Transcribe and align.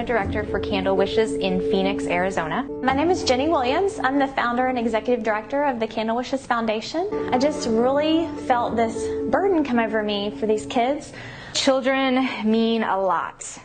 Arizona 0.00 0.18
Director 0.18 0.50
for 0.50 0.60
Candle 0.60 0.96
Wishes 0.96 1.34
in 1.34 1.60
Phoenix, 1.70 2.06
Arizona. 2.06 2.62
My 2.82 2.94
name 2.94 3.10
is 3.10 3.22
Jenny 3.22 3.48
Williams. 3.48 3.98
I'm 4.02 4.18
the 4.18 4.28
founder 4.28 4.66
and 4.66 4.78
executive 4.78 5.22
director 5.22 5.64
of 5.64 5.78
the 5.78 5.86
Candle 5.86 6.16
Wishes 6.16 6.46
Foundation. 6.46 7.06
I 7.34 7.38
just 7.38 7.68
really 7.68 8.26
felt 8.46 8.76
this 8.76 8.94
burden 9.30 9.62
come 9.62 9.78
over 9.78 10.02
me 10.02 10.30
for 10.30 10.46
these 10.46 10.64
kids. 10.64 11.12
Children 11.52 12.26
mean 12.50 12.82
a 12.82 12.98
lot. 12.98 13.58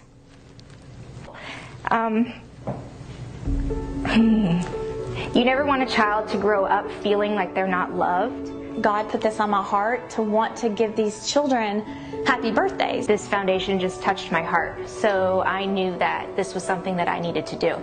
Um, 1.90 2.34
you 5.34 5.46
never 5.46 5.65
want 5.65 5.84
a 5.84 5.87
child 5.87 6.27
to 6.29 6.37
grow 6.37 6.65
up 6.65 6.91
feeling 7.02 7.35
like 7.35 7.55
they're 7.55 7.65
not 7.65 7.93
loved. 7.93 8.54
God 8.81 9.09
put 9.09 9.21
this 9.21 9.40
on 9.40 9.49
my 9.49 9.63
heart 9.63 10.09
to 10.12 10.21
want 10.21 10.55
to 10.57 10.70
give 10.70 10.95
these 10.95 11.27
children 11.27 11.81
happy 12.26 12.51
birthdays. 12.51 13.07
This 13.07 13.27
foundation 13.27 13.79
just 13.79 14.01
touched 14.01 14.31
my 14.31 14.41
heart, 14.41 14.87
so 14.90 15.41
I 15.43 15.65
knew 15.65 15.98
that 15.98 16.35
this 16.35 16.54
was 16.54 16.63
something 16.63 16.96
that 16.98 17.07
I 17.07 17.20
needed 17.20 17.46
to 17.48 17.55
do. 17.55 17.76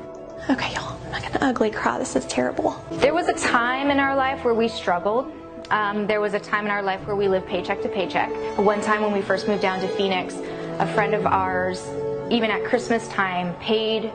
Okay, 0.50 0.74
y'all, 0.74 0.98
I'm 1.06 1.12
not 1.12 1.22
gonna 1.22 1.38
ugly 1.40 1.70
cry. 1.70 1.98
This 1.98 2.16
is 2.16 2.26
terrible. 2.26 2.82
There 2.92 3.14
was 3.14 3.28
a 3.28 3.34
time 3.34 3.90
in 3.90 3.98
our 3.98 4.14
life 4.14 4.44
where 4.44 4.54
we 4.54 4.68
struggled. 4.68 5.32
Um, 5.70 6.06
there 6.06 6.20
was 6.20 6.34
a 6.34 6.40
time 6.40 6.66
in 6.66 6.70
our 6.70 6.82
life 6.82 7.06
where 7.06 7.16
we 7.16 7.28
lived 7.28 7.46
paycheck 7.46 7.80
to 7.82 7.88
paycheck. 7.88 8.30
One 8.58 8.80
time 8.80 9.02
when 9.02 9.12
we 9.12 9.22
first 9.22 9.48
moved 9.48 9.62
down 9.62 9.80
to 9.80 9.88
Phoenix, 9.88 10.34
a 10.78 10.86
friend 10.94 11.14
of 11.14 11.26
ours, 11.26 11.86
even 12.30 12.50
at 12.50 12.64
Christmas 12.64 13.08
time, 13.08 13.54
paid 13.56 14.12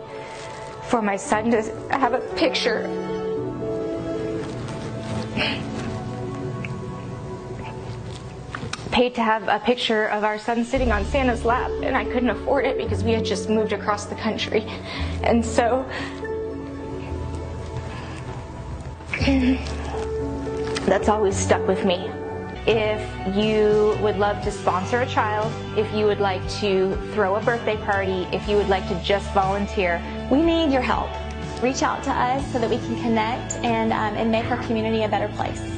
for 0.83 1.01
my 1.01 1.15
son 1.15 1.51
to 1.51 1.63
have 1.91 2.13
a 2.13 2.19
picture 2.35 2.87
paid 8.91 9.15
to 9.15 9.21
have 9.21 9.47
a 9.47 9.59
picture 9.59 10.05
of 10.07 10.23
our 10.23 10.37
son 10.37 10.63
sitting 10.63 10.91
on 10.91 11.05
Santa's 11.05 11.45
lap, 11.45 11.71
and 11.83 11.95
I 11.95 12.05
couldn't 12.05 12.29
afford 12.29 12.65
it 12.65 12.77
because 12.77 13.03
we 13.03 13.11
had 13.11 13.25
just 13.25 13.49
moved 13.49 13.73
across 13.73 14.05
the 14.05 14.15
country. 14.15 14.65
And 15.23 15.45
so, 15.45 15.85
that's 20.85 21.09
always 21.09 21.35
stuck 21.35 21.67
with 21.67 21.85
me. 21.85 22.09
If 22.65 23.01
you 23.35 23.97
would 24.01 24.17
love 24.17 24.43
to 24.43 24.51
sponsor 24.51 25.01
a 25.01 25.05
child, 25.05 25.51
if 25.77 25.91
you 25.93 26.05
would 26.05 26.19
like 26.19 26.41
to 26.59 26.95
throw 27.13 27.35
a 27.35 27.41
birthday 27.41 27.77
party, 27.77 28.27
if 28.33 28.47
you 28.47 28.57
would 28.57 28.67
like 28.67 28.87
to 28.89 29.01
just 29.03 29.31
volunteer, 29.33 30.01
we 30.29 30.41
need 30.41 30.71
your 30.71 30.81
help. 30.81 31.09
Reach 31.61 31.81
out 31.81 32.03
to 32.03 32.11
us 32.11 32.45
so 32.51 32.59
that 32.59 32.69
we 32.69 32.77
can 32.77 33.01
connect 33.01 33.53
and, 33.63 33.93
um, 33.93 34.15
and 34.15 34.29
make 34.31 34.51
our 34.51 34.61
community 34.65 35.03
a 35.03 35.07
better 35.07 35.29
place. 35.35 35.76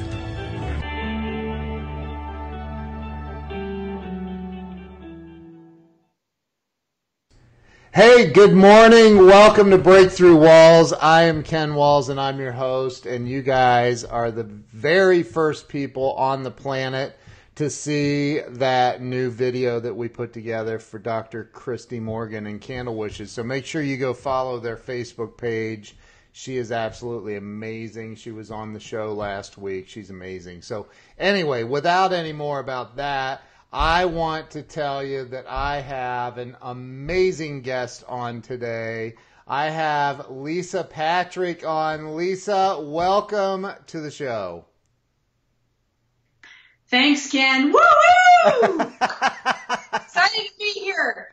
Hey, 8.00 8.30
good 8.30 8.54
morning. 8.54 9.18
Welcome 9.26 9.68
to 9.72 9.76
Breakthrough 9.76 10.34
Walls. 10.34 10.94
I 10.94 11.24
am 11.24 11.42
Ken 11.42 11.74
Walls 11.74 12.08
and 12.08 12.18
I'm 12.18 12.40
your 12.40 12.50
host, 12.50 13.04
and 13.04 13.28
you 13.28 13.42
guys 13.42 14.04
are 14.04 14.30
the 14.30 14.44
very 14.44 15.22
first 15.22 15.68
people 15.68 16.14
on 16.14 16.42
the 16.42 16.50
planet 16.50 17.18
to 17.56 17.68
see 17.68 18.40
that 18.40 19.02
new 19.02 19.28
video 19.28 19.80
that 19.80 19.94
we 19.94 20.08
put 20.08 20.32
together 20.32 20.78
for 20.78 20.98
Dr. 20.98 21.44
Christy 21.44 22.00
Morgan 22.00 22.46
and 22.46 22.58
Candle 22.58 22.96
Wishes. 22.96 23.32
So 23.32 23.42
make 23.42 23.66
sure 23.66 23.82
you 23.82 23.98
go 23.98 24.14
follow 24.14 24.58
their 24.58 24.78
Facebook 24.78 25.36
page. 25.36 25.94
She 26.32 26.56
is 26.56 26.72
absolutely 26.72 27.36
amazing. 27.36 28.16
She 28.16 28.30
was 28.30 28.50
on 28.50 28.72
the 28.72 28.80
show 28.80 29.12
last 29.12 29.58
week. 29.58 29.88
She's 29.88 30.08
amazing. 30.08 30.62
So, 30.62 30.86
anyway, 31.18 31.64
without 31.64 32.14
any 32.14 32.32
more 32.32 32.60
about 32.60 32.96
that, 32.96 33.42
I 33.72 34.06
want 34.06 34.50
to 34.52 34.62
tell 34.62 35.04
you 35.04 35.26
that 35.26 35.46
I 35.48 35.80
have 35.80 36.38
an 36.38 36.56
amazing 36.60 37.62
guest 37.62 38.02
on 38.08 38.42
today. 38.42 39.14
I 39.46 39.70
have 39.70 40.28
Lisa 40.28 40.82
Patrick 40.82 41.64
on. 41.64 42.16
Lisa, 42.16 42.80
welcome 42.82 43.68
to 43.86 44.00
the 44.00 44.10
show. 44.10 44.64
Thanks, 46.88 47.30
Ken. 47.30 47.72
Woo 47.72 47.78
woo! 47.78 48.80
Excited 49.92 50.46
to 50.48 50.52
be 50.58 50.72
here. 50.80 51.32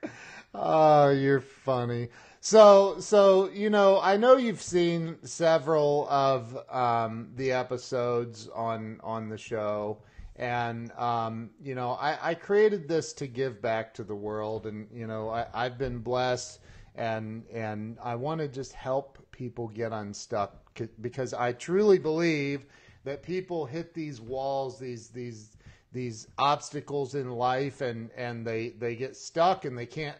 Oh, 0.53 1.09
you're 1.09 1.41
funny. 1.41 2.09
So, 2.39 2.99
so 2.99 3.49
you 3.49 3.71
know, 3.71 3.99
I 3.99 4.17
know 4.17 4.37
you've 4.37 4.61
seen 4.61 5.17
several 5.23 6.07
of 6.07 6.55
um, 6.69 7.29
the 7.35 7.53
episodes 7.53 8.47
on 8.53 8.99
on 9.03 9.29
the 9.29 9.39
show, 9.39 10.03
and 10.37 10.91
um, 10.93 11.49
you 11.61 11.75
know 11.75 11.91
I, 11.91 12.29
I, 12.29 12.33
created 12.35 12.87
this 12.87 13.13
to 13.13 13.27
give 13.27 13.61
back 13.61 13.93
to 13.95 14.03
the 14.03 14.15
world. 14.15 14.67
And 14.67 14.87
you 14.93 15.07
know 15.07 15.29
I, 15.29 15.47
i've 15.53 15.77
been 15.77 15.99
blessed. 15.99 16.59
And 16.95 17.43
and 17.53 17.97
i 18.03 18.15
want 18.15 18.41
to 18.41 18.47
just 18.47 18.73
help 18.73 19.19
people 19.31 19.67
get 19.67 19.91
unstuck 19.91 20.81
because 20.99 21.31
i 21.31 21.51
truly 21.51 21.99
believe 21.99 22.65
that 23.03 23.21
people 23.21 23.67
hit 23.67 23.93
these 23.93 24.19
walls 24.19 24.79
these 24.79 25.09
these 25.09 25.57
these 25.91 26.27
obstacles 26.37 27.15
in 27.15 27.31
life 27.31 27.81
and 27.81 28.09
and 28.15 28.45
they 28.45 28.69
they 28.69 28.95
get 28.95 29.15
stuck 29.15 29.65
and 29.65 29.77
they 29.77 29.85
can't 29.85 30.17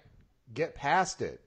get 0.53 0.75
past 0.75 1.21
it. 1.21 1.41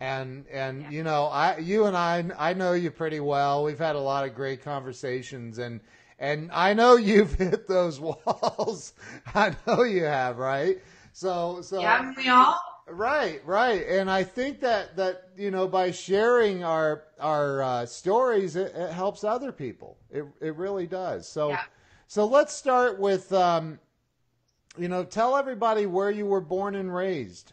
And 0.00 0.46
and 0.50 0.82
yeah. 0.82 0.90
you 0.90 1.02
know 1.04 1.26
i 1.26 1.58
you 1.58 1.86
and 1.86 1.96
i 1.96 2.24
i 2.38 2.54
know 2.54 2.72
you 2.72 2.90
pretty 2.90 3.20
well. 3.20 3.64
We've 3.64 3.78
had 3.78 3.96
a 3.96 4.00
lot 4.00 4.26
of 4.26 4.34
great 4.34 4.62
conversations. 4.62 5.58
And 5.58 5.80
and 6.22 6.50
I 6.52 6.72
know 6.72 6.96
you've 6.96 7.34
hit 7.38 7.68
those 7.68 8.00
walls. 8.00 8.94
I 9.34 9.54
know 9.66 9.82
you 9.82 10.04
have, 10.04 10.38
right? 10.38 10.78
So, 11.12 11.60
so 11.60 11.80
yeah, 11.80 12.12
we 12.16 12.28
all. 12.28 12.58
Right, 12.88 13.40
right, 13.46 13.86
and 13.86 14.10
I 14.10 14.24
think 14.24 14.60
that 14.60 14.96
that 14.96 15.30
you 15.36 15.50
know 15.50 15.68
by 15.68 15.90
sharing 15.90 16.64
our 16.64 17.04
our 17.20 17.62
uh, 17.62 17.86
stories, 17.86 18.56
it, 18.56 18.72
it, 18.74 18.92
helps 18.92 19.24
other 19.24 19.52
people. 19.52 19.98
It 20.10 20.24
it 20.40 20.56
really 20.56 20.86
does. 20.86 21.28
So, 21.28 21.50
yeah. 21.50 21.62
so 22.08 22.26
let's 22.26 22.52
start 22.52 22.98
with 22.98 23.32
um, 23.32 23.78
you 24.78 24.88
know, 24.88 25.04
tell 25.04 25.36
everybody 25.36 25.86
where 25.86 26.10
you 26.10 26.26
were 26.26 26.40
born 26.40 26.74
and 26.74 26.94
raised. 26.94 27.52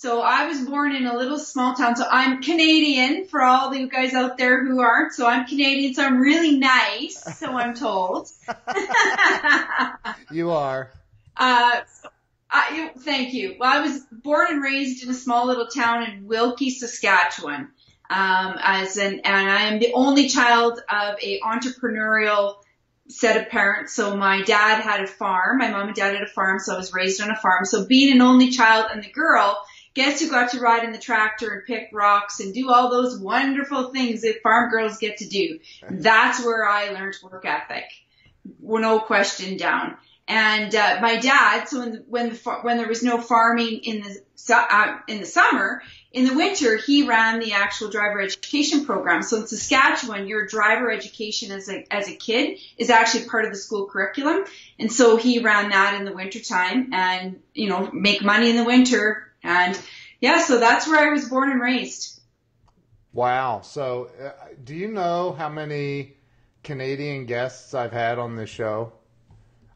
So 0.00 0.20
I 0.20 0.46
was 0.46 0.60
born 0.60 0.94
in 0.94 1.06
a 1.06 1.16
little 1.16 1.40
small 1.40 1.74
town. 1.74 1.96
So 1.96 2.04
I'm 2.08 2.40
Canadian 2.40 3.26
for 3.26 3.42
all 3.42 3.74
you 3.74 3.88
guys 3.88 4.14
out 4.14 4.38
there 4.38 4.64
who 4.64 4.78
aren't. 4.78 5.12
So 5.12 5.26
I'm 5.26 5.44
Canadian. 5.44 5.92
So 5.92 6.04
I'm 6.04 6.20
really 6.20 6.56
nice. 6.56 7.20
So 7.36 7.48
I'm 7.48 7.74
told. 7.74 8.28
you 10.30 10.52
are. 10.52 10.92
Uh, 11.36 11.80
so 12.00 12.10
I, 12.48 12.92
thank 12.96 13.34
you. 13.34 13.56
Well, 13.58 13.76
I 13.76 13.80
was 13.80 14.00
born 14.12 14.46
and 14.52 14.62
raised 14.62 15.02
in 15.02 15.10
a 15.10 15.14
small 15.14 15.48
little 15.48 15.66
town 15.66 16.04
in 16.04 16.28
Wilkie, 16.28 16.70
Saskatchewan. 16.70 17.72
Um, 18.08 18.54
as 18.60 18.98
an, 18.98 19.22
and 19.24 19.50
I 19.50 19.62
am 19.62 19.80
the 19.80 19.94
only 19.94 20.28
child 20.28 20.80
of 20.88 21.16
a 21.20 21.40
entrepreneurial 21.40 22.58
set 23.08 23.36
of 23.36 23.48
parents. 23.48 23.94
So 23.94 24.16
my 24.16 24.42
dad 24.42 24.80
had 24.80 25.00
a 25.00 25.08
farm. 25.08 25.58
My 25.58 25.72
mom 25.72 25.88
and 25.88 25.96
dad 25.96 26.14
had 26.14 26.22
a 26.22 26.28
farm. 26.28 26.60
So 26.60 26.74
I 26.74 26.76
was 26.76 26.92
raised 26.92 27.20
on 27.20 27.30
a 27.30 27.36
farm. 27.36 27.64
So 27.64 27.84
being 27.84 28.12
an 28.12 28.22
only 28.22 28.50
child 28.50 28.86
and 28.92 29.02
the 29.02 29.10
girl, 29.10 29.60
guess 29.94 30.20
who 30.20 30.30
got 30.30 30.50
to 30.52 30.60
ride 30.60 30.84
in 30.84 30.92
the 30.92 30.98
tractor 30.98 31.52
and 31.52 31.66
pick 31.66 31.90
rocks 31.92 32.40
and 32.40 32.54
do 32.54 32.70
all 32.70 32.90
those 32.90 33.18
wonderful 33.18 33.90
things 33.92 34.22
that 34.22 34.42
farm 34.42 34.70
girls 34.70 34.98
get 34.98 35.18
to 35.18 35.28
do. 35.28 35.58
That's 35.90 36.44
where 36.44 36.68
I 36.68 36.90
learned 36.90 37.16
work 37.22 37.44
ethic. 37.44 37.84
No 38.60 39.00
question 39.00 39.56
down. 39.56 39.96
And 40.28 40.74
uh, 40.74 40.98
my 41.00 41.16
dad, 41.16 41.68
so 41.70 41.80
when 41.80 41.92
the, 41.92 42.04
when 42.06 42.28
the 42.28 42.58
when 42.60 42.76
there 42.76 42.86
was 42.86 43.02
no 43.02 43.18
farming 43.18 43.80
in 43.84 44.02
the 44.02 44.54
uh, 44.54 44.98
in 45.08 45.20
the 45.20 45.26
summer, 45.26 45.82
in 46.12 46.26
the 46.26 46.34
winter 46.34 46.76
he 46.76 47.08
ran 47.08 47.40
the 47.40 47.52
actual 47.52 47.88
driver 47.88 48.20
education 48.20 48.84
program. 48.84 49.22
So 49.22 49.38
in 49.38 49.46
Saskatchewan, 49.46 50.26
your 50.26 50.46
driver 50.46 50.90
education 50.90 51.50
as 51.50 51.70
a 51.70 51.86
as 51.90 52.08
a 52.08 52.14
kid 52.14 52.58
is 52.76 52.90
actually 52.90 53.24
part 53.24 53.46
of 53.46 53.52
the 53.52 53.56
school 53.56 53.86
curriculum. 53.86 54.44
And 54.78 54.92
so 54.92 55.16
he 55.16 55.38
ran 55.38 55.70
that 55.70 55.94
in 55.98 56.04
the 56.04 56.12
winter 56.12 56.40
time 56.40 56.92
and 56.92 57.40
you 57.54 57.70
know 57.70 57.90
make 57.90 58.22
money 58.22 58.50
in 58.50 58.56
the 58.56 58.64
winter, 58.64 59.27
and 59.42 59.80
yeah, 60.20 60.42
so 60.42 60.58
that's 60.58 60.86
where 60.86 60.98
I 60.98 61.12
was 61.12 61.28
born 61.28 61.50
and 61.50 61.60
raised. 61.60 62.20
Wow. 63.12 63.62
So 63.62 64.10
uh, 64.22 64.30
do 64.64 64.74
you 64.74 64.88
know 64.88 65.32
how 65.32 65.48
many 65.48 66.16
Canadian 66.62 67.26
guests 67.26 67.74
I've 67.74 67.92
had 67.92 68.18
on 68.18 68.36
this 68.36 68.50
show? 68.50 68.92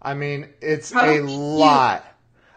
I 0.01 0.15
mean, 0.15 0.49
it's 0.61 0.93
a 0.93 1.21
lot. 1.21 2.05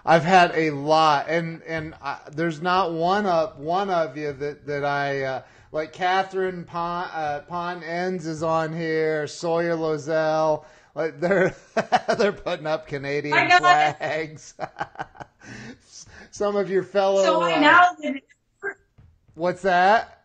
I've 0.03 0.23
had 0.23 0.51
a 0.55 0.71
lot, 0.71 1.27
and 1.29 1.63
and 1.63 1.95
I, 2.01 2.19
there's 2.31 2.61
not 2.61 2.93
one 2.93 3.25
of 3.25 3.57
one 3.59 3.89
of 3.89 4.17
you 4.17 4.33
that 4.33 4.65
that 4.67 4.85
I 4.85 5.23
uh, 5.23 5.41
like. 5.71 5.93
Catherine 5.93 6.63
Pond, 6.63 7.09
uh, 7.13 7.39
Pon 7.41 7.83
Ends 7.83 8.27
is 8.27 8.43
on 8.43 8.71
here. 8.71 9.25
Sawyer 9.25 9.75
Lozelle, 9.75 10.65
like 10.93 11.19
they're 11.19 11.55
they're 12.17 12.33
putting 12.33 12.67
up 12.67 12.87
Canadian 12.87 13.49
flags. 13.49 14.53
some 16.31 16.55
of 16.55 16.69
your 16.69 16.83
fellow. 16.83 17.23
So 17.23 17.41
I 17.41 17.53
uh, 17.53 17.59
now 17.59 17.87
live. 17.99 18.15
What's 19.35 19.61
that? 19.63 20.15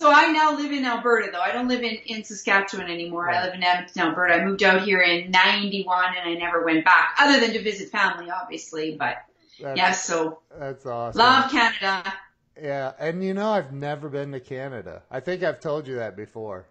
So 0.00 0.10
I 0.10 0.32
now 0.32 0.56
live 0.56 0.72
in 0.72 0.86
Alberta, 0.86 1.28
though. 1.30 1.40
I 1.40 1.52
don't 1.52 1.68
live 1.68 1.82
in, 1.82 1.96
in 2.06 2.24
Saskatchewan 2.24 2.90
anymore. 2.90 3.30
I 3.30 3.44
live 3.44 3.54
in 3.54 3.62
Edmonton, 3.62 4.00
Alberta. 4.00 4.34
I 4.34 4.44
moved 4.46 4.62
out 4.62 4.80
here 4.80 5.02
in 5.02 5.30
91 5.30 6.14
and 6.18 6.26
I 6.26 6.34
never 6.34 6.64
went 6.64 6.86
back, 6.86 7.16
other 7.18 7.38
than 7.38 7.52
to 7.52 7.62
visit 7.62 7.90
family, 7.90 8.30
obviously. 8.30 8.96
But 8.98 9.18
That's, 9.60 9.76
yeah, 9.76 9.92
so 9.92 10.38
that's 10.58 10.86
awesome. 10.86 11.18
love 11.18 11.50
Canada. 11.50 12.14
Yeah, 12.60 12.92
and 12.98 13.22
you 13.22 13.34
know 13.34 13.50
I've 13.50 13.74
never 13.74 14.08
been 14.08 14.32
to 14.32 14.40
Canada. 14.40 15.02
I 15.10 15.20
think 15.20 15.42
I've 15.42 15.60
told 15.60 15.86
you 15.86 15.96
that 15.96 16.16
before. 16.16 16.64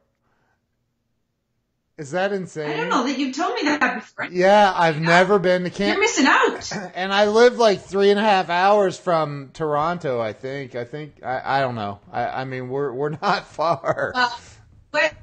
Is 1.99 2.11
that 2.11 2.31
insane? 2.31 2.71
I 2.71 2.77
don't 2.77 2.87
know 2.89 3.05
that 3.05 3.19
you've 3.19 3.35
told 3.35 3.55
me 3.55 3.63
that 3.63 3.95
before. 3.95 4.25
Yeah, 4.31 4.71
I've 4.73 5.01
never 5.01 5.37
been 5.37 5.63
to 5.63 5.69
You're 5.69 5.75
Canada. 5.75 5.99
missing 5.99 6.25
out. 6.27 6.71
And 6.95 7.13
I 7.13 7.25
live 7.27 7.57
like 7.57 7.81
three 7.81 8.09
and 8.09 8.17
a 8.19 8.23
half 8.23 8.49
hours 8.49 8.97
from 8.97 9.51
Toronto. 9.53 10.21
I 10.21 10.31
think. 10.31 10.75
I 10.75 10.85
think. 10.85 11.21
I, 11.23 11.57
I 11.57 11.59
don't 11.61 11.75
know. 11.75 11.99
I, 12.11 12.25
I 12.25 12.45
mean, 12.45 12.69
we're 12.69 12.93
we're 12.93 13.09
not 13.21 13.47
far. 13.47 14.13
Uh, 14.15 14.29
but 14.91 15.13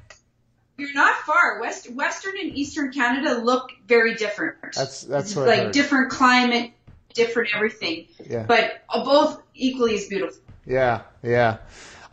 you're 0.77 0.93
not 0.93 1.15
far. 1.21 1.59
West, 1.59 1.91
Western 1.91 2.37
and 2.39 2.55
Eastern 2.55 2.91
Canada 2.91 3.41
look 3.41 3.71
very 3.87 4.13
different. 4.13 4.57
That's 4.75 5.01
that's 5.01 5.29
It's 5.31 5.35
what 5.35 5.49
I 5.49 5.63
like 5.63 5.71
different 5.71 6.11
climate, 6.11 6.73
different 7.15 7.49
everything. 7.55 8.07
Yeah. 8.23 8.43
But 8.43 8.83
both 8.93 9.41
equally 9.55 9.95
as 9.95 10.07
beautiful. 10.07 10.39
Yeah, 10.67 11.01
yeah. 11.23 11.57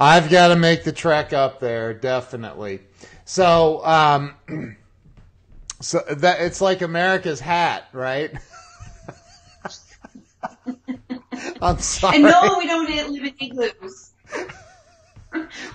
I've 0.01 0.31
got 0.31 0.49
to 0.49 0.57
make 0.57 0.85
the 0.85 0.93
trek 0.93 1.33
up 1.35 1.61
there, 1.61 1.93
definitely. 1.93 2.81
So, 3.25 3.85
um, 3.85 4.35
so 5.81 6.01
that 6.09 6.41
it's 6.41 6.61
like 6.61 6.83
America's 6.83 7.41
hat, 7.41 7.89
right? 7.93 8.33
I'm 11.63 11.79
sorry. 11.79 12.17
And 12.17 12.25
no, 12.25 12.57
we 12.59 12.67
don't 12.67 13.13
live 13.13 13.25
in 13.25 13.35
igloos. 13.41 14.11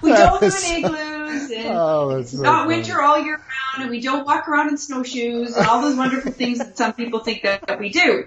we 0.01 0.11
don't 0.11 0.41
live 0.41 0.53
in 0.53 0.83
igloos, 0.83 1.51
and 1.51 1.67
Oh, 1.77 2.11
it's 2.11 2.31
so 2.31 2.43
not 2.43 2.65
funny. 2.65 2.75
winter 2.75 3.01
all 3.01 3.23
year 3.23 3.35
round, 3.35 3.81
and 3.81 3.89
we 3.89 4.01
don't 4.01 4.25
walk 4.25 4.47
around 4.47 4.69
in 4.69 4.77
snowshoes 4.77 5.55
and 5.55 5.67
all 5.67 5.81
those 5.81 5.95
wonderful 5.95 6.31
things 6.31 6.59
that 6.59 6.77
some 6.77 6.93
people 6.93 7.19
think 7.19 7.43
that, 7.43 7.65
that 7.67 7.79
we 7.79 7.89
do. 7.89 8.25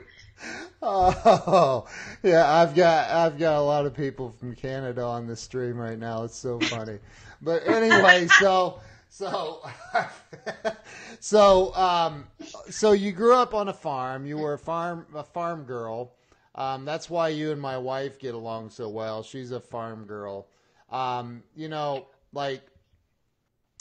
Oh, 0.83 1.87
yeah. 2.25 2.53
I've 2.53 2.75
got 2.75 3.11
I've 3.11 3.39
got 3.39 3.57
a 3.57 3.63
lot 3.63 3.87
of 3.87 3.95
people 3.95 4.35
from 4.41 4.57
Canada 4.57 5.05
on 5.05 5.29
the 5.29 5.37
stream 5.37 5.77
right 5.77 5.99
now. 5.99 6.25
It's 6.25 6.37
so 6.37 6.59
funny. 6.59 6.99
But 7.41 7.69
anyway, 7.69 8.27
so 8.41 8.81
so 9.13 9.61
so 11.21 11.75
um 11.75 12.27
so 12.71 12.93
you 12.93 13.13
grew 13.13 13.35
up 13.35 13.53
on 13.53 13.69
a 13.69 13.73
farm. 13.73 14.25
You 14.25 14.39
were 14.39 14.55
a 14.55 14.59
farm 14.59 15.07
a 15.15 15.23
farm 15.23 15.65
girl. 15.65 16.15
Um, 16.55 16.87
that's 16.87 17.11
why 17.11 17.29
you 17.29 17.53
and 17.53 17.61
my 17.61 17.77
wife 17.77 18.19
get 18.19 18.35
along 18.35 18.71
so 18.71 18.89
well. 18.89 19.23
She's 19.23 19.51
a 19.53 19.61
farm 19.61 20.05
girl. 20.05 20.49
Um, 20.91 21.43
you 21.55 21.69
know, 21.69 22.07
like 22.33 22.63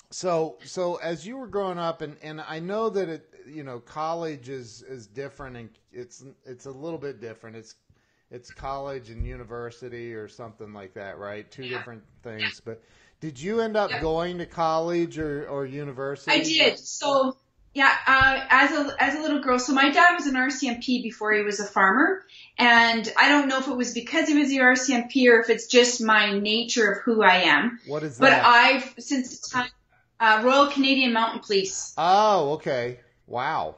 so 0.10 0.58
so 0.66 0.96
as 0.96 1.26
you 1.26 1.38
were 1.38 1.48
growing 1.48 1.78
up 1.78 2.02
and 2.02 2.18
and 2.22 2.42
I 2.42 2.60
know 2.60 2.90
that 2.90 3.08
it 3.08 3.34
you 3.48 3.64
know 3.64 3.80
college 3.80 4.50
is 4.50 4.82
is 4.82 5.08
different 5.08 5.56
and 5.56 5.70
it's 5.94 6.26
it's 6.46 6.66
a 6.66 6.72
little 6.72 7.00
bit 7.00 7.22
different 7.22 7.56
it's 7.56 7.76
it's 8.32 8.52
college 8.52 9.10
and 9.10 9.26
university 9.26 10.14
or 10.14 10.28
something 10.28 10.74
like 10.74 10.94
that 10.96 11.18
right 11.18 11.50
two 11.50 11.70
different 11.70 12.04
things 12.24 12.62
but 12.64 12.82
did 13.22 13.40
you 13.40 13.62
end 13.62 13.78
up 13.78 13.90
Yeah. 13.92 14.02
going 14.02 14.40
to 14.40 14.46
college 14.46 15.18
or 15.18 15.48
or 15.48 15.66
university 15.66 16.32
I 16.32 16.44
did. 16.44 16.78
So 16.80 17.38
yeah, 17.74 17.96
uh, 18.06 18.46
as 18.50 18.72
a 18.72 18.96
as 19.02 19.16
a 19.16 19.22
little 19.22 19.40
girl, 19.40 19.58
so 19.58 19.72
my 19.74 19.90
dad 19.92 20.16
was 20.16 20.28
an 20.28 20.36
RCMP 20.36 21.02
before 21.04 21.32
he 21.32 21.42
was 21.44 21.62
a 21.62 21.66
farmer, 21.66 22.22
and 22.58 23.10
I 23.18 23.30
don't 23.30 23.48
know 23.48 23.60
if 23.60 23.68
it 23.70 23.78
was 23.78 23.94
because 23.94 24.28
he 24.28 24.38
was 24.38 24.50
the 24.50 24.58
RCMP 24.58 25.30
or 25.30 25.40
if 25.40 25.50
it's 25.50 25.68
just 25.68 26.02
my 26.02 26.38
nature 26.38 26.92
of 26.92 26.98
who 27.04 27.24
I 27.24 27.44
am. 27.44 27.80
what 27.88 28.04
is 28.04 28.18
that? 28.18 28.22
But 28.22 28.46
I've 28.46 28.94
since 29.00 29.40
the 29.40 29.50
time 29.56 29.70
uh, 30.20 30.42
Royal 30.44 30.68
Canadian 30.68 31.14
Mounted 31.14 31.44
Police. 31.44 31.94
oh 31.98 32.54
okay 32.54 33.00
wow 33.26 33.76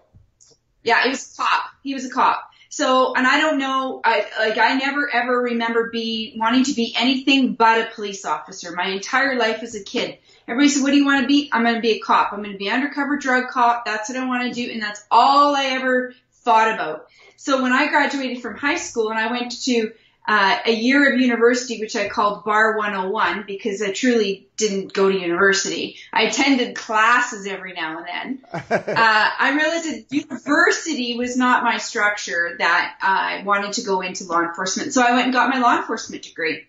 Yeah, 0.83 1.03
he 1.03 1.09
was 1.09 1.33
a 1.37 1.41
cop. 1.41 1.63
He 1.83 1.93
was 1.93 2.05
a 2.05 2.09
cop. 2.09 2.49
So, 2.75 3.13
and 3.13 3.27
I 3.27 3.39
don't 3.39 3.59
know, 3.59 4.01
I, 4.03 4.25
like, 4.39 4.57
I 4.57 4.73
never 4.73 5.07
ever 5.13 5.41
remember 5.43 5.91
be, 5.91 6.33
wanting 6.35 6.63
to 6.63 6.73
be 6.73 6.91
anything 6.97 7.53
but 7.53 7.79
a 7.79 7.91
police 7.93 8.25
officer 8.25 8.71
my 8.71 8.87
entire 8.87 9.37
life 9.37 9.61
as 9.61 9.75
a 9.75 9.83
kid. 9.83 10.17
Everybody 10.47 10.69
said, 10.69 10.81
what 10.81 10.89
do 10.89 10.97
you 10.97 11.05
want 11.05 11.21
to 11.21 11.27
be? 11.27 11.51
I'm 11.53 11.61
going 11.61 11.75
to 11.75 11.81
be 11.81 11.91
a 11.91 11.99
cop. 11.99 12.33
I'm 12.33 12.39
going 12.39 12.53
to 12.53 12.57
be 12.57 12.71
undercover 12.71 13.17
drug 13.17 13.49
cop. 13.49 13.85
That's 13.85 14.09
what 14.09 14.17
I 14.17 14.25
want 14.25 14.51
to 14.51 14.59
do. 14.59 14.71
And 14.71 14.81
that's 14.81 15.05
all 15.11 15.55
I 15.55 15.65
ever 15.65 16.15
thought 16.41 16.73
about. 16.73 17.05
So 17.35 17.61
when 17.61 17.73
I 17.73 17.89
graduated 17.89 18.41
from 18.41 18.57
high 18.57 18.77
school 18.77 19.11
and 19.11 19.19
I 19.19 19.29
went 19.29 19.51
to 19.65 19.91
uh, 20.25 20.57
a 20.65 20.71
year 20.71 21.13
of 21.13 21.19
university, 21.19 21.81
which 21.81 21.97
I 21.97 22.07
called 22.07 22.45
Bar 22.45 22.77
101 22.77 23.43
because 23.45 23.81
I 23.81 23.91
truly 23.91 24.47
didn't 24.55 24.93
go 24.93 25.11
to 25.11 25.17
university. 25.17 25.97
I 26.13 26.23
attended 26.23 26.75
classes 26.75 27.45
every 27.45 27.73
now 27.73 27.97
and 27.97 28.07
then 28.07 28.45
uh, 28.53 29.29
I 29.39 29.53
realized 29.53 29.85
that 29.85 30.05
university 30.09 31.17
was 31.17 31.35
not 31.35 31.63
my 31.63 31.77
structure 31.77 32.55
that 32.57 32.95
I 33.01 33.43
wanted 33.45 33.73
to 33.73 33.83
go 33.83 33.99
into 33.99 34.23
law 34.23 34.41
enforcement. 34.41 34.93
So 34.93 35.01
I 35.01 35.11
went 35.11 35.25
and 35.25 35.33
got 35.33 35.49
my 35.49 35.59
law 35.59 35.77
enforcement 35.77 36.23
degree. 36.23 36.67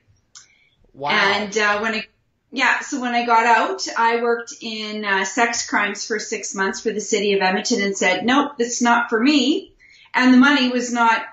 wow 0.92 1.10
And 1.10 1.56
uh, 1.56 1.78
when 1.78 1.94
I, 1.94 2.06
yeah, 2.50 2.80
so 2.80 3.00
when 3.00 3.14
I 3.14 3.24
got 3.24 3.46
out, 3.46 3.86
I 3.96 4.20
worked 4.20 4.54
in 4.60 5.04
uh, 5.04 5.24
sex 5.24 5.68
crimes 5.68 6.04
for 6.04 6.18
six 6.18 6.56
months 6.56 6.80
for 6.80 6.90
the 6.90 7.00
city 7.00 7.34
of 7.34 7.40
Edmonton 7.40 7.82
and 7.82 7.96
said, 7.96 8.24
nope, 8.24 8.54
that's 8.58 8.82
not 8.82 9.10
for 9.10 9.20
me. 9.20 9.74
And 10.12 10.34
the 10.34 10.38
money 10.38 10.70
was 10.70 10.92
not 10.92 11.24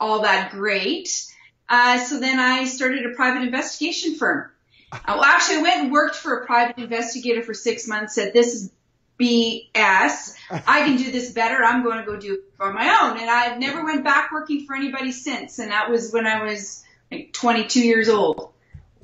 all 0.00 0.22
that 0.22 0.52
great. 0.52 1.26
Uh, 1.68 1.98
so 1.98 2.20
then 2.20 2.38
I 2.38 2.64
started 2.66 3.06
a 3.06 3.10
private 3.10 3.42
investigation 3.42 4.14
firm. 4.16 4.50
Uh, 4.92 4.98
well, 5.08 5.24
actually, 5.24 5.58
I 5.58 5.62
went 5.62 5.82
and 5.82 5.92
worked 5.92 6.14
for 6.14 6.38
a 6.38 6.46
private 6.46 6.78
investigator 6.78 7.42
for 7.42 7.54
six 7.54 7.88
months. 7.88 8.14
Said 8.14 8.32
this 8.32 8.54
is 8.54 8.70
BS. 9.18 10.34
I 10.50 10.80
can 10.80 10.96
do 10.96 11.10
this 11.10 11.32
better. 11.32 11.64
I'm 11.64 11.82
going 11.82 11.98
to 11.98 12.04
go 12.04 12.16
do 12.16 12.34
it 12.34 12.40
on 12.60 12.74
my 12.74 12.98
own. 13.02 13.18
And 13.18 13.28
I've 13.28 13.58
never 13.58 13.84
went 13.84 14.04
back 14.04 14.30
working 14.32 14.66
for 14.66 14.76
anybody 14.76 15.12
since. 15.12 15.58
And 15.58 15.70
that 15.70 15.90
was 15.90 16.12
when 16.12 16.26
I 16.26 16.44
was 16.44 16.84
like 17.10 17.32
22 17.32 17.80
years 17.80 18.08
old. 18.08 18.52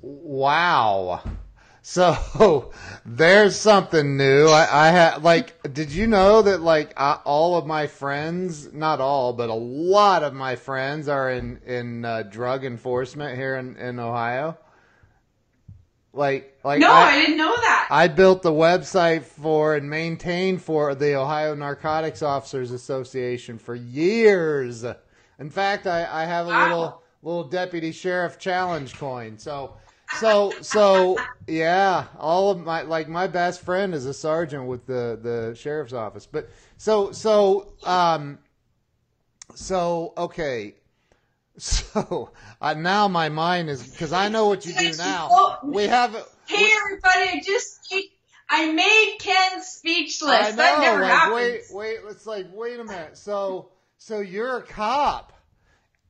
Wow. 0.01 1.23
So 1.85 2.71
there's 3.05 3.57
something 3.57 4.17
new. 4.17 4.47
I, 4.47 4.87
I 4.87 4.91
had 4.91 5.23
like, 5.25 5.75
did 5.75 5.91
you 5.91 6.07
know 6.07 6.43
that 6.43 6.61
like 6.63 6.93
I, 6.97 7.19
all 7.25 7.57
of 7.57 7.67
my 7.67 7.89
friends, 7.89 8.73
not 8.73 9.01
all, 9.01 9.33
but 9.33 9.51
a 9.51 9.55
lot 9.55 10.23
of 10.23 10.33
my 10.33 10.55
friends 10.55 11.09
are 11.09 11.31
in 11.31 11.59
in 11.67 12.05
uh, 12.05 12.23
drug 12.23 12.65
enforcement 12.65 13.37
here 13.37 13.57
in 13.57 13.77
in 13.77 13.99
Ohio. 13.99 14.57
Like, 16.15 16.59
like 16.63 16.79
No, 16.81 16.93
I, 16.93 17.15
didn't 17.23 17.39
know 17.39 17.57
that. 17.57 17.89
I 17.91 18.07
built 18.07 18.43
the 18.43 18.53
website 18.53 19.23
for 19.23 19.75
and 19.75 19.89
maintained 19.89 20.61
for 20.63 20.95
the 20.95 21.15
Ohio 21.17 21.55
Narcotics 21.55 22.21
Officers 22.23 22.71
Association 22.71 23.59
for 23.59 23.75
years. 23.75 24.85
In 25.39 25.49
fact, 25.49 25.87
I, 25.87 26.07
I 26.23 26.27
have 26.27 26.47
a 26.47 26.51
Wow. 26.51 26.63
little 26.69 27.03
little 27.23 27.45
deputy 27.45 27.93
sheriff 27.93 28.39
challenge 28.39 28.95
coin. 28.99 29.39
So 29.39 29.75
so 30.19 30.53
so 30.61 31.19
yeah, 31.47 32.07
all 32.19 32.51
of 32.51 32.61
my 32.61 32.83
like 32.83 33.09
my 33.09 33.27
best 33.27 33.63
friend 33.63 33.95
is 33.95 34.07
a 34.07 34.15
sergeant 34.15 34.67
with 34.67 34.87
the 34.87 35.19
the 35.21 35.55
sheriff's 35.55 35.93
office. 35.93 36.27
But 36.27 36.49
so 36.77 37.13
so 37.13 37.75
um 37.85 38.39
so 39.55 40.13
okay. 40.17 40.75
So 41.59 42.31
uh, 42.63 42.73
now 42.73 43.09
my 43.09 43.29
mind 43.29 43.69
is 43.69 43.87
because 43.87 44.11
I 44.11 44.31
know 44.31 44.47
what 44.49 44.65
you 44.65 44.73
do 44.73 44.97
now. 44.97 45.59
We 45.63 45.83
have 45.83 46.13
Hey 46.47 46.67
everybody, 46.81 47.29
I 47.29 47.43
just 47.45 47.83
I 48.53 48.71
made 48.71 49.17
Ken 49.19 49.63
speechless. 49.63 50.31
I 50.31 50.51
know. 50.51 50.57
that 50.57 50.81
never 50.81 51.01
like, 51.01 51.11
happens. 51.11 51.35
wait, 51.35 51.63
wait. 51.71 52.11
It's 52.11 52.27
like, 52.27 52.47
wait 52.53 52.79
a 52.79 52.85
minute. 52.85 53.17
So, 53.17 53.71
so 53.97 54.21
you're 54.21 54.59
a 54.59 54.63
cop? 54.63 55.32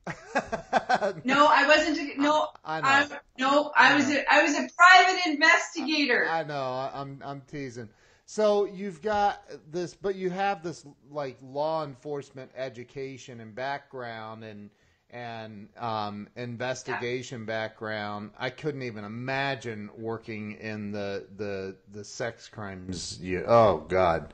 No, 1.24 1.46
I 1.50 1.66
wasn't. 1.66 1.98
A, 1.98 2.20
no, 2.20 2.48
I 2.64 2.80
know. 2.80 2.86
I, 2.86 3.08
no, 3.38 3.72
I 3.76 3.96
was. 3.96 4.10
A, 4.10 4.32
I 4.32 4.42
was 4.42 4.54
a 4.54 4.68
private 4.76 5.20
investigator. 5.26 6.26
I 6.28 6.42
know. 6.44 6.54
I- 6.54 6.90
I'm, 6.94 7.20
I'm 7.24 7.40
teasing. 7.42 7.88
So 8.24 8.66
you've 8.66 9.02
got 9.02 9.42
this, 9.70 9.94
but 9.94 10.14
you 10.14 10.30
have 10.30 10.62
this 10.62 10.84
like 11.10 11.38
law 11.42 11.84
enforcement 11.84 12.50
education 12.56 13.40
and 13.40 13.54
background 13.54 14.44
and 14.44 14.70
and 15.12 15.68
um, 15.78 16.26
investigation 16.36 17.44
background. 17.44 18.30
I 18.38 18.48
couldn't 18.50 18.82
even 18.82 19.04
imagine 19.04 19.90
working 19.96 20.52
in 20.52 20.90
the 20.90 21.26
the 21.36 21.76
the 21.92 22.04
sex 22.04 22.48
crimes. 22.48 23.18
You, 23.20 23.44
oh 23.46 23.84
God, 23.88 24.32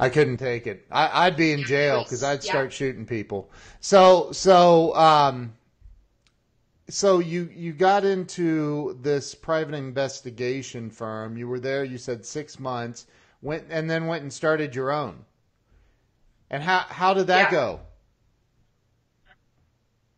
I 0.00 0.08
couldn't 0.08 0.38
take 0.38 0.66
it. 0.66 0.86
I, 0.90 1.26
I'd 1.26 1.36
be 1.36 1.52
in 1.52 1.64
jail 1.64 2.02
because 2.02 2.24
I'd 2.24 2.42
Yeah. 2.44 2.50
start 2.50 2.72
shooting 2.72 3.06
people. 3.06 3.50
So 3.80 4.32
so 4.32 4.94
um, 4.96 5.54
so 6.88 7.20
you 7.20 7.48
you 7.54 7.72
got 7.72 8.04
into 8.04 8.98
this 9.00 9.34
private 9.34 9.74
investigation 9.74 10.90
firm. 10.90 11.36
You 11.36 11.46
were 11.46 11.60
there. 11.60 11.84
You 11.84 11.98
said 11.98 12.26
six 12.26 12.58
months. 12.58 13.06
Went 13.40 13.66
and 13.70 13.88
then 13.88 14.06
went 14.08 14.22
and 14.22 14.32
started 14.32 14.74
your 14.74 14.90
own. 14.90 15.24
And 16.50 16.62
how 16.62 16.80
how 16.88 17.14
did 17.14 17.28
that 17.28 17.52
Yeah. 17.52 17.56
go? 17.56 17.80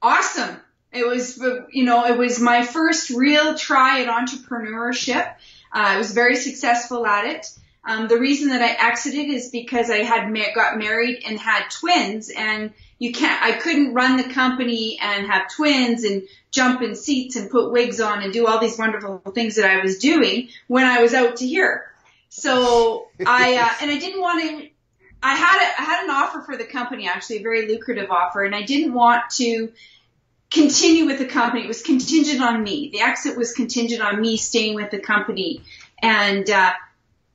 Awesome. 0.02 0.56
It 0.92 1.06
was, 1.06 1.38
you 1.70 1.84
know, 1.84 2.06
it 2.06 2.18
was 2.18 2.40
my 2.40 2.64
first 2.64 3.10
real 3.10 3.54
try 3.54 4.02
at 4.02 4.08
entrepreneurship. 4.08 5.26
Uh, 5.26 5.34
I 5.72 5.98
was 5.98 6.12
very 6.12 6.36
successful 6.36 7.06
at 7.06 7.26
it. 7.26 7.46
Um, 7.84 8.08
the 8.08 8.18
reason 8.18 8.48
that 8.48 8.60
I 8.60 8.88
exited 8.88 9.30
is 9.30 9.50
because 9.50 9.88
I 9.88 9.98
had 9.98 10.30
ma- 10.30 10.52
got 10.54 10.78
married 10.78 11.22
and 11.26 11.38
had 11.38 11.68
twins, 11.70 12.28
and 12.28 12.72
you 12.98 13.12
can't. 13.12 13.42
I 13.42 13.52
couldn't 13.52 13.94
run 13.94 14.16
the 14.16 14.34
company 14.34 14.98
and 15.00 15.26
have 15.26 15.50
twins 15.50 16.04
and 16.04 16.24
jump 16.50 16.82
in 16.82 16.94
seats 16.94 17.36
and 17.36 17.50
put 17.50 17.72
wigs 17.72 18.00
on 18.00 18.22
and 18.22 18.32
do 18.32 18.46
all 18.46 18.58
these 18.60 18.78
wonderful 18.78 19.22
things 19.32 19.56
that 19.56 19.64
I 19.64 19.82
was 19.82 19.98
doing 19.98 20.48
when 20.66 20.84
I 20.84 21.00
was 21.00 21.14
out 21.14 21.36
to 21.36 21.46
here. 21.46 21.86
So 22.28 23.08
I 23.24 23.56
uh, 23.56 23.82
and 23.82 23.90
I 23.90 23.98
didn't 23.98 24.20
want 24.20 24.60
to. 24.60 24.68
I 25.22 25.34
had 25.34 25.56
a, 25.56 25.80
I 25.80 25.84
had 25.84 26.04
an 26.04 26.10
offer 26.10 26.40
for 26.40 26.56
the 26.56 26.64
company, 26.64 27.08
actually 27.08 27.38
a 27.38 27.42
very 27.42 27.68
lucrative 27.68 28.10
offer, 28.10 28.44
and 28.44 28.54
I 28.54 28.62
didn't 28.62 28.94
want 28.94 29.30
to 29.32 29.72
continue 30.50 31.06
with 31.06 31.18
the 31.18 31.26
company. 31.26 31.62
It 31.62 31.68
was 31.68 31.82
contingent 31.82 32.40
on 32.40 32.62
me. 32.62 32.90
The 32.90 33.00
exit 33.00 33.36
was 33.36 33.52
contingent 33.52 34.02
on 34.02 34.20
me 34.20 34.36
staying 34.36 34.74
with 34.74 34.90
the 34.90 34.98
company, 34.98 35.62
and 36.02 36.48
uh, 36.48 36.72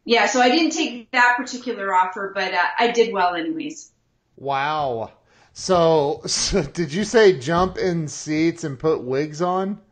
yeah, 0.03 0.27
so 0.27 0.41
I 0.41 0.49
didn't 0.49 0.71
take 0.71 1.11
that 1.11 1.35
particular 1.37 1.93
offer, 1.93 2.31
but 2.33 2.53
uh, 2.53 2.63
I 2.77 2.91
did 2.91 3.13
well 3.13 3.35
anyways. 3.35 3.91
Wow. 4.35 5.11
So, 5.53 6.21
so, 6.25 6.63
did 6.63 6.93
you 6.93 7.03
say 7.03 7.39
jump 7.39 7.77
in 7.77 8.07
seats 8.07 8.63
and 8.63 8.77
put 8.77 9.01
wigs 9.01 9.41
on? 9.41 9.79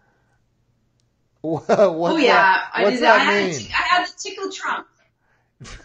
What, 1.43 1.65
oh 1.69 2.15
yeah, 2.15 2.31
that, 2.31 2.69
I 2.73 2.89
did 2.89 3.01
that. 3.01 3.19
I 3.19 3.23
had, 3.23 3.51
I 3.51 3.95
had 3.95 4.07
the 4.07 4.13
tickle 4.17 4.49
trunk. 4.49 4.87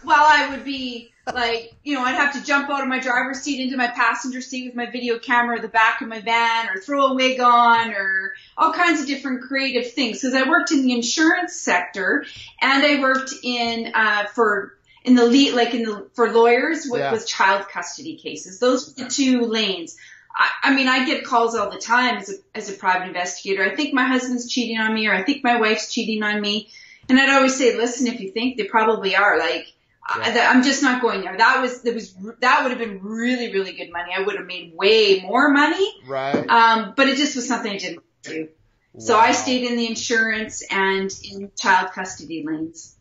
Well, 0.03 0.25
I 0.27 0.49
would 0.49 0.63
be 0.63 1.11
like, 1.33 1.73
you 1.83 1.95
know, 1.95 2.03
I'd 2.03 2.15
have 2.15 2.33
to 2.33 2.43
jump 2.43 2.69
out 2.69 2.81
of 2.81 2.87
my 2.87 2.99
driver's 2.99 3.41
seat 3.41 3.61
into 3.61 3.77
my 3.77 3.87
passenger 3.87 4.41
seat 4.41 4.65
with 4.65 4.75
my 4.75 4.89
video 4.89 5.19
camera 5.19 5.57
at 5.57 5.61
the 5.61 5.67
back 5.67 6.01
of 6.01 6.07
my 6.07 6.21
van 6.21 6.69
or 6.69 6.79
throw 6.79 7.07
a 7.07 7.15
wig 7.15 7.39
on 7.39 7.93
or 7.93 8.33
all 8.57 8.73
kinds 8.73 9.01
of 9.01 9.07
different 9.07 9.43
creative 9.43 9.91
things. 9.91 10.21
Cause 10.21 10.33
I 10.33 10.47
worked 10.47 10.71
in 10.71 10.81
the 10.81 10.93
insurance 10.93 11.55
sector 11.55 12.25
and 12.61 12.83
I 12.83 12.99
worked 12.99 13.33
in, 13.43 13.91
uh, 13.93 14.25
for, 14.33 14.75
in 15.03 15.15
the 15.15 15.25
lead, 15.25 15.53
like 15.53 15.73
in 15.73 15.83
the, 15.83 16.07
for 16.13 16.31
lawyers 16.31 16.85
with, 16.89 17.01
yeah. 17.01 17.11
with 17.11 17.27
child 17.27 17.67
custody 17.69 18.17
cases. 18.17 18.59
Those 18.59 18.87
were 18.87 19.03
the 19.03 19.09
two 19.09 19.41
lanes. 19.41 19.97
I, 20.35 20.49
I 20.63 20.75
mean, 20.75 20.87
I 20.87 21.05
get 21.05 21.23
calls 21.23 21.55
all 21.55 21.69
the 21.69 21.79
time 21.79 22.17
as 22.17 22.29
a, 22.29 22.33
as 22.55 22.69
a 22.69 22.73
private 22.73 23.07
investigator. 23.07 23.63
I 23.63 23.75
think 23.75 23.93
my 23.93 24.05
husband's 24.05 24.49
cheating 24.49 24.77
on 24.77 24.93
me 24.93 25.07
or 25.07 25.13
I 25.13 25.23
think 25.23 25.43
my 25.43 25.59
wife's 25.59 25.93
cheating 25.93 26.23
on 26.23 26.41
me. 26.41 26.69
And 27.09 27.19
I'd 27.19 27.29
always 27.29 27.57
say, 27.57 27.75
listen, 27.75 28.07
if 28.07 28.19
you 28.19 28.31
think 28.31 28.57
they 28.57 28.65
probably 28.65 29.15
are, 29.15 29.39
like, 29.39 29.73
yeah. 30.17 30.49
I, 30.49 30.53
am 30.53 30.63
just 30.63 30.81
not 30.81 31.01
going 31.01 31.21
there. 31.21 31.37
That 31.37 31.61
was 31.61 31.81
that 31.81 31.93
was 31.93 32.15
that 32.39 32.63
would 32.63 32.71
have 32.71 32.79
been 32.79 33.03
really 33.03 33.53
really 33.53 33.73
good 33.73 33.91
money. 33.91 34.11
I 34.15 34.21
would 34.21 34.37
have 34.37 34.47
made 34.47 34.73
way 34.75 35.21
more 35.21 35.51
money. 35.51 35.87
Right. 36.07 36.49
Um, 36.49 36.93
but 36.95 37.09
it 37.09 37.17
just 37.17 37.35
was 37.35 37.47
something 37.47 37.71
I 37.71 37.77
didn't 37.77 38.03
do. 38.23 38.49
Wow. 38.93 38.99
So 38.99 39.19
I 39.19 39.33
stayed 39.33 39.69
in 39.69 39.77
the 39.77 39.87
insurance 39.87 40.63
and 40.69 41.11
in 41.23 41.51
child 41.55 41.91
custody 41.91 42.43
lanes. 42.45 42.95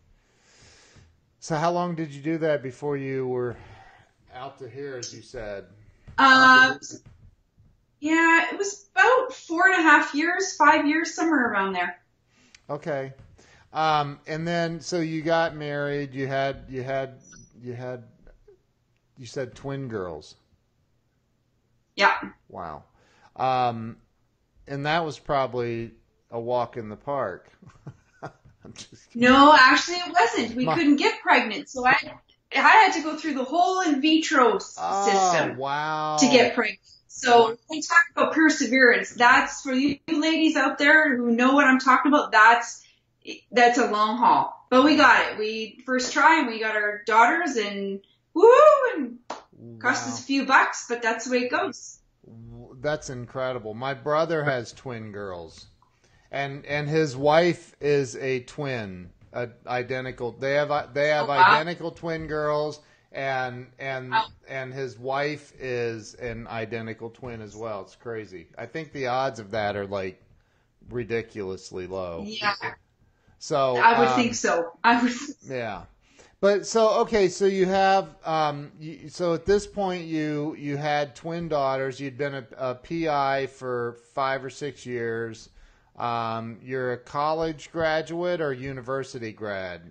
So 1.41 1.57
how 1.57 1.71
long 1.71 1.95
did 1.95 2.13
you 2.13 2.21
do 2.21 2.39
that 2.39 2.63
before 2.63 2.97
you 2.97 3.27
were 3.27 3.57
out 4.35 4.59
to 4.59 4.69
here, 4.69 4.97
as 4.99 5.15
you 5.15 5.23
said? 5.23 5.65
Uh, 6.19 6.75
yeah, 8.01 8.49
it 8.53 8.59
was 8.59 8.89
about 8.95 9.33
four 9.33 9.67
and 9.67 9.79
a 9.79 9.83
half 9.83 10.15
years, 10.15 10.57
five 10.57 10.87
years, 10.87 11.15
somewhere 11.15 11.51
around 11.51 11.73
there. 11.73 11.99
Okay. 12.69 13.15
Um, 13.73 14.19
and 14.27 14.47
then 14.47 14.81
so 14.81 15.01
you 15.01 15.23
got 15.23 15.55
married. 15.55 16.15
You 16.15 16.27
had 16.27 16.65
you 16.69 16.83
had 16.83 17.21
you 17.61 17.75
had 17.75 18.05
you 19.17 19.27
said 19.27 19.55
twin 19.55 19.89
girls. 19.89 20.35
Yeah. 21.97 22.15
Wow. 22.49 22.85
Um, 23.37 23.97
and 24.67 24.87
that 24.87 25.05
was 25.05 25.19
probably 25.19 25.93
a 26.31 26.41
walk 26.41 26.77
in 26.77 26.89
the 26.89 26.97
park. 26.97 27.51
no, 29.15 29.55
actually 29.59 29.97
it 29.97 30.13
wasn't. 30.13 30.57
We 30.57 30.65
My... 30.65 30.75
couldn't 30.75 30.97
get 30.97 31.21
pregnant, 31.23 31.69
so 31.69 31.87
I 31.87 31.97
I 32.55 32.59
had 32.59 32.93
to 32.95 33.03
go 33.03 33.17
through 33.17 33.35
the 33.35 33.45
whole 33.45 33.81
in 33.83 34.01
vitro 34.01 34.59
oh, 34.79 35.07
system. 35.07 35.59
Wow. 35.59 36.17
To 36.21 36.27
get 36.27 36.55
pregnant. 36.55 36.81
So 37.09 37.59
we 37.69 37.83
talk 37.83 38.05
about 38.17 38.33
perseverance. 38.33 39.11
That's 39.11 39.63
for 39.63 39.73
you 39.73 39.99
ladies 40.07 40.57
out 40.57 40.79
there 40.79 41.17
who 41.17 41.33
know 41.33 41.53
what 41.55 41.67
I'm 41.67 41.81
talking 41.81 42.13
about. 42.13 42.31
That's 42.31 42.83
that's 43.51 43.79
a 43.79 43.91
long 43.91 44.17
haul. 44.17 44.67
But 44.71 44.85
we 44.85 44.97
got 44.97 45.33
it. 45.33 45.39
We 45.39 45.83
first 45.87 46.13
try 46.13 46.41
and 46.41 46.49
we 46.49 46.61
got 46.61 46.77
our 46.77 47.03
daughters 47.07 47.57
and 47.57 48.01
woo 48.35 48.53
and 48.95 49.19
wow. 49.31 49.79
cost 49.81 50.07
us 50.09 50.21
a 50.21 50.23
few 50.23 50.47
bucks, 50.47 50.87
but 50.89 51.03
that's 51.03 51.25
the 51.25 51.33
way 51.33 51.45
it 51.45 51.51
goes. 51.51 51.99
That's 52.81 53.11
incredible. 53.11 53.75
My 53.75 53.95
brother 53.95 54.45
has 54.45 54.73
twin 54.73 55.13
girls, 55.13 55.67
and 56.31 56.65
and 56.67 56.89
his 56.89 57.17
wife 57.17 57.75
is 57.81 58.17
a 58.17 58.41
twin, 58.41 59.11
a, 59.33 59.49
identical. 59.67 60.33
They 60.33 60.55
have 60.55 60.95
they 60.95 61.09
have 61.09 61.25
oh, 61.25 61.29
wow. 61.29 61.55
identical 61.55 61.91
twin 61.91 62.27
girls, 62.27 62.81
and 63.11 63.69
and 63.79 64.11
wow. 64.11 64.27
and 64.47 64.73
his 64.73 64.99
wife 64.99 65.53
is 65.59 66.15
an 66.15 66.47
identical 66.47 67.11
twin 67.11 67.41
as 67.41 67.57
well. 67.57 67.83
It's 67.83 67.97
crazy. 67.97 68.49
I 68.57 68.67
think 68.67 68.93
the 68.93 69.07
odds 69.07 69.41
of 69.41 69.51
that 69.53 69.75
are 69.75 69.87
like 69.87 70.23
ridiculously 70.91 71.87
low. 71.87 72.25
Yeah. 72.27 72.55
So 73.39 73.77
I 73.77 73.99
would 73.99 74.09
um, 74.09 74.17
think 74.17 74.35
so. 74.35 74.73
I 74.83 75.03
would. 75.03 75.13
Yeah. 75.49 75.83
But 76.41 76.67
so 76.67 77.01
okay, 77.01 77.29
so 77.29 77.47
you 77.47 77.67
have 77.67 78.15
um, 78.25 78.71
you, 78.79 79.09
so 79.09 79.35
at 79.35 79.45
this 79.45 79.67
point 79.67 80.05
you 80.05 80.55
you 80.57 80.77
had 80.77 81.17
twin 81.17 81.49
daughters. 81.49 81.99
You'd 81.99 82.17
been 82.17 82.35
a, 82.35 82.47
a 82.57 82.75
PI 82.77 83.49
for 83.49 83.97
five 84.15 84.45
or 84.45 84.51
six 84.51 84.87
years. 84.87 85.49
Um, 85.99 86.61
you're 86.63 86.93
a 86.93 86.99
college 86.99 87.73
graduate 87.73 88.41
or 88.41 88.53
university 88.53 89.33
grad? 89.33 89.83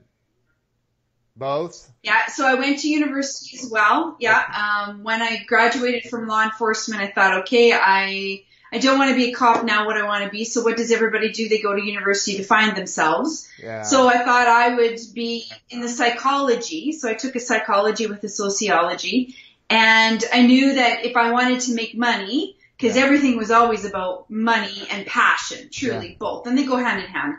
Both. 1.36 1.92
Yeah, 2.02 2.28
so 2.28 2.48
I 2.48 2.56
went 2.56 2.80
to 2.80 2.90
university 2.90 3.58
as 3.62 3.70
well. 3.70 4.16
Yeah, 4.20 4.88
um, 4.90 5.04
when 5.04 5.22
I 5.22 5.44
graduated 5.46 6.10
from 6.10 6.28
law 6.28 6.44
enforcement, 6.44 7.02
I 7.02 7.12
thought, 7.12 7.42
okay, 7.42 7.74
I 7.74 8.44
I 8.72 8.80
don't 8.80 9.00
want 9.00 9.12
to 9.12 9.16
be 9.16 9.32
a 9.32 9.34
cop 9.34 9.64
now. 9.64 9.86
What 9.86 9.98
I 9.98 10.06
want 10.06 10.26
to 10.26 10.30
be. 10.30 10.44
So 10.44 10.62
what 10.64 10.78
does 10.78 10.92
everybody 10.92 11.32
do? 11.32 11.48
They 11.48 11.60
go 11.60 11.76
to 11.76 11.82
university 11.82 12.38
to 12.38 12.44
find 12.44 12.76
themselves. 12.76 13.50
Yeah. 13.62 13.84
So 13.84 14.08
I 14.08 14.24
thought 14.24 14.48
I 14.48 14.76
would 14.76 15.00
be 15.14 15.46
in 15.70 15.82
the 15.82 15.90
psychology. 15.90 16.92
So 16.92 17.10
I 17.10 17.14
took 17.14 17.36
a 17.36 17.40
psychology 17.40 18.08
with 18.08 18.24
a 18.24 18.30
sociology, 18.30 19.36
and 19.70 20.24
I 20.34 20.46
knew 20.46 20.76
that 20.76 21.06
if 21.06 21.16
I 21.16 21.32
wanted 21.32 21.62
to 21.62 21.74
make 21.74 21.96
money, 21.96 22.58
because 22.78 22.96
yeah. 22.96 23.04
everything 23.04 23.38
was 23.38 23.52
always 23.52 23.86
about 23.86 24.30
money 24.30 24.88
and 24.92 25.06
passion, 25.06 25.70
truly 25.72 26.10
yeah. 26.10 26.16
both, 26.20 26.48
and 26.48 26.58
they 26.58 26.66
go 26.66 26.78
hand 26.78 27.04
in 27.04 27.10
hand. 27.10 27.36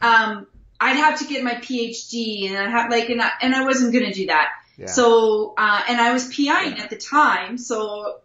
Um, 0.00 0.46
I'd 0.80 0.96
have 0.96 1.20
to 1.20 1.26
get 1.26 1.44
my 1.44 1.54
PhD, 1.54 2.48
and 2.48 2.58
I 2.58 2.68
have 2.68 2.90
like, 2.90 3.08
and 3.08 3.22
I, 3.22 3.30
and 3.40 3.54
I 3.54 3.64
wasn't 3.64 3.92
going 3.92 4.06
to 4.06 4.12
do 4.12 4.26
that. 4.26 4.50
Yeah. 4.76 4.86
So, 4.86 5.54
uh, 5.56 5.82
and 5.88 6.00
I 6.00 6.12
was 6.12 6.34
PIing 6.34 6.80
at 6.80 6.90
the 6.90 6.96
time, 6.96 7.56
so 7.56 8.18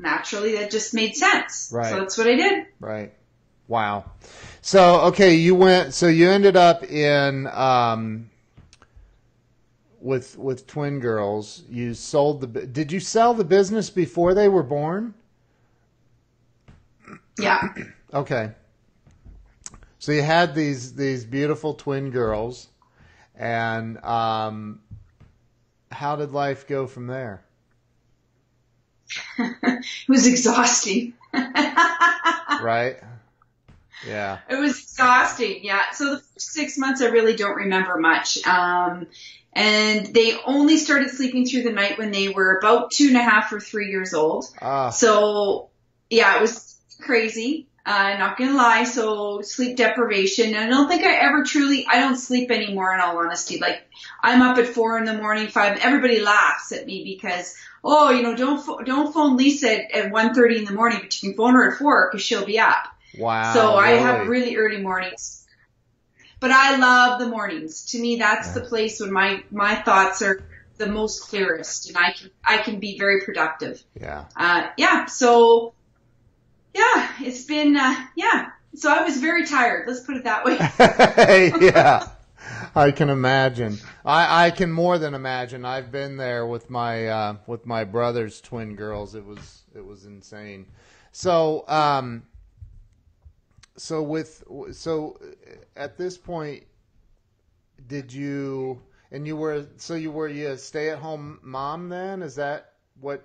naturally 0.00 0.56
that 0.56 0.70
just 0.70 0.94
made 0.94 1.14
sense. 1.14 1.70
Right. 1.72 1.90
So 1.90 2.00
that's 2.00 2.18
what 2.18 2.26
I 2.26 2.34
did. 2.36 2.66
Right. 2.80 3.12
Wow. 3.68 4.10
So 4.62 5.00
okay, 5.02 5.34
you 5.34 5.54
went. 5.54 5.94
So 5.94 6.08
you 6.08 6.28
ended 6.28 6.56
up 6.56 6.82
in 6.84 7.46
um, 7.48 8.30
with 10.00 10.36
with 10.36 10.66
twin 10.66 10.98
girls. 10.98 11.62
You 11.70 11.94
sold 11.94 12.40
the. 12.40 12.66
Did 12.66 12.90
you 12.90 13.00
sell 13.00 13.32
the 13.34 13.44
business 13.44 13.88
before 13.90 14.34
they 14.34 14.48
were 14.48 14.62
born? 14.62 15.14
Yeah. 17.38 17.68
okay. 18.14 18.52
So 20.00 20.12
you 20.12 20.22
had 20.22 20.54
these 20.54 20.94
these 20.94 21.24
beautiful 21.24 21.74
twin 21.74 22.10
girls, 22.10 22.68
and 23.36 24.02
um, 24.04 24.80
how 25.92 26.16
did 26.16 26.32
life 26.32 26.66
go 26.66 26.86
from 26.86 27.06
there? 27.06 27.44
It 29.38 29.84
was 30.08 30.26
exhausting. 30.26 31.14
right. 31.32 32.96
Yeah. 34.06 34.38
It 34.48 34.56
was 34.56 34.80
exhausting. 34.80 35.60
Yeah. 35.62 35.90
So 35.92 36.16
the 36.16 36.18
first 36.18 36.52
six 36.52 36.78
months, 36.78 37.02
I 37.02 37.06
really 37.06 37.36
don't 37.36 37.56
remember 37.56 37.98
much. 37.98 38.44
Um, 38.46 39.06
and 39.52 40.14
they 40.14 40.38
only 40.46 40.76
started 40.76 41.10
sleeping 41.10 41.44
through 41.44 41.64
the 41.64 41.72
night 41.72 41.98
when 41.98 42.10
they 42.10 42.28
were 42.28 42.58
about 42.58 42.92
two 42.92 43.08
and 43.08 43.16
a 43.16 43.22
half 43.22 43.52
or 43.52 43.60
three 43.60 43.90
years 43.90 44.14
old. 44.14 44.46
Ah. 44.60 44.90
So 44.90 45.70
yeah, 46.08 46.36
it 46.36 46.40
was 46.40 46.76
crazy. 47.00 47.66
Uh, 47.86 48.16
not 48.18 48.36
gonna 48.36 48.56
lie. 48.56 48.84
So 48.84 49.40
sleep 49.40 49.76
deprivation. 49.76 50.54
I 50.54 50.68
don't 50.68 50.88
think 50.88 51.02
I 51.02 51.14
ever 51.14 51.44
truly, 51.44 51.86
I 51.88 52.00
don't 52.00 52.16
sleep 52.16 52.50
anymore 52.50 52.94
in 52.94 53.00
all 53.00 53.18
honesty. 53.18 53.58
Like 53.58 53.82
I'm 54.22 54.42
up 54.42 54.58
at 54.58 54.66
four 54.66 54.98
in 54.98 55.04
the 55.04 55.14
morning, 55.14 55.48
five, 55.48 55.78
everybody 55.78 56.20
laughs 56.20 56.72
at 56.72 56.86
me 56.86 57.04
because 57.04 57.56
oh, 57.82 58.10
you 58.10 58.22
know, 58.22 58.36
don't 58.36 58.86
don't 58.86 59.12
phone 59.12 59.36
Lisa 59.36 59.72
at, 59.72 60.06
at 60.06 60.12
1.30 60.12 60.58
in 60.58 60.64
the 60.64 60.72
morning, 60.72 60.98
but 61.02 61.22
you 61.22 61.30
can 61.30 61.36
phone 61.36 61.54
her 61.54 61.72
at 61.72 61.78
four 61.78 62.10
because 62.10 62.24
she'll 62.24 62.44
be 62.44 62.58
up. 62.58 62.84
Wow. 63.18 63.52
So 63.54 63.80
really? 63.80 63.98
I 63.98 64.02
have 64.02 64.28
really 64.28 64.56
early 64.56 64.80
mornings. 64.80 65.46
But 66.38 66.52
I 66.52 66.76
love 66.76 67.20
the 67.20 67.28
mornings. 67.28 67.86
To 67.90 68.00
me, 68.00 68.16
that's 68.16 68.48
yeah. 68.48 68.54
the 68.54 68.60
place 68.62 69.00
when 69.00 69.12
my 69.12 69.42
my 69.50 69.74
thoughts 69.74 70.22
are 70.22 70.42
the 70.78 70.86
most 70.86 71.28
clearest, 71.28 71.88
and 71.88 71.98
I 71.98 72.12
can 72.12 72.30
I 72.42 72.58
can 72.58 72.80
be 72.80 72.98
very 72.98 73.20
productive. 73.20 73.82
Yeah. 74.00 74.24
Uh, 74.34 74.68
yeah. 74.78 75.04
So, 75.04 75.74
yeah. 76.74 77.12
it's 77.20 77.44
been 77.44 77.76
uh, 77.76 77.94
yeah. 78.16 78.50
So 78.74 78.92
I 78.92 79.02
was 79.02 79.18
very 79.18 79.46
tired. 79.46 79.88
Let's 79.88 80.00
put 80.00 80.16
it 80.16 80.24
that 80.24 80.44
way. 80.44 80.56
yeah. 81.72 82.08
I 82.74 82.90
can 82.92 83.10
imagine. 83.10 83.78
I, 84.04 84.46
I 84.46 84.50
can 84.50 84.70
more 84.70 84.98
than 84.98 85.14
imagine. 85.14 85.64
I've 85.64 85.90
been 85.90 86.16
there 86.16 86.46
with 86.46 86.70
my 86.70 87.08
uh, 87.08 87.36
with 87.46 87.66
my 87.66 87.84
brother's 87.84 88.40
twin 88.40 88.76
girls. 88.76 89.14
It 89.14 89.24
was 89.24 89.62
it 89.74 89.84
was 89.84 90.04
insane. 90.04 90.66
So 91.12 91.64
um, 91.68 92.22
so 93.76 94.02
with 94.02 94.44
so 94.72 95.18
at 95.76 95.96
this 95.96 96.16
point, 96.16 96.64
did 97.88 98.12
you 98.12 98.80
and 99.10 99.26
you 99.26 99.36
were 99.36 99.66
so 99.76 99.94
you 99.94 100.10
were 100.10 100.28
you 100.28 100.48
a 100.48 100.58
stay 100.58 100.90
at 100.90 100.98
home 100.98 101.40
mom 101.42 101.88
then? 101.88 102.22
Is 102.22 102.36
that 102.36 102.74
what 103.00 103.24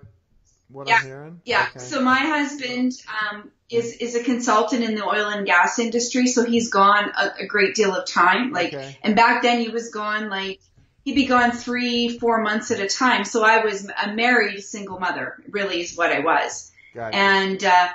what 0.68 0.88
yeah. 0.88 0.96
I'm 0.96 1.04
hearing? 1.04 1.40
Yeah. 1.44 1.66
Okay. 1.70 1.78
So 1.78 2.02
my 2.02 2.18
husband 2.18 2.92
um, 3.08 3.50
is 3.70 3.96
is 3.98 4.14
a 4.14 4.22
consultant 4.22 4.82
in 4.82 4.94
the 4.94 5.04
oil 5.04 5.28
and 5.28 5.46
gas 5.46 5.78
industry, 5.78 6.26
so 6.26 6.44
he's 6.44 6.70
gone 6.70 7.10
a, 7.16 7.44
a 7.44 7.46
great 7.46 7.74
deal 7.74 7.94
of 7.94 8.06
time. 8.06 8.50
Like, 8.52 8.74
Okay. 8.74 8.98
and 9.02 9.16
back 9.16 9.42
then 9.42 9.60
he 9.60 9.68
was 9.68 9.90
gone 9.90 10.28
like 10.28 10.60
he'd 11.04 11.14
be 11.14 11.26
gone 11.26 11.52
three, 11.52 12.18
four 12.18 12.42
months 12.42 12.70
at 12.70 12.80
a 12.80 12.88
time. 12.88 13.24
So 13.24 13.44
I 13.44 13.64
was 13.64 13.88
a 14.04 14.12
married 14.12 14.60
single 14.62 14.98
mother, 14.98 15.42
really 15.50 15.80
is 15.80 15.96
what 15.96 16.10
I 16.12 16.20
was. 16.20 16.72
And 16.94 17.62
uh, 17.62 17.88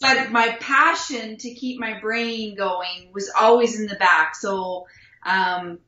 but 0.00 0.30
my 0.30 0.56
passion 0.60 1.36
to 1.38 1.54
keep 1.54 1.78
my 1.78 2.00
brain 2.00 2.56
going 2.56 3.10
was 3.12 3.30
always 3.38 3.78
in 3.78 3.86
the 3.86 3.96
back. 3.96 4.34
So 4.34 4.86
um, 5.24 5.78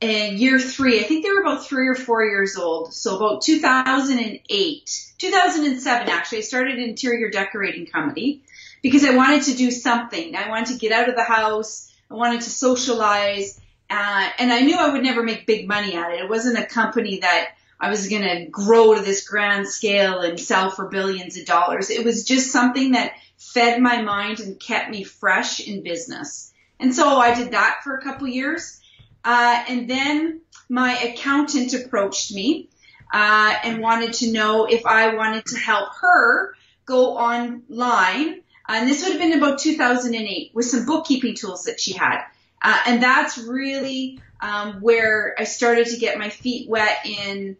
in 0.00 0.38
year 0.38 0.58
three, 0.58 1.00
I 1.00 1.04
think 1.04 1.24
they 1.24 1.30
were 1.30 1.40
about 1.40 1.66
three 1.66 1.88
or 1.88 1.94
four 1.94 2.24
years 2.24 2.56
old. 2.56 2.92
So 2.92 3.16
about 3.16 3.42
2008, 3.42 5.12
2007 5.18 6.08
actually, 6.08 6.38
I 6.38 6.40
started 6.42 6.78
interior 6.78 7.30
decorating 7.30 7.86
company 7.86 8.42
because 8.82 9.04
I 9.04 9.16
wanted 9.16 9.44
to 9.44 9.54
do 9.54 9.70
something. 9.70 10.36
I 10.36 10.48
wanted 10.48 10.74
to 10.74 10.78
get 10.78 10.92
out 10.92 11.08
of 11.08 11.16
the 11.16 11.22
house. 11.22 11.92
I 12.10 12.14
wanted 12.14 12.42
to 12.42 12.50
socialize. 12.50 13.60
Uh, 13.88 14.28
and 14.38 14.52
I 14.52 14.60
knew 14.60 14.76
I 14.76 14.90
would 14.92 15.02
never 15.02 15.22
make 15.22 15.46
big 15.46 15.68
money 15.68 15.94
at 15.94 16.12
it. 16.12 16.20
It 16.20 16.28
wasn't 16.28 16.58
a 16.58 16.66
company 16.66 17.20
that 17.20 17.50
I 17.80 17.90
was 17.90 18.08
going 18.08 18.22
to 18.22 18.46
grow 18.50 18.94
to 18.94 19.02
this 19.02 19.28
grand 19.28 19.68
scale 19.68 20.20
and 20.20 20.38
sell 20.38 20.70
for 20.70 20.88
billions 20.88 21.36
of 21.36 21.46
dollars. 21.46 21.90
It 21.90 22.04
was 22.04 22.24
just 22.24 22.50
something 22.50 22.92
that 22.92 23.14
fed 23.36 23.80
my 23.80 24.02
mind 24.02 24.40
and 24.40 24.58
kept 24.58 24.90
me 24.90 25.04
fresh 25.04 25.60
in 25.60 25.82
business. 25.82 26.52
And 26.80 26.94
so 26.94 27.18
I 27.18 27.34
did 27.34 27.52
that 27.52 27.80
for 27.84 27.96
a 27.96 28.02
couple 28.02 28.26
years. 28.26 28.80
Uh, 29.24 29.64
and 29.68 29.88
then 29.88 30.40
my 30.68 30.96
accountant 30.98 31.72
approached 31.74 32.32
me 32.32 32.68
uh, 33.12 33.54
and 33.62 33.80
wanted 33.80 34.12
to 34.14 34.32
know 34.32 34.66
if 34.66 34.84
I 34.86 35.14
wanted 35.14 35.46
to 35.46 35.58
help 35.58 35.94
her 36.00 36.54
go 36.84 37.16
online. 37.16 38.42
And 38.68 38.88
this 38.88 39.02
would 39.02 39.12
have 39.12 39.20
been 39.20 39.38
about 39.38 39.58
2008 39.58 40.52
with 40.54 40.66
some 40.66 40.86
bookkeeping 40.86 41.34
tools 41.34 41.64
that 41.64 41.80
she 41.80 41.92
had. 41.92 42.24
Uh, 42.62 42.78
and 42.86 43.02
that's 43.02 43.38
really 43.38 44.20
um, 44.40 44.80
where 44.80 45.34
I 45.38 45.44
started 45.44 45.86
to 45.88 45.98
get 45.98 46.18
my 46.18 46.30
feet 46.30 46.68
wet 46.68 47.06
in 47.06 47.56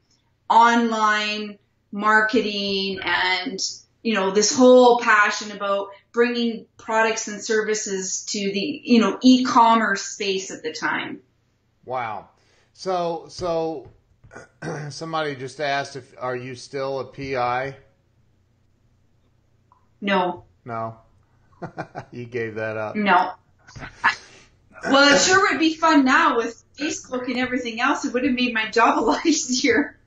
online 0.49 1.59
marketing 1.93 2.99
and 3.03 3.59
you 4.03 4.15
know 4.15 4.33
this 4.33 4.55
whole 4.55 4.99
passion 4.99 5.53
about 5.53 5.89
bringing 6.13 6.67
products 6.77 7.29
and 7.29 7.43
services 7.43 8.25
to 8.25 8.39
the 8.39 8.81
you 8.85 9.01
know 9.01 9.19
e-commerce 9.23 10.03
space 10.03 10.51
at 10.51 10.63
the 10.63 10.73
time. 10.73 11.21
Wow. 11.85 12.29
So 12.73 13.27
so 13.29 13.91
somebody 14.91 15.35
just 15.37 15.61
asked 15.61 15.97
if 15.97 16.15
are 16.19 16.37
you 16.37 16.55
still 16.55 17.01
a 17.01 17.05
PI? 17.05 17.77
No, 20.01 20.45
No. 20.65 20.97
you 22.11 22.27
gave 22.27 22.57
that 22.57 22.77
up. 22.77 22.95
no. 22.97 23.33
Well, 24.85 25.15
it 25.15 25.21
sure 25.23 25.51
would 25.51 25.59
be 25.59 25.75
fun 25.75 26.05
now 26.05 26.37
with 26.37 26.63
Facebook 26.77 27.27
and 27.29 27.39
everything 27.39 27.81
else. 27.81 28.05
It 28.05 28.13
would 28.13 28.25
have 28.25 28.35
made 28.35 28.53
my 28.53 28.71
job 28.71 28.99
a 28.99 29.01
lot 29.01 29.25
easier. 29.27 29.99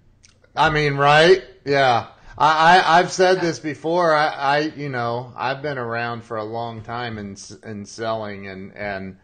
I 0.56 0.70
mean, 0.70 0.96
right? 0.96 1.44
Yeah. 1.66 2.08
I, 2.38 2.78
I 2.78 3.00
I've 3.00 3.12
said 3.12 3.42
this 3.42 3.58
before. 3.58 4.14
I, 4.14 4.28
I 4.28 4.60
you 4.60 4.90
know 4.90 5.34
I've 5.36 5.64
been 5.64 5.80
around 5.80 6.24
for 6.24 6.38
a 6.38 6.44
long 6.44 6.84
time 6.84 7.18
in 7.18 7.36
in 7.64 7.86
selling, 7.86 8.48
and 8.48 8.76
and 8.76 9.18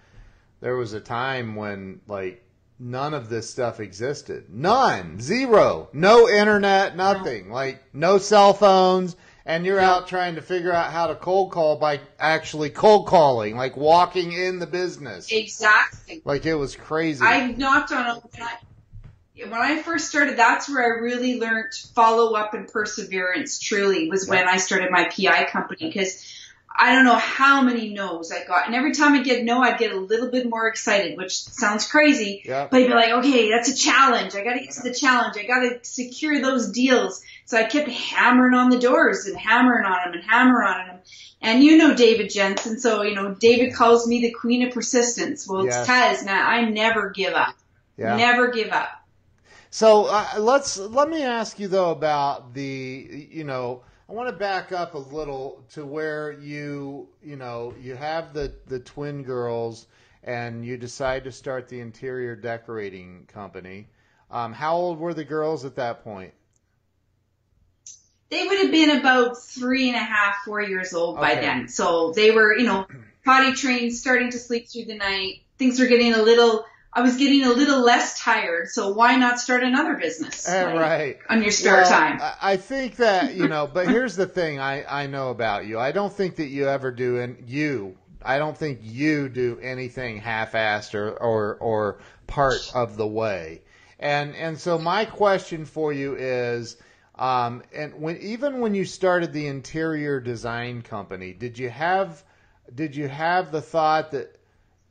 there 0.62 0.76
was 0.76 0.94
a 0.94 1.00
time 1.00 1.56
when 1.56 2.02
like 2.08 2.43
none 2.80 3.14
of 3.14 3.30
this 3.30 3.50
stuff 3.50 3.80
existed. 3.80 4.46
None, 4.50 5.20
zero, 5.20 5.90
no 5.94 6.30
internet, 6.30 6.96
nothing. 6.96 7.50
Like 7.50 7.84
no 7.94 8.18
cell 8.18 8.54
phones, 8.54 9.16
and 9.46 9.66
you're 9.66 9.80
out 9.80 10.08
trying 10.08 10.36
to 10.36 10.42
figure 10.42 10.72
out 10.72 10.92
how 10.92 11.08
to 11.08 11.16
cold 11.16 11.52
call 11.52 11.78
by 11.78 12.00
actually 12.20 12.70
cold 12.70 13.08
calling, 13.08 13.56
like 13.56 13.76
walking 13.76 14.32
in 14.32 14.60
the 14.60 14.68
business. 14.68 15.32
Exactly. 15.32 16.22
Like 16.24 16.46
it 16.46 16.56
was 16.56 16.76
crazy. 16.76 17.24
I 17.24 17.52
knocked 17.52 17.92
on 17.92 18.06
a 18.06 18.16
when 18.16 18.42
I, 18.42 18.58
when 19.50 19.62
I 19.62 19.82
first 19.82 20.08
started. 20.08 20.38
That's 20.38 20.70
where 20.70 20.84
I 20.84 21.00
really 21.00 21.40
learned 21.40 21.74
follow 21.94 22.36
up 22.36 22.54
and 22.54 22.68
perseverance. 22.68 23.60
Truly, 23.60 24.10
was 24.10 24.28
when 24.28 24.48
I 24.48 24.58
started 24.58 24.92
my 24.92 25.10
PI 25.10 25.46
company 25.46 25.88
because 25.88 26.43
I 26.76 26.94
don't 26.94 27.06
know 27.06 27.16
how 27.16 27.62
many 27.62 27.90
no's 27.90 28.32
I 28.32 28.44
got, 28.46 28.66
and 28.66 28.76
every 28.76 28.94
time 28.94 29.14
I 29.14 29.22
get 29.22 29.44
no, 29.44 29.62
I'd 29.62 29.78
get 29.78 29.92
a 29.92 29.98
little 29.98 30.32
bit 30.32 30.50
more 30.50 30.68
excited, 30.68 31.18
which 31.18 31.44
sounds 31.44 31.88
crazy. 31.88 32.42
Yep. 32.46 32.72
But 32.72 32.82
I'd 32.82 32.88
be 32.88 32.94
like, 32.94 33.12
okay, 33.12 33.52
that's 33.52 33.70
a 33.70 33.76
challenge. 33.76 34.36
I 34.36 34.44
got 34.44 34.54
to 34.54 34.60
get 34.60 34.72
to 34.72 34.82
the 34.82 34.94
challenge. 34.94 35.38
I 35.38 35.44
got 35.44 35.60
to 35.60 35.80
secure 35.84 36.42
those 36.42 36.72
deals. 36.72 37.22
So 37.46 37.58
I 37.58 37.64
kept 37.66 37.90
hammering 37.90 38.56
on 38.56 38.70
the 38.70 38.80
doors 38.80 39.28
and 39.28 39.38
hammering 39.38 39.86
on 39.86 40.00
them 40.06 40.14
and 40.14 40.24
hammering 40.24 40.68
on 40.68 40.88
them. 40.88 41.00
And 41.42 41.64
you 41.64 41.78
know 41.78 41.94
David 41.94 42.32
Jensen, 42.32 42.80
so 42.80 43.04
you 43.04 43.14
know 43.16 43.34
David 43.34 43.74
calls 43.74 44.08
me 44.08 44.22
the 44.22 44.32
queen 44.32 44.66
of 44.66 44.74
persistence. 44.74 45.48
Well, 45.48 45.66
it's 45.66 45.76
Yes. 45.76 46.24
Now 46.24 46.48
I 46.48 46.66
never 46.70 47.10
give 47.10 47.34
up. 47.34 47.56
yeah. 47.98 48.16
Never 48.16 48.48
give 48.52 48.72
up. 48.72 48.90
So 49.70 50.06
uh, 50.06 50.26
let's 50.40 50.78
let 50.78 51.10
me 51.10 51.24
ask 51.24 51.60
you 51.60 51.68
though 51.68 51.92
about 51.92 52.54
the 52.54 53.28
you 53.32 53.44
know 53.44 53.82
I 54.10 54.14
want 54.14 54.28
to 54.30 54.34
back 54.36 54.72
up 54.72 54.96
a 54.96 54.98
little 54.98 55.64
to 55.72 55.86
where 55.86 56.32
you 56.34 57.08
you 57.24 57.36
know 57.36 57.74
you 57.80 57.96
have 57.96 58.34
the 58.34 58.54
the 58.68 58.80
twin 58.80 59.24
girls 59.24 59.88
and 60.24 60.66
you 60.66 60.78
decide 60.78 61.24
to 61.24 61.32
start 61.32 61.68
the 61.68 61.80
interior 61.80 62.36
decorating 62.36 63.26
company. 63.28 63.88
Um, 64.30 64.54
how 64.54 64.76
old 64.76 65.00
were 65.00 65.14
the 65.14 65.24
girls 65.24 65.64
at 65.66 65.76
that 65.76 66.04
point? 66.04 66.34
They 68.30 68.46
would 68.48 68.60
have 68.60 68.72
been 68.72 69.00
about 69.00 69.38
three 69.42 69.90
and 69.90 69.96
a 69.96 70.00
half, 70.04 70.38
four 70.44 70.62
years 70.62 70.94
old 70.94 71.18
by 71.18 71.34
Okay. 71.34 71.42
then. 71.42 71.68
So 71.68 72.14
they 72.16 72.32
were, 72.32 72.58
you 72.58 72.66
know, 72.66 72.88
potty 73.24 73.54
trained, 73.54 73.94
starting 73.94 74.32
to 74.32 74.40
sleep 74.40 74.68
through 74.70 74.86
the 74.86 74.96
night. 74.96 75.44
Things 75.60 75.80
were 75.80 75.86
getting 75.86 76.14
a 76.14 76.22
little. 76.22 76.66
I 76.96 77.02
was 77.02 77.18
getting 77.18 77.44
a 77.44 77.50
little 77.50 77.82
less 77.84 78.20
tired. 78.20 78.70
So 78.70 78.94
why 78.94 79.16
not 79.16 79.40
start 79.40 79.64
another 79.64 79.96
business? 79.96 80.48
Like, 80.48 80.76
right. 80.76 81.18
On 81.30 81.42
your 81.42 81.52
spare 81.52 81.78
Well, 81.78 81.90
time. 81.90 82.22
I 82.22 82.54
I 82.54 82.58
think 82.58 82.98
that 82.98 83.34
you 83.34 83.48
know, 83.48 83.68
but 83.68 83.88
here's 83.88 84.16
the 84.16 84.28
thing 84.28 84.60
I 84.60 84.84
I 85.04 85.08
know 85.08 85.30
about 85.32 85.66
you. 85.66 85.80
I 85.80 85.92
don't 85.92 86.14
think 86.14 86.36
that 86.36 86.48
you 86.48 86.68
ever 86.68 86.92
do, 86.92 87.20
and 87.20 87.50
you. 87.50 87.98
I 88.26 88.38
don't 88.38 88.58
think 88.58 88.80
you 88.82 89.28
do 89.28 89.60
anything 89.62 90.18
half-assed 90.18 90.94
or 90.94 91.12
or, 91.12 91.56
or 91.56 92.00
part 92.28 92.72
of 92.74 92.96
the 92.96 93.08
way. 93.08 93.62
And 94.00 94.36
and 94.36 94.60
so 94.60 94.78
my 94.78 95.06
question 95.06 95.66
for 95.66 95.92
you 95.94 96.16
is, 96.16 96.78
um, 97.16 97.64
and 97.74 97.94
when 97.96 98.18
even 98.18 98.60
when 98.60 98.76
you 98.76 98.86
started 98.86 99.34
the 99.34 99.48
interior 99.48 100.20
design 100.20 100.82
company, 100.84 101.34
did 101.34 101.58
you 101.58 101.70
have 101.70 102.24
did 102.74 102.96
you 102.96 103.08
have 103.08 103.52
the 103.52 103.62
thought 103.62 104.12
that 104.12 104.38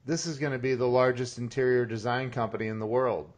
this 0.04 0.26
is 0.26 0.38
going 0.38 0.52
to 0.52 0.58
be 0.58 0.74
the 0.74 0.86
largest 0.88 1.38
interior 1.38 1.84
design 1.86 2.30
company 2.30 2.66
in 2.68 2.78
the 2.78 2.86
world? 2.86 3.30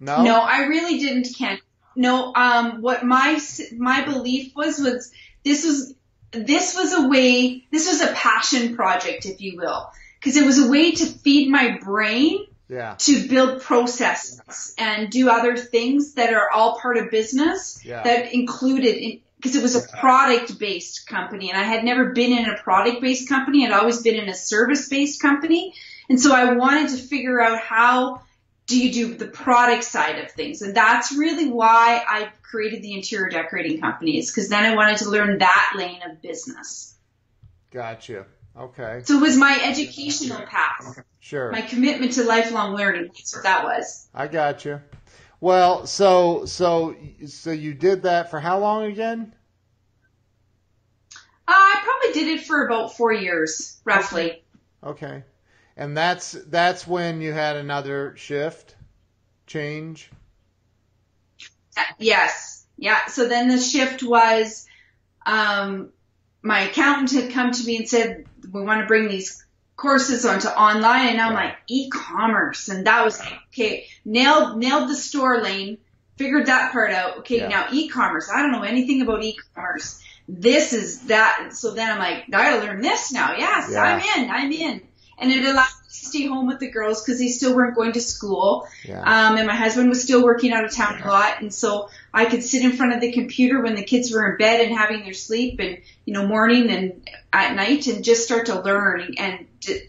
No. 0.00 0.22
No, 0.22 0.40
I 0.40 0.66
really 0.66 0.98
didn't, 0.98 1.28
Ken. 1.36 1.58
No, 1.96 2.32
um, 2.34 2.82
what 2.82 3.04
my 3.04 3.40
my 3.76 4.04
belief 4.04 4.52
was 4.56 4.78
was 4.80 5.12
this 5.44 5.64
was 5.64 5.94
this 6.32 6.74
was 6.74 6.92
a 6.92 7.08
way, 7.08 7.64
this 7.70 7.88
was 7.88 8.00
a 8.00 8.12
passion 8.12 8.74
project, 8.74 9.24
if 9.26 9.40
you 9.40 9.56
will, 9.56 9.88
because 10.18 10.36
it 10.36 10.44
was 10.44 10.58
a 10.58 10.68
way 10.68 10.90
to 10.92 11.06
feed 11.06 11.48
my 11.48 11.78
brain 11.80 12.46
Yeah. 12.68 12.96
to 12.98 13.28
build 13.28 13.62
processes 13.62 14.74
and 14.76 15.10
do 15.10 15.30
other 15.30 15.56
things 15.56 16.14
that 16.14 16.34
are 16.34 16.50
all 16.50 16.80
part 16.80 16.96
of 16.96 17.12
business 17.12 17.80
Yeah. 17.84 18.02
that 18.02 18.34
included 18.34 19.20
because 19.44 19.56
it 19.56 19.62
was 19.62 19.76
a 19.76 19.86
product 19.98 20.58
based 20.58 21.06
company 21.06 21.50
and 21.50 21.60
I 21.60 21.64
had 21.64 21.84
never 21.84 22.12
been 22.12 22.32
in 22.32 22.48
a 22.48 22.56
product 22.56 23.02
based 23.02 23.28
company. 23.28 23.66
I'd 23.66 23.72
always 23.72 24.00
been 24.00 24.14
in 24.14 24.30
a 24.30 24.34
service 24.34 24.88
based 24.88 25.20
company. 25.20 25.74
And 26.08 26.18
so 26.18 26.34
I 26.34 26.54
wanted 26.54 26.88
to 26.90 26.96
figure 26.96 27.42
out 27.42 27.58
how 27.60 28.22
do 28.66 28.80
you 28.80 28.90
do 28.90 29.14
the 29.14 29.26
product 29.26 29.84
side 29.84 30.18
of 30.18 30.30
things? 30.30 30.62
And 30.62 30.74
that's 30.74 31.12
really 31.12 31.50
why 31.50 32.02
I 32.08 32.30
created 32.40 32.80
the 32.80 32.94
interior 32.94 33.28
decorating 33.28 33.82
companies 33.82 34.30
because 34.30 34.48
then 34.48 34.64
I 34.64 34.74
wanted 34.74 34.96
to 34.98 35.10
learn 35.10 35.36
that 35.36 35.74
lane 35.76 36.00
of 36.10 36.22
business. 36.22 36.94
Gotcha. 37.70 38.24
Okay. 38.58 39.02
So 39.04 39.18
it 39.18 39.20
was 39.20 39.36
my 39.36 39.60
educational 39.62 40.40
path, 40.46 41.02
Sure. 41.20 41.52
my 41.52 41.60
commitment 41.60 42.12
to 42.12 42.24
lifelong 42.24 42.74
learning. 42.76 43.08
That's 43.08 43.34
what 43.34 43.42
that 43.42 43.64
was. 43.64 44.08
I 44.14 44.26
got 44.26 44.64
you. 44.64 44.80
Well, 45.44 45.86
so 45.86 46.46
so 46.46 46.96
so 47.26 47.50
you 47.50 47.74
did 47.74 48.04
that 48.04 48.30
for 48.30 48.40
how 48.40 48.60
long 48.60 48.84
again? 48.84 49.33
Uh, 51.46 51.52
I 51.52 51.80
probably 51.82 52.20
did 52.20 52.38
it 52.38 52.46
for 52.46 52.66
about 52.66 52.96
four 52.96 53.12
years, 53.12 53.78
roughly. 53.84 54.42
Okay. 54.82 55.22
And 55.76 55.96
that's 55.96 56.32
that's 56.32 56.86
when 56.86 57.20
you 57.20 57.32
had 57.32 57.56
another 57.56 58.14
shift 58.16 58.76
change. 59.46 60.10
Uh, 61.76 61.82
yes, 61.98 62.64
yeah. 62.78 63.06
So 63.06 63.28
then 63.28 63.48
the 63.48 63.58
shift 63.58 64.02
was, 64.02 64.66
um, 65.26 65.90
my 66.42 66.60
accountant 66.60 67.10
had 67.10 67.32
come 67.32 67.50
to 67.50 67.66
me 67.66 67.76
and 67.78 67.88
said, 67.88 68.26
"We 68.52 68.62
want 68.62 68.82
to 68.82 68.86
bring 68.86 69.08
these 69.08 69.44
courses 69.76 70.24
onto 70.24 70.46
online," 70.48 71.08
and 71.08 71.20
I'm 71.20 71.34
like, 71.34 71.56
"E-commerce," 71.66 72.68
and 72.68 72.86
that 72.86 73.04
was 73.04 73.20
okay. 73.48 73.86
Nailed 74.04 74.58
nailed 74.58 74.88
the 74.88 74.94
store 74.94 75.42
lane. 75.42 75.78
Figured 76.16 76.46
that 76.46 76.70
part 76.70 76.92
out. 76.92 77.18
Okay, 77.18 77.38
Yeah. 77.40 77.48
now 77.48 77.66
e-commerce. 77.72 78.30
I 78.32 78.40
don't 78.42 78.52
know 78.52 78.62
anything 78.62 79.02
about 79.02 79.24
e-commerce. 79.24 80.00
This 80.26 80.72
is 80.72 81.02
that. 81.02 81.50
So 81.52 81.74
then 81.74 81.90
I'm 81.90 81.98
like, 81.98 82.24
I 82.28 82.30
gotta 82.30 82.64
learn 82.64 82.80
this 82.80 83.12
now. 83.12 83.36
Yes, 83.36 83.70
Yeah. 83.70 83.82
I'm 83.82 84.22
in. 84.22 84.30
I'm 84.30 84.52
in. 84.52 84.82
And 85.18 85.30
it 85.30 85.44
allowed 85.44 85.54
me 85.56 85.88
to 85.88 85.94
stay 85.94 86.26
home 86.26 86.46
with 86.46 86.58
the 86.58 86.70
girls 86.70 87.04
because 87.04 87.20
they 87.20 87.28
still 87.28 87.54
weren't 87.54 87.76
going 87.76 87.92
to 87.92 88.00
school. 88.00 88.66
Yeah. 88.84 89.00
Um, 89.00 89.36
and 89.36 89.46
my 89.46 89.54
husband 89.54 89.88
was 89.88 90.02
still 90.02 90.24
working 90.24 90.52
out 90.52 90.64
of 90.64 90.72
town 90.72 91.00
a 91.00 91.06
lot. 91.06 91.40
And 91.40 91.54
so 91.54 91.88
I 92.12 92.24
could 92.24 92.42
sit 92.42 92.64
in 92.64 92.72
front 92.72 92.94
of 92.94 93.00
the 93.00 93.12
computer 93.12 93.60
when 93.62 93.76
the 93.76 93.84
kids 93.84 94.10
were 94.10 94.32
in 94.32 94.38
bed 94.38 94.60
and 94.60 94.76
having 94.76 95.04
their 95.04 95.12
sleep 95.12 95.60
and, 95.60 95.78
you 96.04 96.14
know, 96.14 96.26
morning 96.26 96.70
and 96.70 97.08
at 97.32 97.54
night 97.54 97.86
and 97.86 98.02
just 98.02 98.24
start 98.24 98.46
to 98.46 98.60
learn. 98.60 99.14
And 99.18 99.46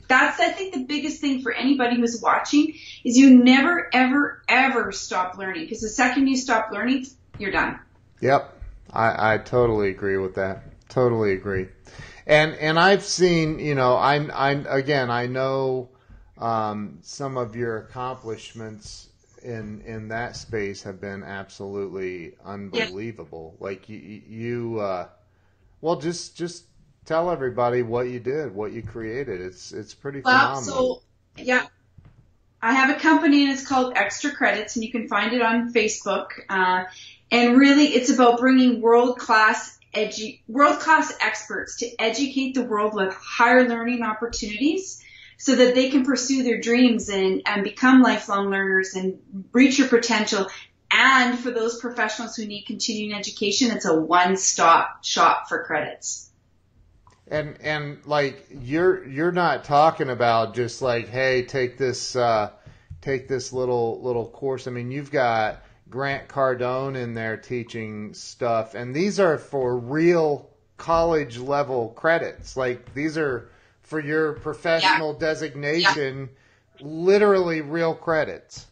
that's, 0.07 0.39
I 0.39 0.49
think, 0.49 0.73
the 0.73 0.83
biggest 0.83 1.21
thing 1.21 1.41
for 1.41 1.51
anybody 1.51 1.95
who's 1.95 2.21
watching 2.21 2.75
is 3.03 3.17
you 3.17 3.43
never, 3.43 3.89
ever, 3.93 4.43
ever 4.47 4.91
stop 4.91 5.37
learning 5.37 5.63
because 5.63 5.81
the 5.81 5.89
second 5.89 6.27
you 6.27 6.37
stop 6.37 6.69
learning, 6.71 7.07
you're 7.39 7.51
done. 7.51 7.79
Yep, 8.21 8.54
I, 8.91 9.35
I 9.35 9.37
totally 9.39 9.89
agree 9.89 10.17
with 10.17 10.35
that. 10.35 10.63
Totally 10.89 11.33
agree. 11.33 11.67
And 12.27 12.55
and 12.55 12.79
I've 12.79 13.03
seen, 13.03 13.59
you 13.59 13.75
know, 13.75 13.97
I'm 13.97 14.31
I'm 14.33 14.65
again, 14.67 15.11
I 15.11 15.27
know 15.27 15.89
um, 16.37 16.99
some 17.01 17.37
of 17.37 17.55
your 17.55 17.77
accomplishments 17.77 19.09
in 19.43 19.81
in 19.81 20.07
that 20.09 20.35
space 20.35 20.83
have 20.83 20.99
been 20.99 21.23
absolutely 21.23 22.33
unbelievable. 22.43 23.55
Like 23.59 23.89
you 23.89 23.97
you 23.97 24.79
uh, 24.79 25.07
well, 25.81 25.97
just 25.97 26.35
just 26.35 26.65
tell 27.05 27.29
everybody 27.29 27.83
what 27.83 28.07
you 28.07 28.19
did, 28.19 28.53
what 28.53 28.71
you 28.71 28.81
created. 28.81 29.39
It's 29.41 29.71
it's 29.71 29.93
pretty 29.93 30.21
Well, 30.21 30.55
phenomenal. 30.55 31.01
so 31.37 31.43
yeah, 31.43 31.67
I 32.61 32.73
have 32.73 32.89
a 32.95 32.99
company 32.99 33.43
and 33.43 33.53
it's 33.53 33.67
called 33.67 33.93
Extra 33.95 34.31
Credits, 34.31 34.75
and 34.75 34.83
you 34.83 34.91
can 34.91 35.07
find 35.07 35.33
it 35.33 35.41
on 35.41 35.71
Facebook. 35.71 36.29
Uh, 36.49 36.85
and 37.31 37.57
really, 37.57 37.85
it's 37.87 38.09
about 38.09 38.39
bringing 38.39 38.81
world 38.81 39.19
class 39.19 39.77
edu- 39.93 40.39
world 40.47 40.79
class 40.79 41.13
experts 41.21 41.77
to 41.77 41.89
educate 41.99 42.53
the 42.53 42.63
world 42.63 42.93
with 42.93 43.13
higher 43.13 43.67
learning 43.67 44.03
opportunities. 44.03 45.01
So 45.37 45.53
that 45.53 45.75
they 45.75 45.89
can 45.89 46.05
pursue 46.05 46.43
their 46.43 46.61
dreams 46.61 47.09
and, 47.09 47.41
and 47.45 47.61
become 47.61 48.01
lifelong 48.01 48.49
learners 48.49 48.95
and 48.95 49.19
reach 49.51 49.77
your 49.77 49.89
potential. 49.89 50.47
And 50.89 51.37
for 51.37 51.51
those 51.51 51.77
professionals 51.77 52.37
who 52.37 52.45
need 52.45 52.63
continuing 52.63 53.13
education, 53.13 53.71
it's 53.71 53.83
a 53.83 53.93
one-stop 53.93 55.03
shop 55.03 55.49
for 55.49 55.65
credits. 55.65 56.29
And 57.27 57.57
and 57.59 57.97
like 58.05 58.47
you're 58.49 59.05
you're 59.05 59.33
not 59.33 59.65
talking 59.65 60.09
about 60.09 60.55
just 60.55 60.81
like 60.81 61.09
hey 61.09 61.43
take 61.43 61.77
this 61.77 62.15
uh, 62.15 62.51
take 63.01 63.27
this 63.27 63.51
little 63.51 64.01
little 64.03 64.29
course. 64.29 64.67
I 64.67 64.71
mean 64.71 64.89
you've 64.89 65.11
got 65.11 65.64
Grant 65.89 66.27
Cardone 66.27 66.95
in 66.95 67.13
there 67.13 67.37
teaching 67.37 68.13
stuff, 68.13 68.75
and 68.75 68.95
these 68.95 69.19
are 69.19 69.37
for 69.37 69.77
real 69.77 70.49
college 70.77 71.37
level 71.37 71.89
credits. 71.89 72.57
Like 72.57 72.93
these 72.93 73.17
are 73.17 73.49
for 73.83 73.99
your 73.99 74.33
professional 74.33 75.13
designation, 75.13 76.29
literally 76.81 77.61
real 77.61 77.93
credits, 77.93 78.65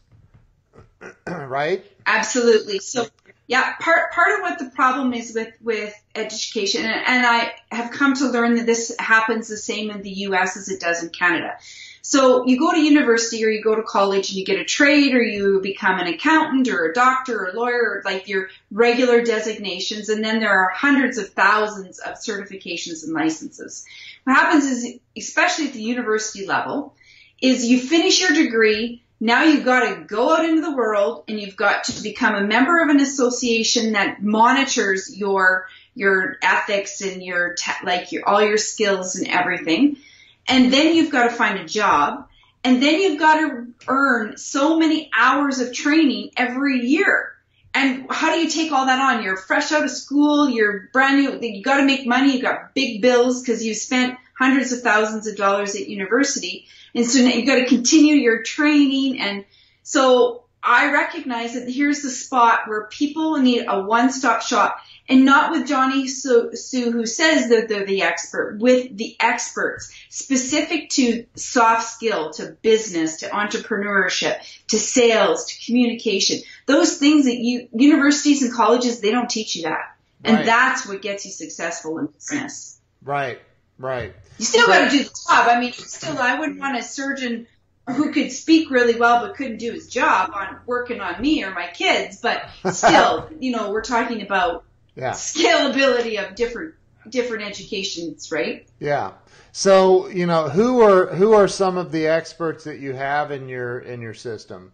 right? 1.27 1.85
Absolutely. 2.05 2.79
So 2.79 3.05
yeah, 3.47 3.75
part 3.79 4.11
part 4.11 4.39
of 4.39 4.41
what 4.41 4.59
the 4.59 4.71
problem 4.71 5.13
is 5.13 5.33
with 5.35 5.53
with 5.61 5.93
education, 6.15 6.85
and, 6.85 7.05
and 7.05 7.25
I 7.25 7.53
have 7.71 7.91
come 7.91 8.15
to 8.15 8.29
learn 8.29 8.55
that 8.55 8.65
this 8.65 8.95
happens 8.97 9.47
the 9.47 9.57
same 9.57 9.91
in 9.91 10.01
the 10.01 10.11
U.S. 10.27 10.57
as 10.57 10.69
it 10.69 10.79
does 10.79 11.03
in 11.03 11.09
Canada. 11.09 11.57
So 12.05 12.45
you 12.45 12.59
go 12.59 12.69
to 12.73 12.81
university 12.81 13.45
or 13.45 13.49
you 13.49 13.63
go 13.63 13.75
to 13.75 13.81
college 13.81 14.29
and 14.29 14.37
you 14.37 14.43
get 14.43 14.59
a 14.59 14.65
trade 14.65 15.15
or 15.15 15.23
you 15.23 15.61
become 15.61 15.99
an 15.99 16.07
accountant 16.07 16.67
or 16.67 16.85
a 16.85 16.93
doctor 16.93 17.39
or 17.39 17.45
a 17.47 17.55
lawyer 17.55 17.79
or 17.79 18.01
like 18.03 18.27
your 18.27 18.49
regular 18.69 19.23
designations, 19.23 20.09
and 20.09 20.21
then 20.21 20.41
there 20.41 20.51
are 20.51 20.69
hundreds 20.69 21.17
of 21.17 21.29
thousands 21.29 21.99
of 21.99 22.15
certifications 22.15 23.05
and 23.05 23.13
licenses. 23.13 23.85
What 24.25 24.35
happens 24.35 24.65
is, 24.65 24.99
especially 25.17 25.67
at 25.67 25.73
the 25.73 25.81
university 25.81 26.45
level, 26.45 26.93
is 27.41 27.65
you 27.65 27.79
finish 27.79 28.19
your 28.19 28.31
degree, 28.31 29.01
now 29.21 29.43
you've 29.43 29.63
got 29.63 29.87
to 29.87 30.03
go 30.03 30.35
out 30.35 30.43
into 30.43 30.61
the 30.61 30.75
world 30.75 31.23
and 31.29 31.39
you've 31.39 31.55
got 31.55 31.85
to 31.85 32.03
become 32.03 32.35
a 32.35 32.45
member 32.45 32.83
of 32.83 32.89
an 32.89 32.99
association 32.99 33.93
that 33.93 34.21
monitors 34.21 35.15
your 35.15 35.67
your 35.95 36.35
ethics 36.41 36.99
and 36.99 37.23
your 37.23 37.53
te- 37.53 37.85
like 37.85 38.11
your 38.11 38.27
all 38.27 38.41
your 38.41 38.57
skills 38.57 39.15
and 39.15 39.29
everything. 39.29 39.95
And 40.47 40.71
then 40.73 40.95
you've 40.95 41.11
got 41.11 41.29
to 41.29 41.35
find 41.35 41.59
a 41.59 41.65
job. 41.65 42.27
And 42.63 42.81
then 42.81 43.01
you've 43.01 43.19
got 43.19 43.39
to 43.39 43.67
earn 43.87 44.37
so 44.37 44.79
many 44.79 45.09
hours 45.13 45.59
of 45.59 45.73
training 45.73 46.31
every 46.37 46.85
year. 46.85 47.33
And 47.73 48.05
how 48.09 48.33
do 48.33 48.39
you 48.39 48.49
take 48.49 48.71
all 48.71 48.85
that 48.85 48.99
on? 48.99 49.23
You're 49.23 49.35
fresh 49.35 49.71
out 49.71 49.83
of 49.83 49.89
school, 49.89 50.47
you're 50.47 50.89
brand 50.93 51.19
new, 51.19 51.39
you 51.41 51.63
got 51.63 51.77
to 51.77 51.85
make 51.85 52.05
money, 52.05 52.33
you've 52.33 52.43
got 52.43 52.75
big 52.75 53.01
bills 53.01 53.41
because 53.41 53.65
you 53.65 53.73
spent 53.73 54.17
hundreds 54.37 54.71
of 54.71 54.81
thousands 54.81 55.27
of 55.27 55.35
dollars 55.35 55.75
at 55.75 55.87
university. 55.87 56.67
And 56.93 57.05
so 57.05 57.19
now 57.21 57.29
you've 57.29 57.47
got 57.47 57.55
to 57.55 57.65
continue 57.65 58.15
your 58.15 58.43
training. 58.43 59.19
And 59.19 59.45
so 59.81 60.42
I 60.65 60.93
recognize 60.93 61.55
that 61.55 61.69
here's 61.69 62.01
the 62.01 62.09
spot 62.09 62.67
where 62.67 62.85
people 62.85 63.37
need 63.37 63.65
a 63.67 63.81
one-stop 63.81 64.41
shop 64.41 64.77
and 65.09 65.25
not 65.25 65.51
with 65.51 65.67
Johnny 65.67 66.07
Sue, 66.07 66.55
Sue 66.55 66.91
who 66.91 67.05
says 67.05 67.49
that 67.49 67.67
they're 67.67 67.85
the 67.85 68.03
expert, 68.03 68.59
with 68.59 68.95
the 68.95 69.17
experts 69.19 69.93
specific 70.07 70.89
to 70.91 71.25
soft 71.35 71.89
skill, 71.89 72.31
to 72.33 72.55
business, 72.61 73.17
to 73.17 73.29
entrepreneurship, 73.29 74.39
to 74.69 74.79
sales, 74.79 75.45
to 75.45 75.65
communication. 75.65 76.39
Those 76.65 76.97
things 76.97 77.25
that 77.25 77.35
you, 77.35 77.67
universities 77.73 78.41
and 78.41 78.53
colleges, 78.53 79.01
they 79.01 79.11
don't 79.11 79.29
teach 79.29 79.57
you 79.57 79.63
that. 79.63 79.97
And 80.23 80.37
Right. 80.37 80.45
that's 80.45 80.85
what 80.87 81.01
gets 81.01 81.25
you 81.25 81.31
successful 81.31 81.97
in 81.97 82.05
business. 82.07 82.79
Right, 83.03 83.41
right. 83.77 84.13
You 84.37 84.45
still 84.45 84.65
got 84.65 84.85
to 84.85 84.97
do 84.97 85.03
the 85.03 85.09
job. 85.09 85.49
I 85.49 85.59
mean, 85.59 85.73
still, 85.73 86.17
I 86.17 86.39
wouldn't 86.39 86.59
want 86.59 86.77
a 86.77 86.83
surgeon 86.83 87.47
who 87.87 88.11
could 88.11 88.31
speak 88.31 88.69
really 88.69 88.97
well 88.97 89.25
but 89.25 89.35
couldn't 89.35 89.57
do 89.57 89.71
his 89.73 89.89
job 89.89 90.31
on 90.33 90.59
working 90.65 91.01
on 91.01 91.21
me 91.21 91.43
or 91.43 91.51
my 91.51 91.67
kids. 91.67 92.21
But 92.21 92.49
still, 92.71 93.29
you 93.39 93.51
know, 93.51 93.71
we're 93.71 93.81
talking 93.83 94.21
about 94.21 94.63
Yeah. 94.95 95.11
scalability 95.11 96.25
of 96.25 96.35
different 96.35 96.75
different 97.09 97.43
educations, 97.43 98.31
right? 98.31 98.65
Yeah. 98.79 99.11
So, 99.51 100.07
you 100.07 100.25
know, 100.25 100.49
who 100.49 100.81
are 100.81 101.07
who 101.07 101.33
are 101.33 101.47
some 101.47 101.77
of 101.77 101.91
the 101.91 102.07
experts 102.07 102.63
that 102.63 102.79
you 102.79 102.93
have 102.93 103.31
in 103.31 103.49
your 103.49 103.79
in 103.79 104.01
your 104.01 104.13
system? 104.13 104.71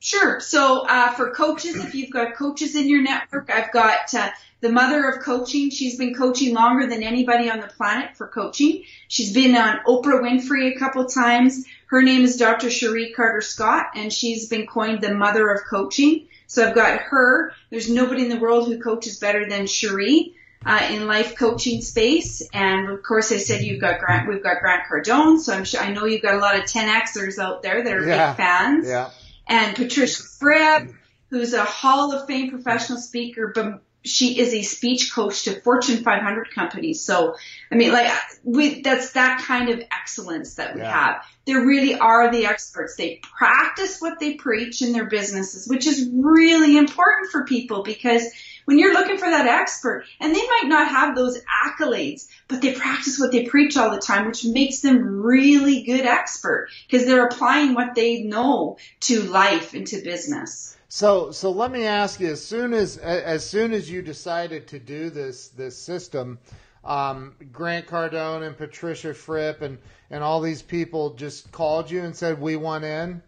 Sure. 0.00 0.40
So 0.40 0.86
uh, 0.88 1.10
for 1.12 1.30
coaches, 1.30 1.76
if 1.76 1.94
you've 1.94 2.10
got 2.10 2.34
coaches 2.34 2.74
in 2.74 2.88
your 2.88 3.02
network, 3.02 3.50
I've 3.54 3.70
got 3.70 4.12
uh, 4.14 4.30
the 4.62 4.70
mother 4.70 5.06
of 5.08 5.22
coaching. 5.22 5.68
She's 5.68 5.98
been 5.98 6.14
coaching 6.14 6.54
longer 6.54 6.86
than 6.86 7.02
anybody 7.02 7.50
on 7.50 7.60
the 7.60 7.66
planet 7.66 8.16
for 8.16 8.26
coaching. 8.26 8.84
She's 9.08 9.34
been 9.34 9.54
on 9.54 9.80
Oprah 9.86 10.22
Winfrey 10.22 10.74
a 10.74 10.78
couple 10.78 11.04
times. 11.04 11.66
Her 11.86 12.00
name 12.00 12.22
is 12.22 12.38
Dr. 12.38 12.70
Cherie 12.70 13.12
Carter 13.12 13.42
Scott, 13.42 13.88
and 13.94 14.10
she's 14.10 14.48
been 14.48 14.66
coined 14.66 15.02
the 15.02 15.14
mother 15.14 15.50
of 15.50 15.60
coaching. 15.68 16.28
So 16.46 16.66
I've 16.66 16.74
got 16.74 16.98
her. 17.00 17.52
There's 17.68 17.90
nobody 17.90 18.22
in 18.22 18.30
the 18.30 18.38
world 18.40 18.68
who 18.68 18.80
coaches 18.80 19.18
better 19.18 19.48
than 19.48 19.66
Cherie. 19.66 20.34
Uh, 20.64 20.88
in 20.90 21.06
life 21.06 21.38
coaching 21.38 21.80
space, 21.80 22.42
and 22.52 22.90
of 22.90 23.02
course, 23.02 23.32
I 23.32 23.38
said 23.38 23.62
you've 23.62 23.80
got 23.80 23.98
Grant. 23.98 24.28
We've 24.28 24.42
got 24.42 24.60
Grant 24.60 24.82
Cardone, 24.90 25.38
so 25.38 25.54
I'm 25.54 25.64
sure 25.64 25.80
I 25.80 25.90
know 25.90 26.04
you've 26.04 26.20
got 26.20 26.34
a 26.34 26.38
lot 26.38 26.54
of 26.54 26.64
10xers 26.64 27.38
out 27.38 27.62
there 27.62 27.82
that 27.82 27.94
are 27.94 28.06
Yeah. 28.06 28.32
big 28.32 28.36
fans 28.36 28.86
Yeah. 28.86 29.08
And 29.50 29.76
Patricia 29.76 30.22
Fripp, 30.22 30.94
who's 31.28 31.52
a 31.52 31.64
Hall 31.64 32.12
of 32.12 32.26
Fame 32.26 32.50
professional 32.50 32.98
speaker, 32.98 33.52
but 33.54 33.82
she 34.02 34.38
is 34.38 34.54
a 34.54 34.62
speech 34.62 35.12
coach 35.12 35.44
to 35.44 35.60
Fortune 35.60 36.02
500 36.02 36.54
companies. 36.54 37.02
So, 37.04 37.34
I 37.70 37.74
mean, 37.74 37.92
like, 37.92 38.10
we, 38.44 38.80
that's 38.80 39.12
that 39.12 39.42
kind 39.42 39.68
of 39.68 39.82
excellence 39.92 40.54
that 40.54 40.74
we 40.74 40.80
Yeah. 40.80 40.90
have. 40.90 41.24
They 41.46 41.54
really 41.54 41.96
are 41.96 42.30
the 42.32 42.46
experts. 42.46 42.96
They 42.96 43.20
practice 43.36 44.00
what 44.00 44.18
they 44.18 44.34
preach 44.34 44.80
in 44.80 44.92
their 44.92 45.04
businesses, 45.04 45.68
which 45.68 45.86
is 45.86 46.08
really 46.14 46.78
important 46.78 47.30
for 47.30 47.44
people 47.44 47.82
because 47.82 48.24
when 48.64 48.78
you're 48.78 48.94
looking 48.94 49.18
for 49.18 49.28
that 49.28 49.46
expert, 49.46 50.04
and 50.20 50.34
they 50.34 50.46
might 50.46 50.66
not 50.66 50.88
have 50.88 51.14
those 51.14 51.40
accolades, 51.64 52.28
but 52.48 52.62
they 52.62 52.74
practice 52.74 53.18
what 53.18 53.32
they 53.32 53.44
preach 53.44 53.76
all 53.76 53.90
the 53.90 54.00
time, 54.00 54.26
which 54.26 54.44
makes 54.44 54.80
them 54.80 55.22
really 55.22 55.82
good 55.82 56.06
expert 56.06 56.68
because 56.88 57.06
they're 57.06 57.26
applying 57.26 57.74
what 57.74 57.94
they 57.94 58.22
know 58.22 58.76
to 59.00 59.22
life 59.22 59.74
and 59.74 59.86
to 59.88 60.02
business. 60.02 60.76
So, 60.88 61.30
so 61.30 61.50
let 61.50 61.70
me 61.70 61.84
ask 61.84 62.20
you: 62.20 62.30
as 62.30 62.44
soon 62.44 62.72
as 62.72 62.96
as 62.96 63.48
soon 63.48 63.72
as 63.72 63.90
you 63.90 64.02
decided 64.02 64.66
to 64.68 64.78
do 64.78 65.10
this 65.10 65.48
this 65.48 65.78
system, 65.78 66.38
um, 66.84 67.34
Grant 67.52 67.86
Cardone 67.86 68.46
and 68.46 68.56
Patricia 68.56 69.12
Fripp 69.14 69.62
and, 69.62 69.78
and 70.10 70.24
all 70.24 70.40
these 70.40 70.62
people 70.62 71.14
just 71.14 71.52
called 71.52 71.90
you 71.90 72.02
and 72.02 72.16
said, 72.16 72.40
we 72.40 72.56
want 72.56 72.84
in? 72.84 73.22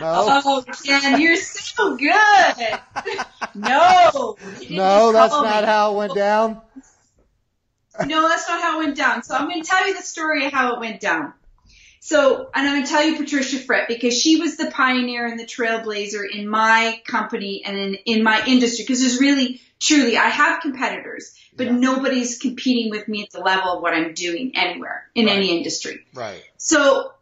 no. 0.00 0.40
Oh, 0.44 0.64
Ken, 0.84 1.20
you're 1.20 1.36
so 1.36 1.96
good. 1.96 2.80
no. 3.54 4.36
No, 4.70 5.12
that's 5.12 5.32
not 5.32 5.62
me. 5.62 5.66
how 5.66 5.92
it 5.92 5.96
went 5.96 6.14
down. 6.14 6.60
no, 8.06 8.28
that's 8.28 8.48
not 8.48 8.60
how 8.60 8.80
it 8.80 8.84
went 8.84 8.96
down. 8.96 9.22
So 9.22 9.34
I'm 9.34 9.48
going 9.48 9.62
to 9.62 9.68
tell 9.68 9.86
you 9.86 9.94
the 9.94 10.02
story 10.02 10.46
of 10.46 10.52
how 10.52 10.74
it 10.74 10.80
went 10.80 11.00
down. 11.00 11.34
So, 12.04 12.50
and 12.52 12.66
I'm 12.66 12.74
going 12.74 12.84
to 12.84 12.90
tell 12.90 13.04
you 13.04 13.16
Patricia 13.16 13.58
Fripp 13.58 13.86
because 13.86 14.18
she 14.18 14.40
was 14.40 14.56
the 14.56 14.72
pioneer 14.72 15.24
and 15.24 15.38
the 15.38 15.44
trailblazer 15.44 16.28
in 16.28 16.48
my 16.48 17.00
company 17.06 17.62
and 17.64 17.76
in, 17.76 17.94
in 18.06 18.24
my 18.24 18.44
industry 18.44 18.82
because 18.82 18.98
there's 18.98 19.20
really, 19.20 19.60
truly, 19.78 20.16
I 20.16 20.28
have 20.28 20.60
competitors, 20.62 21.32
but 21.56 21.66
yeah. 21.66 21.72
nobody's 21.74 22.38
competing 22.38 22.90
with 22.90 23.06
me 23.06 23.22
at 23.22 23.30
the 23.30 23.38
level 23.38 23.74
of 23.74 23.82
what 23.82 23.94
I'm 23.94 24.14
doing 24.14 24.56
anywhere 24.56 25.04
in 25.14 25.26
right. 25.26 25.36
any 25.36 25.56
industry. 25.56 26.04
Right. 26.12 26.42
So 26.56 27.12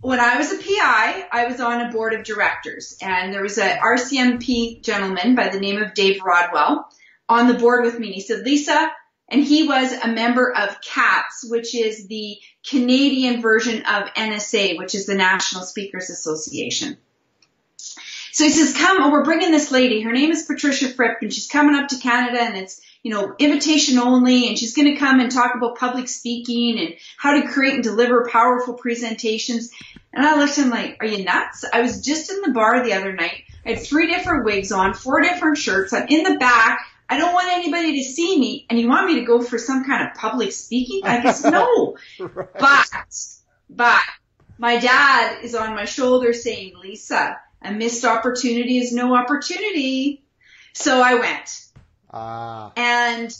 when 0.00 0.20
I 0.20 0.36
was 0.36 0.52
a 0.52 0.58
PI, 0.58 1.26
I 1.32 1.46
was 1.46 1.60
on 1.60 1.80
a 1.80 1.90
board 1.90 2.14
of 2.14 2.24
directors 2.24 2.96
and 3.00 3.32
there 3.32 3.42
was 3.42 3.58
a 3.58 3.78
RCMP 3.78 4.82
gentleman 4.82 5.34
by 5.34 5.48
the 5.48 5.60
name 5.60 5.80
of 5.82 5.94
Dave 5.94 6.20
Rodwell 6.22 6.88
on 7.28 7.48
the 7.48 7.58
board 7.58 7.84
with 7.84 7.98
me. 7.98 8.12
He 8.12 8.20
said, 8.20 8.44
Lisa, 8.44 8.92
and 9.28 9.42
he 9.42 9.66
was 9.66 9.92
a 9.92 10.08
member 10.08 10.54
of 10.54 10.80
CAPS, 10.80 11.46
which 11.48 11.74
is 11.74 12.06
the 12.06 12.36
Canadian 12.68 13.40
version 13.40 13.84
of 13.86 14.08
NSA, 14.14 14.78
which 14.78 14.94
is 14.94 15.06
the 15.06 15.14
National 15.14 15.62
Speakers 15.62 16.10
Association. 16.10 16.98
So 18.36 18.44
he 18.44 18.50
says, 18.50 18.76
come, 18.76 19.02
oh, 19.02 19.10
we're 19.10 19.24
bringing 19.24 19.50
this 19.50 19.70
lady. 19.70 20.02
Her 20.02 20.12
name 20.12 20.30
is 20.30 20.42
Patricia 20.42 20.90
Fripp 20.90 21.22
and 21.22 21.32
she's 21.32 21.46
coming 21.46 21.74
up 21.74 21.88
to 21.88 21.96
Canada 21.96 22.38
and 22.38 22.54
it's, 22.54 22.82
you 23.02 23.10
know, 23.10 23.34
invitation 23.38 23.96
only 23.96 24.46
and 24.46 24.58
she's 24.58 24.74
going 24.74 24.92
to 24.92 25.00
come 25.00 25.20
and 25.20 25.32
talk 25.32 25.54
about 25.54 25.78
public 25.78 26.06
speaking 26.06 26.78
and 26.78 26.96
how 27.16 27.40
to 27.40 27.48
create 27.48 27.76
and 27.76 27.82
deliver 27.82 28.28
powerful 28.30 28.74
presentations. 28.74 29.70
And 30.12 30.26
I 30.26 30.36
looked 30.36 30.58
at 30.58 30.66
him 30.66 30.70
like, 30.70 30.98
are 31.00 31.06
you 31.06 31.24
nuts? 31.24 31.64
I 31.72 31.80
was 31.80 32.04
just 32.04 32.30
in 32.30 32.42
the 32.42 32.50
bar 32.50 32.84
the 32.84 32.92
other 32.92 33.14
night. 33.14 33.44
I 33.64 33.70
had 33.70 33.78
three 33.78 34.06
different 34.06 34.44
wigs 34.44 34.70
on, 34.70 34.92
four 34.92 35.22
different 35.22 35.56
shirts. 35.56 35.94
I'm 35.94 36.06
in 36.08 36.22
the 36.24 36.36
back. 36.38 36.80
I 37.08 37.16
don't 37.16 37.32
want 37.32 37.50
anybody 37.50 38.02
to 38.02 38.04
see 38.04 38.38
me, 38.38 38.66
and 38.68 38.78
you 38.78 38.86
want 38.86 39.06
me 39.06 39.14
to 39.14 39.24
go 39.24 39.40
for 39.40 39.56
some 39.56 39.86
kind 39.86 40.06
of 40.06 40.14
public 40.14 40.52
speaking? 40.52 41.00
I 41.04 41.22
guess 41.22 41.42
no. 41.44 41.96
right. 42.18 42.48
But, 42.52 43.06
but 43.70 44.02
my 44.58 44.76
dad 44.76 45.42
is 45.42 45.54
on 45.54 45.74
my 45.74 45.86
shoulder 45.86 46.34
saying, 46.34 46.74
Lisa, 46.82 47.38
a 47.66 47.72
missed 47.72 48.04
opportunity 48.04 48.78
is 48.78 48.92
no 48.92 49.14
opportunity. 49.14 50.22
So 50.72 51.00
I 51.00 51.14
went. 51.14 51.66
Ah. 52.12 52.72
And 52.76 53.36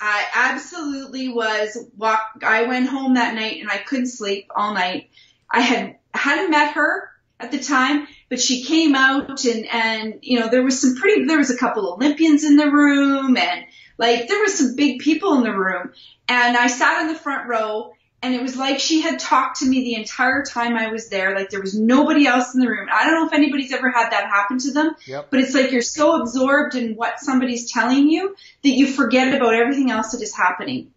I 0.00 0.26
absolutely 0.34 1.28
was 1.28 1.76
walk. 1.96 2.20
I 2.42 2.64
went 2.64 2.88
home 2.88 3.14
that 3.14 3.34
night 3.34 3.60
and 3.60 3.70
I 3.70 3.78
couldn't 3.78 4.06
sleep 4.08 4.46
all 4.54 4.74
night. 4.74 5.10
I 5.50 5.60
had 5.60 5.96
hadn't 6.14 6.50
met 6.50 6.74
her 6.74 7.10
at 7.40 7.52
the 7.52 7.58
time, 7.58 8.06
but 8.28 8.40
she 8.40 8.64
came 8.64 8.94
out 8.94 9.44
and, 9.44 9.66
and, 9.66 10.18
you 10.22 10.40
know, 10.40 10.48
there 10.48 10.62
was 10.62 10.80
some 10.80 10.96
pretty, 10.96 11.24
there 11.24 11.38
was 11.38 11.50
a 11.50 11.56
couple 11.56 11.92
Olympians 11.92 12.44
in 12.44 12.56
the 12.56 12.70
room 12.70 13.36
and 13.36 13.64
like 13.96 14.28
there 14.28 14.40
was 14.40 14.58
some 14.58 14.74
big 14.76 15.00
people 15.00 15.34
in 15.34 15.42
the 15.42 15.56
room. 15.56 15.92
And 16.28 16.56
I 16.56 16.66
sat 16.66 17.02
in 17.02 17.08
the 17.08 17.18
front 17.18 17.48
row 17.48 17.92
and 18.20 18.34
it 18.34 18.42
was 18.42 18.56
like 18.56 18.80
she 18.80 19.00
had 19.00 19.20
talked 19.20 19.60
to 19.60 19.66
me 19.66 19.84
the 19.84 19.94
entire 19.94 20.44
time 20.44 20.76
I 20.76 20.88
was 20.88 21.08
there. 21.08 21.36
Like 21.36 21.50
there 21.50 21.60
was 21.60 21.78
nobody 21.78 22.26
else 22.26 22.52
in 22.54 22.60
the 22.60 22.68
room. 22.68 22.88
I 22.92 23.04
don't 23.04 23.14
know 23.14 23.26
if 23.26 23.32
anybody's 23.32 23.72
ever 23.72 23.90
had 23.90 24.10
that 24.10 24.26
happen 24.26 24.58
to 24.58 24.72
them, 24.72 24.96
yep. 25.06 25.28
but 25.30 25.40
it's 25.40 25.54
like 25.54 25.70
you're 25.70 25.82
so 25.82 26.20
absorbed 26.20 26.74
in 26.74 26.94
what 26.94 27.20
somebody's 27.20 27.70
telling 27.70 28.08
you 28.08 28.34
that 28.64 28.70
you 28.70 28.88
forget 28.88 29.34
about 29.34 29.54
everything 29.54 29.90
else 29.90 30.12
that 30.12 30.22
is 30.22 30.36
happening. 30.36 30.92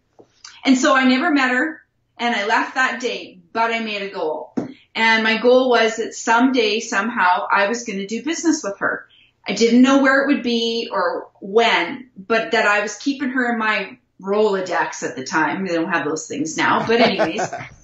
And 0.64 0.76
so 0.76 0.96
I 0.96 1.04
never 1.04 1.30
met 1.30 1.50
her 1.50 1.82
and 2.18 2.34
I 2.34 2.46
left 2.46 2.74
that 2.74 3.00
day, 3.00 3.38
but 3.52 3.72
I 3.72 3.80
made 3.80 4.02
a 4.02 4.10
goal. 4.10 4.54
And 4.94 5.22
my 5.22 5.38
goal 5.38 5.70
was 5.70 5.96
that 5.96 6.14
someday, 6.14 6.80
somehow, 6.80 7.46
I 7.50 7.68
was 7.68 7.84
going 7.84 7.98
to 7.98 8.06
do 8.06 8.22
business 8.22 8.62
with 8.62 8.78
her. 8.78 9.06
I 9.46 9.54
didn't 9.54 9.82
know 9.82 10.02
where 10.02 10.22
it 10.22 10.26
would 10.26 10.42
be 10.42 10.88
or 10.92 11.30
when, 11.40 12.10
but 12.16 12.52
that 12.52 12.66
I 12.66 12.80
was 12.80 12.96
keeping 12.96 13.30
her 13.30 13.52
in 13.52 13.58
my 13.58 13.98
Rolodex 14.22 15.02
at 15.02 15.16
the 15.16 15.24
time. 15.24 15.66
They 15.66 15.74
don't 15.74 15.90
have 15.90 16.04
those 16.04 16.28
things 16.28 16.56
now, 16.56 16.86
but 16.86 17.00
anyways. 17.00 17.42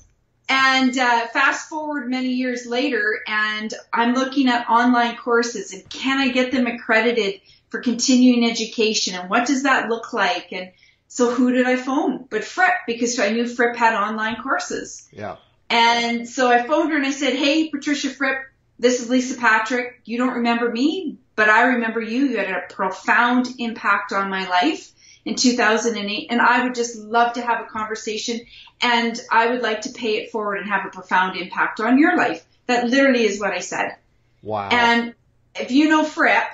and 0.49 0.97
uh, 0.97 1.27
fast 1.29 1.69
forward 1.69 2.09
many 2.09 2.31
years 2.31 2.65
later, 2.65 3.21
and 3.27 3.73
I'm 3.93 4.15
looking 4.15 4.49
at 4.49 4.69
online 4.71 5.17
courses 5.17 5.73
and 5.73 5.89
can 5.89 6.19
I 6.19 6.29
get 6.29 6.53
them 6.53 6.67
accredited 6.67 7.41
for 7.71 7.81
continuing 7.81 8.49
education 8.49 9.15
and 9.15 9.29
what 9.29 9.47
does 9.47 9.65
that 9.65 9.89
look 9.89 10.13
like? 10.13 10.53
And 10.53 10.71
so 11.09 11.35
who 11.35 11.53
did 11.53 11.67
I 11.67 11.77
phone? 11.77 12.27
But 12.31 12.45
Fripp, 12.45 12.73
because 12.87 13.19
I 13.19 13.31
knew 13.31 13.47
Fripp 13.47 13.77
had 13.77 13.95
online 13.95 14.37
courses. 14.43 15.09
Yeah. 15.13 15.37
And 15.69 16.27
so 16.27 16.51
I 16.51 16.67
phoned 16.67 16.91
her 16.91 16.97
and 16.97 17.07
I 17.07 17.11
said, 17.11 17.35
Hey, 17.35 17.69
Patricia 17.69 18.09
Fripp, 18.09 18.39
this 18.79 19.03
is 19.03 19.11
Lisa 19.11 19.39
Patrick. 19.39 20.01
You 20.05 20.19
don't 20.19 20.35
remember 20.35 20.71
me, 20.71 21.19
but 21.37 21.51
I 21.51 21.65
remember 21.65 22.01
you. 22.01 22.27
You 22.27 22.39
had 22.39 22.51
a 22.51 22.73
profound 22.73 23.49
impact 23.59 24.13
on 24.13 24.31
my 24.31 24.49
life 24.49 24.93
in 25.29 25.35
2008 25.35 26.29
and 26.31 26.41
I 26.41 26.65
would 26.65 26.75
just 26.75 26.97
love 26.97 27.35
to 27.35 27.43
have 27.43 27.61
a 27.61 27.69
conversation 27.69 28.41
and 28.81 29.21
I 29.31 29.49
would 29.49 29.61
like 29.61 29.83
to 29.83 29.91
pay 29.91 30.17
it 30.17 30.33
forward 30.33 30.57
and 30.57 30.69
have 30.69 30.87
a 30.87 30.89
profound 30.89 31.37
impact 31.37 31.81
on 31.81 31.99
your 31.99 32.17
life. 32.17 32.47
That 32.67 32.89
literally 32.89 33.25
is 33.25 33.39
what 33.39 33.53
I 33.53 33.59
said. 33.59 33.97
Wow. 34.43 34.71
And 34.71 35.15
if 35.55 35.71
you 35.71 35.91
know 35.91 36.03
Fripp, 36.03 36.45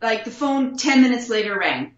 like 0.00 0.24
the 0.24 0.30
phone 0.30 0.76
10 0.76 1.02
minutes 1.02 1.28
later 1.28 1.58
rang 1.58 1.96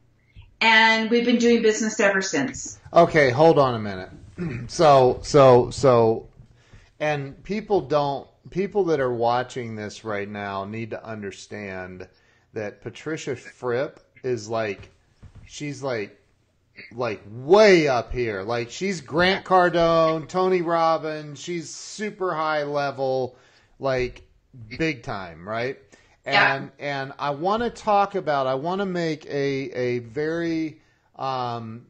and 0.61 1.11
we've 1.11 1.27
been 1.27 1.39
doing 1.39 1.61
business 1.61 2.01
ever 2.01 2.23
since. 2.23 2.79
Okay, 2.95 3.31
hold 3.31 3.59
on 3.59 3.75
a 3.75 3.79
minute. 3.79 4.11
so, 4.71 5.21
so, 5.23 5.69
so 5.69 6.29
and 6.99 7.43
people 7.45 7.83
don't 7.83 8.27
people 8.49 8.85
that 8.85 9.01
are 9.01 9.13
watching 9.13 9.77
this 9.77 10.03
right 10.03 10.29
now 10.29 10.65
need 10.65 10.91
to 10.91 11.05
understand 11.05 12.09
that 12.55 12.81
Patricia 12.81 13.37
Fripp 13.37 14.01
is 14.23 14.49
like 14.49 14.91
she's 15.47 15.83
like 15.83 16.19
like 16.93 17.23
way 17.31 17.89
up 17.89 18.13
here. 18.13 18.43
Like 18.43 18.71
she's 18.71 19.01
Grant 19.01 19.45
Cardone, 19.45 20.29
Tony 20.29 20.63
Robbins, 20.63 21.41
she's 21.41 21.71
super 21.71 22.35
high 22.35 22.65
level, 22.65 23.37
like 23.79 24.23
big 24.79 25.03
time, 25.03 25.49
right? 25.49 25.79
And 26.25 26.71
yeah. 26.79 27.01
and 27.03 27.13
I 27.19 27.31
want 27.31 27.63
to 27.63 27.71
talk 27.71 28.15
about 28.15 28.47
I 28.47 28.55
want 28.55 28.81
to 28.81 28.87
make 28.87 29.27
a 29.27 29.31
a 29.31 29.99
very 30.01 30.81
um 31.17 31.87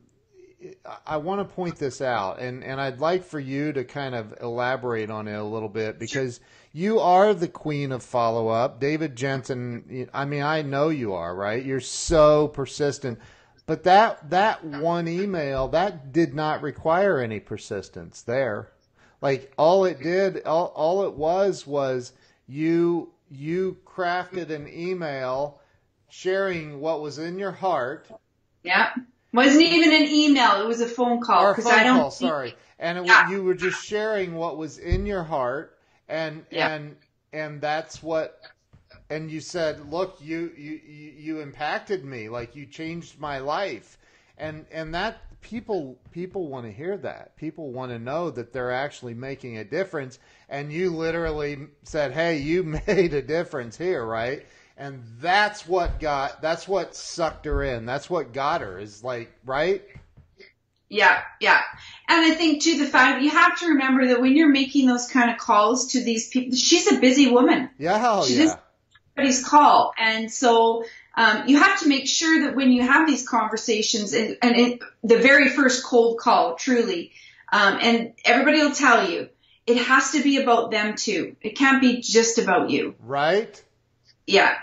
I 1.07 1.17
want 1.17 1.41
to 1.41 1.55
point 1.55 1.77
this 1.77 2.01
out, 2.01 2.39
and, 2.39 2.63
and 2.63 2.81
I'd 2.81 3.01
like 3.01 3.25
for 3.25 3.41
you 3.41 3.73
to 3.73 3.85
kind 3.85 4.15
of 4.15 4.35
elaborate 4.41 5.11
on 5.11 5.29
it 5.29 5.35
a 5.35 5.43
little 5.43 5.69
bit 5.69 5.99
because 5.99 6.41
you 6.73 7.01
are 7.01 7.35
the 7.35 7.49
queen 7.49 7.93
of 7.93 8.03
follow 8.03 8.49
up. 8.49 8.81
David 8.81 9.17
Jensen, 9.17 10.09
I 10.15 10.25
mean, 10.25 10.43
I 10.43 10.63
know 10.63 10.89
you 10.89 11.15
are, 11.15 11.35
right? 11.35 11.65
You're 11.65 11.81
so 11.81 12.49
persistent. 12.49 13.19
But 13.67 13.85
that 13.85 14.31
that 14.31 14.65
one 14.65 15.09
email 15.09 15.69
that 15.69 16.13
did 16.13 16.35
not 16.35 16.63
require 16.63 17.19
any 17.19 17.41
persistence 17.41 18.23
there. 18.23 18.73
Like 19.21 19.53
all 19.57 19.85
it 19.85 20.03
did, 20.03 20.45
all, 20.45 20.73
all 20.75 21.05
it 21.05 21.15
was 21.15 21.67
was 21.67 22.13
you 22.47 23.13
you 23.31 23.79
crafted 23.87 24.51
an 24.51 24.69
email 24.69 25.61
sharing 26.11 26.81
what 26.81 27.01
was 27.01 27.19
in 27.19 27.39
your 27.39 27.53
heart. 27.53 28.09
Yeah 28.63 28.91
wasn't 29.33 29.63
even 29.63 29.93
an 29.93 30.09
email. 30.09 30.61
It 30.63 30.67
was 30.67 30.81
a 30.81 30.87
phone 30.87 31.21
call. 31.21 31.45
Or 31.45 31.69
I 31.69 31.85
don't 31.85 31.99
call, 31.99 32.11
sorry. 32.11 32.55
And 32.79 32.99
it, 32.99 33.07
yeah. 33.07 33.31
you 33.31 33.43
were 33.43 33.55
just 33.55 33.85
sharing 33.85 34.35
what 34.35 34.59
was 34.59 34.79
in 34.79 35.07
your 35.07 35.23
heart, 35.23 35.79
and 36.09 36.45
yeah. 36.51 36.75
and 36.75 36.97
and 37.33 37.61
that's 37.61 38.03
what. 38.03 38.41
And 39.13 39.31
you 39.31 39.41
said, 39.41 39.91
"Look, 39.91 40.17
you 40.21 40.53
you 40.57 40.81
you 40.87 41.41
impacted 41.41 42.05
me. 42.05 42.29
Like 42.29 42.57
you 42.57 42.67
changed 42.67 43.21
my 43.21 43.39
life." 43.39 43.99
And 44.39 44.65
and 44.73 44.95
that 44.95 45.19
people 45.43 45.99
people 46.13 46.49
want 46.49 46.67
to 46.67 46.73
hear 46.73 46.97
that. 46.97 47.37
People 47.37 47.73
want 47.73 47.93
to 47.93 47.99
know 47.99 48.31
that 48.31 48.53
they're 48.53 48.73
actually 48.73 49.15
making 49.15 49.59
a 49.59 49.65
difference. 49.65 50.19
And 50.49 50.73
you 50.73 50.91
literally 50.91 51.59
said, 51.83 52.13
"Hey, 52.13 52.39
you 52.39 52.63
made 52.87 53.13
a 53.13 53.23
difference 53.23 53.77
here, 53.77 54.05
right?" 54.05 54.47
and 54.77 55.03
that's 55.21 55.67
what 55.67 56.01
got 56.01 56.41
that's 56.41 56.67
what 56.67 56.95
sucked 56.95 57.45
her 57.45 57.63
in 57.63 57.87
that's 57.87 58.09
what 58.09 58.33
got 58.33 58.61
her 58.61 58.79
is 58.79 59.05
like 59.05 59.31
right 59.45 59.83
yeah 60.89 61.23
yeah 61.41 61.61
and 62.09 62.33
i 62.33 62.35
think 62.35 62.63
too 62.63 62.79
the 62.79 62.87
fact 62.87 63.23
you 63.23 63.31
have 63.31 63.59
to 63.59 63.69
remember 63.69 64.09
that 64.09 64.21
when 64.21 64.37
you're 64.37 64.49
making 64.49 64.87
those 64.87 65.09
kind 65.09 65.31
of 65.31 65.39
calls 65.39 65.93
to 65.93 66.03
these 66.03 66.29
people 66.29 66.57
she's 66.57 66.91
a 66.91 66.99
busy 66.99 67.31
woman 67.31 67.69
yeah 67.79 67.99
hell 67.99 68.25
she 68.25 68.43
yeah 68.45 68.57
everybody's 69.17 69.45
call 69.47 69.93
and 69.99 70.31
so 70.31 70.85
um, 71.15 71.47
you 71.47 71.59
have 71.59 71.81
to 71.81 71.89
make 71.89 72.07
sure 72.07 72.47
that 72.47 72.57
when 72.57 72.73
you 72.73 72.81
have 72.81 73.07
these 73.07 73.29
conversations 73.29 74.15
and, 74.15 74.39
and 74.41 74.57
it, 74.57 74.81
the 75.03 75.19
very 75.19 75.51
first 75.51 75.85
cold 75.85 76.19
call 76.19 76.55
truly 76.55 77.13
um, 77.53 77.79
and 77.81 78.15
everybody 78.25 78.59
will 78.61 78.75
tell 78.75 79.11
you 79.11 79.29
it 79.67 79.77
has 79.77 80.13
to 80.13 80.23
be 80.23 80.41
about 80.43 80.71
them 80.71 80.95
too 80.95 81.37
it 81.41 81.57
can't 81.57 81.81
be 81.81 82.01
just 82.01 82.39
about 82.39 82.71
you 82.71 82.95
right 83.01 83.63
yeah. 84.27 84.57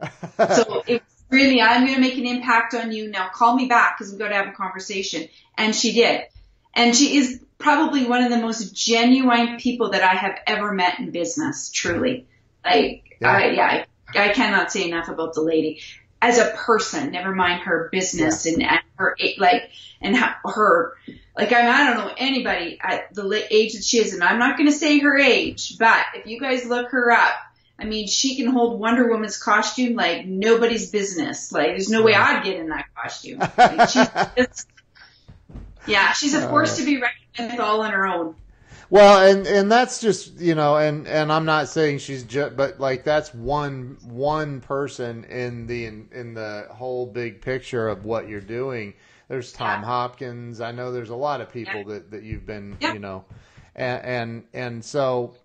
so 0.36 0.82
if 0.86 1.02
really, 1.30 1.60
I'm 1.60 1.84
going 1.84 1.94
to 1.94 2.00
make 2.00 2.18
an 2.18 2.26
impact 2.26 2.74
on 2.74 2.92
you. 2.92 3.08
Now 3.08 3.28
call 3.28 3.54
me 3.54 3.66
back 3.66 3.96
because 3.96 4.12
we've 4.12 4.18
got 4.18 4.28
to 4.28 4.34
have 4.34 4.48
a 4.48 4.52
conversation. 4.52 5.28
And 5.56 5.74
she 5.74 5.92
did. 5.92 6.22
And 6.74 6.94
she 6.94 7.16
is 7.16 7.42
probably 7.58 8.06
one 8.06 8.22
of 8.22 8.30
the 8.30 8.38
most 8.38 8.74
genuine 8.74 9.58
people 9.58 9.90
that 9.90 10.02
I 10.02 10.14
have 10.14 10.38
ever 10.46 10.72
met 10.72 10.98
in 10.98 11.10
business, 11.10 11.70
truly. 11.70 12.26
Like, 12.64 13.09
yeah, 13.20 13.30
I, 13.30 13.50
yeah, 13.50 13.84
I, 14.14 14.28
I 14.28 14.32
cannot 14.32 14.72
say 14.72 14.88
enough 14.88 15.08
about 15.08 15.34
the 15.34 15.42
lady 15.42 15.80
as 16.22 16.38
a 16.38 16.50
person, 16.50 17.12
never 17.12 17.34
mind 17.34 17.62
her 17.62 17.88
business 17.90 18.44
yeah. 18.44 18.52
and, 18.52 18.62
and 18.62 18.80
her, 18.96 19.16
like, 19.38 19.70
and 20.02 20.16
her, 20.16 20.94
like, 21.36 21.52
I, 21.52 21.68
I 21.68 21.86
don't 21.86 22.06
know 22.06 22.14
anybody 22.16 22.78
at 22.80 23.14
the 23.14 23.46
age 23.50 23.74
that 23.74 23.84
she 23.84 23.98
is, 23.98 24.12
and 24.12 24.22
I'm 24.22 24.38
not 24.38 24.58
going 24.58 24.68
to 24.68 24.76
say 24.76 24.98
her 24.98 25.18
age, 25.18 25.78
but 25.78 26.04
if 26.14 26.26
you 26.26 26.38
guys 26.38 26.66
look 26.66 26.90
her 26.90 27.10
up, 27.10 27.34
I 27.78 27.84
mean, 27.84 28.08
she 28.08 28.36
can 28.36 28.48
hold 28.48 28.78
Wonder 28.78 29.08
Woman's 29.08 29.42
costume 29.42 29.94
like 29.94 30.26
nobody's 30.26 30.90
business. 30.90 31.50
Like, 31.50 31.68
there's 31.68 31.88
no 31.88 32.02
way 32.02 32.14
I'd 32.14 32.44
get 32.44 32.56
in 32.56 32.68
that 32.68 32.86
costume. 32.94 33.38
Like, 33.56 33.88
she's 33.88 34.08
just, 34.36 34.68
yeah, 35.86 36.12
she's 36.12 36.34
a 36.34 36.44
uh, 36.44 36.50
force 36.50 36.76
to 36.76 36.84
be 36.84 37.00
reckoned 37.00 37.52
with 37.52 37.60
all 37.60 37.80
on 37.80 37.92
her 37.92 38.06
own. 38.06 38.34
Well, 38.90 39.24
and 39.24 39.46
and 39.46 39.70
that's 39.70 40.00
just 40.00 40.40
you 40.40 40.56
know, 40.56 40.76
and 40.76 41.06
and 41.06 41.32
I'm 41.32 41.44
not 41.44 41.68
saying 41.68 41.98
she's 41.98 42.24
just, 42.24 42.56
but 42.56 42.80
like 42.80 43.04
that's 43.04 43.32
one 43.32 43.98
one 44.02 44.60
person 44.60 45.22
in 45.24 45.68
the 45.68 45.86
in, 45.86 46.08
in 46.12 46.34
the 46.34 46.66
whole 46.70 47.06
big 47.06 47.40
picture 47.40 47.86
of 47.86 48.04
what 48.04 48.28
you're 48.28 48.40
doing. 48.40 48.94
There's 49.28 49.52
Tom 49.52 49.82
yeah. 49.82 49.86
Hopkins. 49.86 50.60
I 50.60 50.72
know 50.72 50.90
there's 50.90 51.10
a 51.10 51.16
lot 51.16 51.40
of 51.40 51.52
people 51.52 51.76
yeah. 51.76 51.94
that 51.94 52.10
that 52.10 52.22
you've 52.24 52.44
been 52.44 52.76
yeah. 52.80 52.92
you 52.92 52.98
know, 52.98 53.24
and 53.76 54.04
and 54.04 54.44
and 54.52 54.84
so 54.84 55.36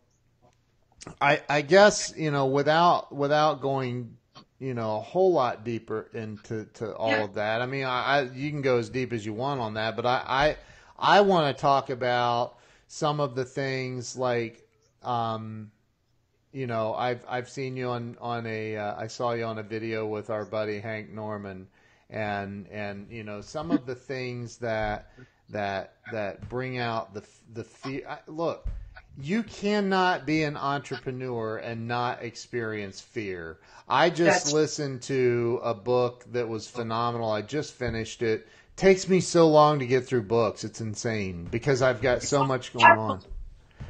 I 1.22 1.44
I 1.48 1.62
guess 1.62 2.16
you 2.18 2.32
know 2.32 2.48
without 2.48 3.14
without 3.14 3.62
going 3.62 4.18
you 4.58 4.74
know 4.74 4.98
a 4.98 5.02
whole 5.02 5.32
lot 5.32 5.64
deeper 5.64 6.10
into 6.16 6.66
to 6.74 6.96
all 6.96 7.14
of 7.14 7.36
that. 7.36 7.62
I 7.62 7.68
mean, 7.68 7.84
I, 7.86 8.02
I, 8.02 8.22
you 8.24 8.50
can 8.50 8.64
go 8.64 8.80
as 8.80 8.90
deep 8.90 9.14
as 9.14 9.24
you 9.24 9.34
want 9.34 9.62
on 9.62 9.76
that, 9.76 9.96
but 9.96 10.08
I 10.08 10.58
I, 10.98 11.18
I 11.18 11.22
want 11.22 11.56
to 11.56 11.62
talk 11.62 11.92
about 11.92 12.58
some 12.88 13.20
of 13.20 13.36
the 13.36 13.46
things 13.46 14.16
like. 14.16 14.68
Um, 15.04 15.72
you 16.52 16.68
know, 16.68 16.94
I've 16.94 17.26
I've 17.28 17.50
seen 17.50 17.76
you 17.76 17.90
on 17.90 18.18
on 18.22 18.46
a 18.46 18.78
uh, 18.78 18.96
I 18.98 19.08
saw 19.08 19.34
you 19.34 19.44
on 19.44 19.58
a 19.58 19.64
video 19.64 20.08
with 20.08 20.30
our 20.30 20.46
buddy 20.46 20.80
Hank 20.80 21.12
Norman, 21.12 21.68
and 22.10 22.68
and 22.70 23.12
you 23.12 23.24
know 23.24 23.42
some 23.42 23.72
of 23.72 23.86
the 23.86 23.96
things 23.96 24.58
that 24.60 25.12
that 25.50 25.96
that 26.14 26.48
bring 26.48 26.78
out 26.78 27.14
the 27.14 27.24
the 27.54 27.66
fear. 27.66 28.20
Look, 28.28 28.68
you 29.20 29.44
cannot 29.44 30.26
be 30.26 30.44
an 30.44 30.58
entrepreneur 30.58 31.58
and 31.58 31.88
not 31.88 32.24
experience 32.24 33.02
fear. 33.02 33.60
I 33.88 34.10
just 34.10 34.46
That's... 34.46 34.54
listened 34.54 35.02
to 35.04 35.60
a 35.64 35.74
book 35.74 36.26
that 36.32 36.48
was 36.48 36.68
phenomenal. 36.68 37.32
I 37.32 37.42
just 37.42 37.74
finished 37.74 38.22
it. 38.22 38.48
Takes 38.76 39.08
me 39.08 39.22
so 39.22 39.48
long 39.48 39.80
to 39.80 39.86
get 39.86 40.06
through 40.06 40.24
books. 40.24 40.64
It's 40.64 40.82
insane 40.82 41.48
because 41.50 41.82
I've 41.82 42.02
got 42.02 42.24
so 42.24 42.44
much 42.44 42.74
going 42.74 42.86
on. 42.86 43.22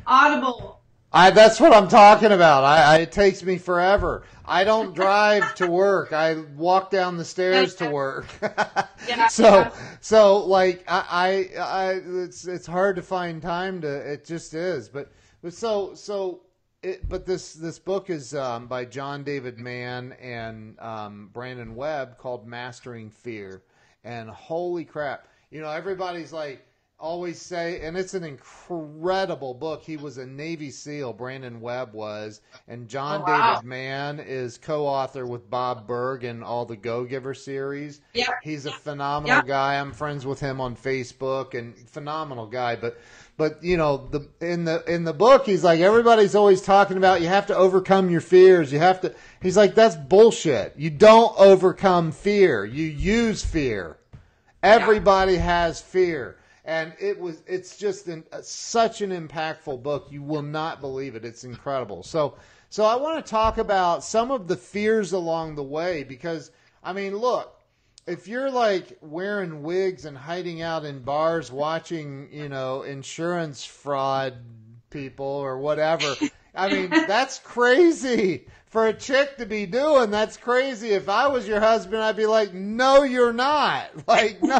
Audible. 0.06 0.80
I, 1.12 1.32
that's 1.32 1.62
what 1.62 1.74
I'm 1.74 1.88
talking 1.88 2.34
about. 2.34 2.66
I, 2.66 2.84
I, 2.84 2.98
it 2.98 3.12
takes 3.14 3.42
me 3.42 3.58
forever. 3.58 4.24
I 4.44 4.66
don't 4.66 4.94
drive 4.94 5.56
to 5.56 5.68
work. 5.68 6.12
I 6.12 6.36
walk 6.56 6.92
down 6.92 7.16
the 7.16 7.24
stairs 7.24 7.74
to 7.76 7.90
work. 7.90 8.28
yeah, 9.08 9.28
so, 9.28 9.44
yeah. 9.44 9.72
so 10.02 10.46
like 10.46 10.84
I, 10.88 11.50
I, 11.58 11.62
I, 11.62 12.02
it's 12.24 12.46
it's 12.46 12.68
hard 12.68 12.98
to 12.98 13.02
find 13.02 13.42
time 13.42 13.82
to. 13.82 13.88
It 13.88 14.26
just 14.26 14.54
is. 14.54 14.90
But, 14.90 15.12
but 15.42 15.54
so 15.54 15.96
so. 15.96 16.42
It, 16.84 17.08
but 17.10 17.26
this 17.26 17.54
this 17.54 17.80
book 17.80 18.10
is 18.10 18.36
um, 18.36 18.68
by 18.68 18.86
John 18.86 19.24
David 19.24 19.58
Mann 19.58 20.12
and 20.22 20.78
um, 20.80 21.30
Brandon 21.34 21.76
Webb 21.76 22.18
called 22.18 22.46
Mastering 22.46 23.10
Fear. 23.10 23.64
And 24.06 24.30
holy 24.30 24.86
crap, 24.86 25.28
you 25.50 25.60
know 25.60 25.70
everybody's 25.70 26.32
like 26.32 26.66
always 27.00 27.42
say, 27.42 27.82
and 27.82 27.98
it's 27.98 28.14
an 28.14 28.24
incredible 28.24 29.54
book. 29.54 29.84
He 29.84 29.98
was 29.98 30.18
a 30.18 30.26
Navy 30.26 30.72
SEAL, 30.72 31.14
Brandon 31.14 31.60
Webb 31.60 31.94
was, 31.94 32.42
and 32.68 32.88
John 32.88 33.22
oh, 33.22 33.26
wow. 33.26 33.56
David 33.56 33.68
Mann 33.68 34.20
is 34.20 34.58
co-author 34.58 35.26
with 35.26 35.50
Bob 35.50 35.88
Burg 35.88 36.24
in 36.24 36.42
all 36.42 36.66
the 36.66 36.76
Go 36.76 37.04
Giver 37.04 37.34
series. 37.34 38.02
Yeah, 38.14 38.32
he's 38.44 38.66
a 38.66 38.72
phenomenal 38.72 39.42
guy. 39.42 39.76
I'm 39.76 39.92
friends 39.92 40.26
with 40.26 40.40
him 40.40 40.62
on 40.62 40.76
Facebook, 40.76 41.54
and 41.54 41.76
phenomenal 41.90 42.48
guy. 42.48 42.76
But, 42.76 42.98
but 43.38 43.64
you 43.64 43.78
know, 43.78 44.08
the 44.12 44.28
in 44.40 44.66
the 44.66 44.84
in 44.92 45.04
the 45.04 45.14
book, 45.14 45.46
he's 45.46 45.64
like 45.64 45.82
everybody's 45.82 46.36
always 46.36 46.62
talking 46.62 46.98
about. 46.98 47.22
You 47.22 47.28
have 47.28 47.48
to 47.48 47.56
overcome 47.56 48.10
your 48.10 48.22
fears. 48.22 48.72
You 48.72 48.80
have 48.80 49.02
to. 49.02 49.14
He's 49.42 49.58
like 49.58 49.76
that's 49.76 49.96
bullshit. 49.96 50.74
You 50.78 50.90
don't 50.90 51.38
overcome 51.38 52.12
fear. 52.12 52.64
You 52.64 52.86
use 52.86 53.44
fear. 53.44 53.98
Everybody 54.64 55.34
yeah. 55.34 55.42
has 55.42 55.82
fear 55.82 56.38
and 56.66 56.94
it 57.00 57.20
was 57.20 57.44
it's 57.48 57.78
just 57.78 58.08
an, 58.08 58.24
uh, 58.34 58.42
such 58.42 59.02
an 59.02 59.12
impactful 59.12 59.82
book. 59.82 60.08
You 60.10 60.22
will 60.22 60.42
not 60.42 60.82
believe 60.82 61.16
it. 61.16 61.24
It's 61.24 61.44
incredible. 61.44 62.04
So 62.04 62.36
so 62.76 62.84
i 62.84 62.96
want 62.96 63.24
to 63.24 63.30
talk 63.30 63.58
about 63.58 64.04
some 64.04 64.32
of 64.32 64.48
the 64.50 64.58
fears 64.58 65.14
along 65.14 65.56
the 65.56 65.64
way 65.64 66.04
because 66.04 66.52
i 66.84 66.92
mean 66.92 67.16
look 67.16 67.62
if 68.06 68.28
you're 68.28 68.52
like 68.52 68.98
wearing 69.02 69.64
wigs 69.64 70.04
and 70.04 70.18
hiding 70.18 70.62
out 70.62 70.84
in 70.84 71.00
bars 71.00 71.52
watching 71.52 72.28
you 72.32 72.50
know 72.50 72.84
insurance 72.84 73.64
fraud 73.64 74.34
people 74.90 75.26
or 75.26 75.58
whatever 75.58 76.16
i 76.54 76.68
mean 76.68 76.90
that's 77.08 77.40
crazy 77.40 78.46
for 78.76 78.88
a 78.88 78.94
chick 78.94 79.38
to 79.38 79.46
be 79.46 79.66
doing. 79.66 80.12
That's 80.12 80.36
crazy. 80.36 80.90
If 80.90 81.08
I 81.08 81.30
was 81.30 81.48
your 81.48 81.62
husband, 81.62 82.04
I'd 82.04 82.18
be 82.18 82.26
like, 82.26 82.54
no, 82.54 83.04
you're 83.04 83.32
not. 83.32 83.86
Like, 84.06 84.44
no, 84.44 84.60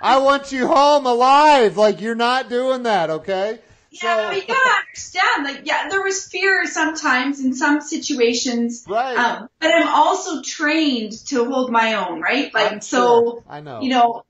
I 0.00 0.18
want 0.22 0.50
you 0.52 0.66
home 0.66 1.04
alive. 1.04 1.76
Like, 1.76 2.00
you're 2.00 2.14
not 2.14 2.48
doing 2.48 2.84
that. 2.84 3.10
Okay. 3.10 3.58
Yeah, 3.90 4.30
so, 4.30 4.36
you 4.36 4.42
gotta 4.46 4.76
understand. 4.80 5.44
Like, 5.44 5.60
yeah, 5.66 5.88
there 5.90 6.02
was 6.02 6.26
fear 6.26 6.66
sometimes 6.66 7.44
in 7.44 7.52
some 7.54 7.82
situations. 7.82 8.86
Right. 8.88 9.16
Um, 9.16 9.50
but 9.60 9.70
I'm 9.70 9.88
also 9.88 10.40
trained 10.42 11.12
to 11.26 11.44
hold 11.44 11.70
my 11.70 11.94
own, 11.94 12.20
right? 12.22 12.52
Like, 12.52 12.72
I'm 12.72 12.80
so, 12.80 13.22
sure. 13.22 13.44
I 13.48 13.60
know. 13.60 13.82
You 13.82 13.90
know, 13.90 14.24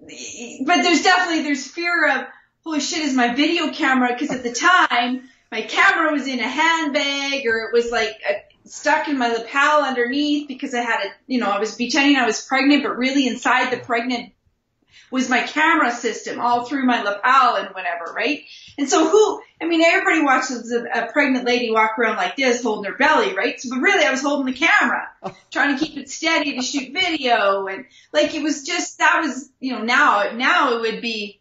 but 0.00 0.82
there's 0.82 1.02
definitely, 1.02 1.42
there's 1.42 1.66
fear 1.66 2.20
of, 2.20 2.26
holy 2.62 2.80
shit, 2.80 3.00
is 3.00 3.14
my 3.14 3.34
video 3.34 3.72
camera, 3.72 4.16
cause 4.16 4.30
at 4.30 4.44
the 4.44 4.52
time, 4.52 5.28
my 5.54 5.62
camera 5.62 6.10
was 6.10 6.26
in 6.26 6.40
a 6.40 6.48
handbag 6.48 7.46
or 7.46 7.68
it 7.68 7.72
was 7.72 7.88
like 7.88 8.20
a, 8.28 8.42
stuck 8.68 9.06
in 9.06 9.16
my 9.16 9.28
lapel 9.28 9.84
underneath 9.84 10.48
because 10.48 10.74
I 10.74 10.80
had 10.80 11.06
a, 11.06 11.08
you 11.28 11.38
know, 11.38 11.48
I 11.48 11.60
was 11.60 11.76
pretending 11.76 12.16
I 12.16 12.26
was 12.26 12.44
pregnant, 12.44 12.82
but 12.82 12.98
really 12.98 13.28
inside 13.28 13.70
the 13.70 13.76
pregnant 13.76 14.32
was 15.12 15.28
my 15.28 15.42
camera 15.42 15.92
system 15.92 16.40
all 16.40 16.64
through 16.64 16.84
my 16.84 17.02
lapel 17.02 17.54
and 17.54 17.68
whatever, 17.68 18.12
right? 18.12 18.42
And 18.78 18.88
so 18.88 19.08
who, 19.08 19.40
I 19.62 19.66
mean, 19.66 19.80
everybody 19.80 20.22
watches 20.22 20.72
a, 20.72 20.82
a 20.86 21.12
pregnant 21.12 21.44
lady 21.44 21.70
walk 21.70 22.00
around 22.00 22.16
like 22.16 22.34
this 22.34 22.60
holding 22.60 22.90
her 22.90 22.98
belly, 22.98 23.32
right? 23.36 23.60
So, 23.60 23.70
but 23.70 23.80
really 23.80 24.04
I 24.04 24.10
was 24.10 24.22
holding 24.22 24.52
the 24.52 24.58
camera, 24.58 25.06
trying 25.52 25.78
to 25.78 25.84
keep 25.84 25.96
it 25.96 26.10
steady 26.10 26.56
to 26.56 26.62
shoot 26.62 26.92
video 26.92 27.68
and 27.68 27.84
like 28.12 28.34
it 28.34 28.42
was 28.42 28.64
just, 28.64 28.98
that 28.98 29.20
was, 29.22 29.50
you 29.60 29.70
know, 29.70 29.84
now, 29.84 30.32
now 30.34 30.72
it 30.72 30.80
would 30.80 31.00
be, 31.00 31.40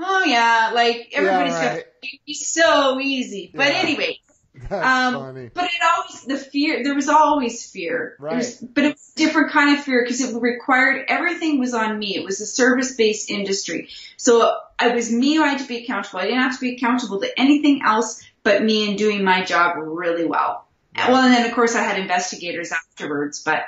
oh 0.00 0.24
yeah, 0.24 0.72
like 0.74 1.10
everybody's 1.12 1.52
yeah, 1.52 1.74
right. 1.74 1.84
be 2.26 2.34
so 2.34 3.00
easy. 3.00 3.50
But 3.54 3.68
yeah. 3.68 3.78
anyway, 3.78 4.20
um, 4.70 5.14
funny. 5.14 5.50
but 5.52 5.64
it 5.64 5.80
always 5.82 6.22
the 6.22 6.38
fear. 6.38 6.82
There 6.84 6.94
was 6.94 7.08
always 7.08 7.70
fear. 7.70 8.16
Right. 8.18 8.36
Was, 8.36 8.56
but 8.56 8.84
it 8.84 8.92
was 8.94 9.12
a 9.14 9.18
different 9.18 9.52
kind 9.52 9.76
of 9.76 9.84
fear 9.84 10.02
because 10.02 10.20
it 10.20 10.40
required 10.40 11.06
everything 11.08 11.58
was 11.58 11.74
on 11.74 11.98
me. 11.98 12.16
It 12.16 12.24
was 12.24 12.40
a 12.40 12.46
service 12.46 12.94
based 12.94 13.30
industry, 13.30 13.88
so 14.16 14.56
it 14.80 14.94
was 14.94 15.10
me 15.10 15.36
who 15.36 15.42
had 15.42 15.58
to 15.58 15.66
be 15.66 15.84
accountable. 15.84 16.20
I 16.20 16.24
didn't 16.24 16.42
have 16.42 16.54
to 16.54 16.60
be 16.60 16.76
accountable 16.76 17.20
to 17.20 17.40
anything 17.40 17.82
else 17.84 18.22
but 18.42 18.62
me 18.62 18.88
and 18.88 18.98
doing 18.98 19.24
my 19.24 19.44
job 19.44 19.76
really 19.78 20.24
well. 20.24 20.66
Right. 20.96 21.10
Well, 21.10 21.22
and 21.22 21.34
then 21.34 21.46
of 21.46 21.54
course 21.54 21.74
I 21.74 21.82
had 21.82 21.98
investigators 21.98 22.72
afterwards, 22.72 23.42
but. 23.42 23.64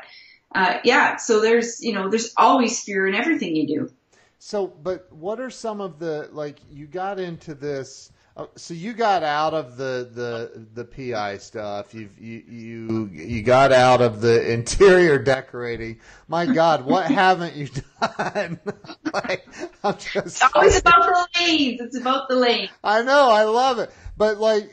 Uh, 0.51 0.79
yeah, 0.83 1.17
so 1.17 1.43
there's, 1.43 1.83
you 1.83 1.93
know, 1.93 2.09
there's 2.09 2.33
always 2.35 2.83
fear 2.83 3.07
in 3.07 3.15
everything 3.15 3.55
you 3.55 3.67
do. 3.67 3.93
So, 4.39 4.69
but 4.69 5.13
what 5.13 5.41
are 5.41 5.51
some 5.51 5.81
of 5.81 5.99
the 5.99 6.29
like 6.33 6.61
you 6.71 6.87
got 6.87 7.19
into 7.19 7.55
this? 7.55 8.13
Uh, 8.37 8.47
so 8.55 8.73
you 8.73 8.93
got 8.93 9.25
out 9.25 9.53
of 9.53 9.77
the 9.77 10.09
the 10.15 10.67
the 10.75 10.85
PI 10.85 11.39
stuff. 11.39 11.93
You've, 11.93 12.17
you 12.21 12.45
you 12.49 13.11
you 13.13 13.43
got 13.43 13.73
out 13.73 14.01
of 14.01 14.21
the 14.21 14.53
interior 14.53 15.19
decorating. 15.19 15.99
My 16.29 16.47
God, 16.47 16.87
what 16.87 17.07
haven't 17.11 17.57
you 17.57 17.69
done? 18.01 18.61
like, 19.13 19.49
I'm 19.83 19.99
just. 19.99 20.41
It's 20.41 20.43
always 20.55 20.79
about 20.79 21.03
the 21.03 21.29
lanes. 21.41 21.81
It's 21.81 21.99
about 21.99 22.29
the 22.29 22.37
lanes. 22.37 22.71
I 22.85 23.03
know. 23.03 23.31
I 23.31 23.43
love 23.43 23.81
it, 23.81 23.91
but 24.17 24.39
like, 24.39 24.71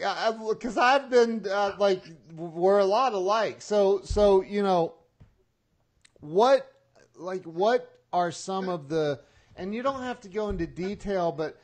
because 0.48 0.78
I've 0.78 1.10
been 1.10 1.44
uh, 1.50 1.72
like, 1.80 2.04
we're 2.36 2.78
a 2.78 2.86
lot 2.86 3.14
alike. 3.14 3.64
So 3.64 4.02
so 4.04 4.44
you 4.44 4.62
know, 4.62 4.94
what 6.20 6.72
like 7.16 7.46
what 7.46 7.92
are 8.14 8.32
some 8.32 8.70
of 8.70 8.90
the 8.90 9.22
and 9.58 9.74
you 9.74 9.82
don't 9.84 10.02
have 10.02 10.20
to 10.22 10.30
go 10.30 10.50
into 10.50 10.68
detail, 10.68 11.32
but 11.32 11.58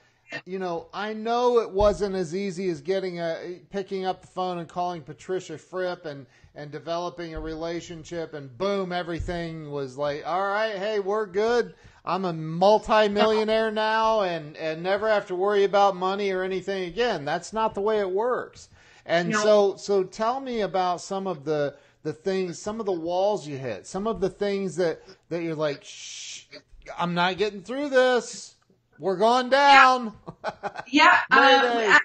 you 0.46 0.60
know, 0.60 0.88
I 0.94 1.14
know 1.14 1.60
it 1.60 1.70
wasn't 1.72 2.16
as 2.16 2.34
easy 2.34 2.70
as 2.70 2.80
getting 2.82 3.20
a 3.20 3.60
picking 3.70 4.06
up 4.06 4.22
the 4.22 4.28
phone 4.28 4.60
and 4.60 4.68
calling 4.68 5.02
Patricia 5.02 5.58
Fripp 5.58 6.06
and 6.06 6.26
and 6.56 6.72
developing 6.72 7.34
a 7.36 7.39
relationship 7.39 8.34
and 8.34 8.58
boom, 8.58 8.92
everything 8.92 9.72
was 9.72 9.98
like, 9.98 10.26
all 10.26 10.42
right, 10.42 10.76
hey, 10.76 11.00
we're 11.00 11.26
good. 11.26 11.74
I'm 12.06 12.26
a 12.26 12.34
multimillionaire 12.34 13.72
now 13.74 14.22
and 14.22 14.56
and 14.58 14.82
never 14.82 15.10
have 15.10 15.28
to 15.28 15.36
worry 15.36 15.64
about 15.66 15.96
money 15.96 16.32
or 16.32 16.44
anything 16.44 16.84
again. 16.86 17.26
That's 17.26 17.54
not 17.54 17.74
the 17.74 17.82
way 17.82 18.00
it 18.00 18.10
works. 18.10 18.70
And 19.06 19.30
No. 19.30 19.38
so 19.44 19.76
so 19.78 20.04
tell 20.04 20.39
me 20.39 20.62
about 20.62 21.02
some 21.02 21.28
of 21.28 21.44
the 21.44 21.76
the 22.04 22.14
things, 22.14 22.58
some 22.58 22.80
of 22.80 22.86
the 22.86 22.92
walls 22.92 23.48
you 23.48 23.58
hit, 23.58 23.86
some 23.86 24.08
of 24.08 24.20
the 24.22 24.30
things 24.30 24.76
that 24.78 25.02
that 25.30 25.44
you're 25.44 25.56
like, 25.56 25.84
shh, 25.84 26.31
I'm 26.98 27.14
not 27.14 27.38
getting 27.38 27.62
through 27.62 27.90
this. 27.90 28.56
We're 29.00 29.18
going 29.18 29.50
down. 29.50 30.14
Yeah, 30.92 31.18
Mayday. 31.32 31.88
um, 31.88 32.00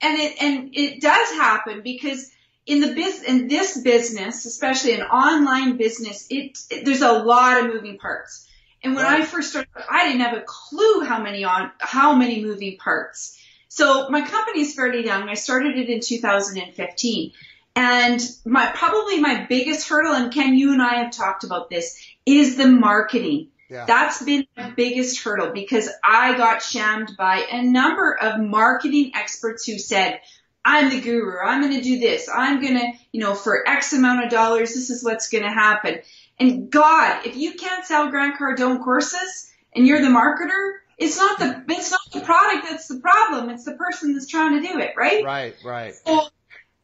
and- 0.00 0.18
it 0.18 0.42
and 0.42 0.70
it 0.72 1.00
does 1.00 1.28
happen 1.32 1.82
because 1.82 2.30
in 2.66 2.80
the 2.80 2.94
biz 2.94 3.22
in 3.22 3.48
this 3.48 3.78
business, 3.80 4.44
especially 4.46 4.94
an 4.94 5.02
online 5.02 5.76
business, 5.76 6.26
it, 6.30 6.58
it- 6.70 6.84
there's 6.84 7.02
a 7.02 7.12
lot 7.12 7.60
of 7.64 7.72
moving 7.72 7.98
parts. 7.98 8.46
And 8.82 8.94
when 8.94 9.04
I 9.04 9.24
first 9.24 9.50
started, 9.50 9.68
I 9.90 10.06
didn't 10.06 10.20
have 10.22 10.36
a 10.36 10.44
clue 10.46 11.00
how 11.04 11.20
many 11.22 11.44
on 11.44 11.70
how 11.78 12.14
many 12.14 12.42
moving 12.44 12.76
parts. 12.78 13.36
So 13.68 14.08
my 14.08 14.22
company 14.22 14.60
is 14.62 14.74
fairly 14.74 15.04
young. 15.04 15.28
I 15.28 15.34
started 15.34 15.76
it 15.76 15.88
in 15.90 16.00
2015. 16.00 17.32
And 17.76 18.20
my 18.44 18.66
probably 18.74 19.20
my 19.20 19.46
biggest 19.48 19.88
hurdle, 19.88 20.14
and 20.14 20.32
Ken, 20.32 20.54
you 20.54 20.72
and 20.72 20.82
I 20.82 21.02
have 21.02 21.12
talked 21.12 21.44
about 21.44 21.70
this, 21.70 21.96
is 22.26 22.56
the 22.56 22.66
marketing. 22.66 23.48
Yeah. 23.68 23.84
That's 23.84 24.22
been 24.22 24.46
the 24.56 24.72
biggest 24.74 25.22
hurdle 25.22 25.50
because 25.52 25.90
I 26.02 26.36
got 26.36 26.62
shammed 26.62 27.16
by 27.18 27.46
a 27.50 27.62
number 27.62 28.16
of 28.16 28.40
marketing 28.40 29.12
experts 29.14 29.66
who 29.66 29.78
said, 29.78 30.20
I'm 30.64 30.90
the 30.90 31.00
guru. 31.00 31.38
I'm 31.38 31.60
going 31.62 31.74
to 31.74 31.82
do 31.82 31.98
this. 31.98 32.28
I'm 32.34 32.60
going 32.60 32.78
to, 32.78 32.92
you 33.12 33.20
know, 33.20 33.34
for 33.34 33.68
X 33.68 33.92
amount 33.92 34.24
of 34.24 34.30
dollars, 34.30 34.74
this 34.74 34.90
is 34.90 35.04
what's 35.04 35.28
going 35.28 35.44
to 35.44 35.50
happen. 35.50 36.00
And 36.38 36.70
God, 36.70 37.26
if 37.26 37.36
you 37.36 37.54
can't 37.54 37.84
sell 37.84 38.10
Grant 38.10 38.38
Cardone 38.38 38.82
courses 38.82 39.50
and 39.74 39.86
you're 39.86 40.00
the 40.00 40.08
marketer, 40.08 40.78
it's 40.96 41.16
not 41.16 41.38
the, 41.38 41.64
it's 41.68 41.90
not 41.90 42.00
the 42.12 42.20
product 42.20 42.66
that's 42.68 42.88
the 42.88 43.00
problem. 43.00 43.50
It's 43.50 43.64
the 43.64 43.74
person 43.74 44.14
that's 44.14 44.26
trying 44.26 44.60
to 44.60 44.66
do 44.66 44.78
it, 44.78 44.94
right? 44.96 45.24
right, 45.24 45.54
right. 45.64 45.94
So, 45.94 46.22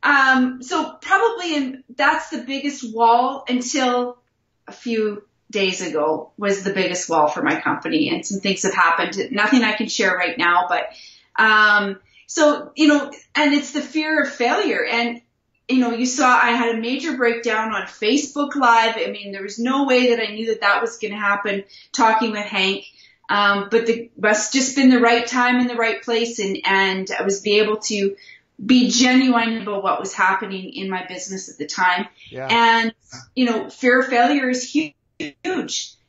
um, 0.02 0.62
so 0.62 0.92
probably 1.00 1.56
in, 1.56 1.84
that's 1.94 2.30
the 2.30 2.38
biggest 2.38 2.94
wall 2.94 3.44
until 3.48 4.18
a 4.66 4.72
few 4.72 5.24
days 5.50 5.80
ago 5.80 6.32
was 6.36 6.62
the 6.62 6.72
biggest 6.72 7.08
wall 7.08 7.28
for 7.28 7.42
my 7.42 7.60
company 7.60 8.10
and 8.10 8.26
some 8.26 8.40
things 8.40 8.62
have 8.62 8.74
happened. 8.74 9.16
Nothing 9.30 9.62
I 9.62 9.72
can 9.72 9.88
share 9.88 10.16
right 10.16 10.36
now, 10.36 10.66
but, 10.68 10.88
um, 11.36 12.00
so, 12.26 12.72
you 12.74 12.88
know, 12.88 13.12
and 13.34 13.54
it's 13.54 13.72
the 13.72 13.80
fear 13.80 14.22
of 14.22 14.30
failure. 14.30 14.84
And, 14.84 15.20
you 15.68 15.78
know, 15.78 15.92
you 15.92 16.06
saw 16.06 16.26
I 16.26 16.50
had 16.50 16.74
a 16.74 16.80
major 16.80 17.16
breakdown 17.16 17.72
on 17.72 17.86
Facebook 17.86 18.56
Live. 18.56 18.96
I 18.96 19.10
mean, 19.10 19.32
there 19.32 19.42
was 19.42 19.58
no 19.58 19.84
way 19.84 20.10
that 20.10 20.20
I 20.20 20.32
knew 20.32 20.46
that 20.46 20.62
that 20.62 20.80
was 20.80 20.98
going 20.98 21.12
to 21.12 21.20
happen 21.20 21.64
talking 21.92 22.32
with 22.32 22.44
Hank. 22.44 22.84
Um, 23.28 23.68
but 23.70 23.86
the 23.86 24.10
must 24.18 24.52
just 24.52 24.76
been 24.76 24.90
the 24.90 25.00
right 25.00 25.26
time 25.26 25.60
in 25.60 25.66
the 25.66 25.76
right 25.76 26.02
place 26.02 26.38
and, 26.38 26.58
and 26.64 27.10
I 27.10 27.22
was 27.22 27.40
be 27.40 27.58
able 27.58 27.78
to 27.78 28.16
be 28.64 28.90
genuine 28.90 29.62
about 29.62 29.82
what 29.82 29.98
was 29.98 30.12
happening 30.12 30.74
in 30.74 30.90
my 30.90 31.06
business 31.06 31.48
at 31.48 31.56
the 31.56 31.66
time. 31.66 32.06
Yeah. 32.30 32.48
And, 32.50 32.94
you 33.34 33.46
know, 33.46 33.70
fear 33.70 34.00
of 34.00 34.08
failure 34.08 34.48
is 34.50 34.68
huge. 34.70 34.94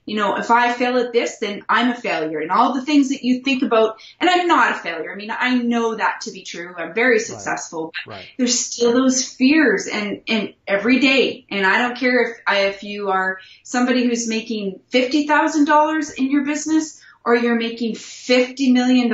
You 0.05 0.15
know, 0.15 0.37
if 0.37 0.51
I 0.51 0.71
fail 0.71 0.97
at 0.97 1.13
this, 1.13 1.39
then 1.39 1.63
I'm 1.67 1.91
a 1.91 1.95
failure. 1.95 2.39
And 2.39 2.51
all 2.51 2.73
the 2.73 2.85
things 2.85 3.09
that 3.09 3.23
you 3.23 3.41
think 3.41 3.63
about, 3.63 3.99
and 4.19 4.29
I'm 4.29 4.47
not 4.47 4.73
a 4.73 4.75
failure. 4.75 5.11
I 5.11 5.15
mean, 5.15 5.31
I 5.31 5.55
know 5.55 5.95
that 5.95 6.21
to 6.21 6.31
be 6.31 6.43
true. 6.43 6.75
I'm 6.77 6.93
very 6.93 7.17
successful, 7.19 7.91
but 8.05 8.11
Right. 8.11 8.25
there's 8.37 8.59
still 8.59 8.93
those 8.93 9.27
fears 9.27 9.87
and, 9.87 10.21
and 10.27 10.53
every 10.67 10.99
day. 10.99 11.45
And 11.49 11.65
I 11.65 11.79
don't 11.79 11.97
care 11.97 12.21
if, 12.31 12.37
if 12.47 12.83
you 12.83 13.09
are 13.09 13.39
somebody 13.63 14.05
who's 14.05 14.27
making 14.27 14.79
$50,000 14.91 16.17
in 16.17 16.29
your 16.29 16.45
business 16.45 17.01
or 17.23 17.35
you're 17.35 17.55
making 17.55 17.95
$50 17.95 18.73
million. 18.73 19.11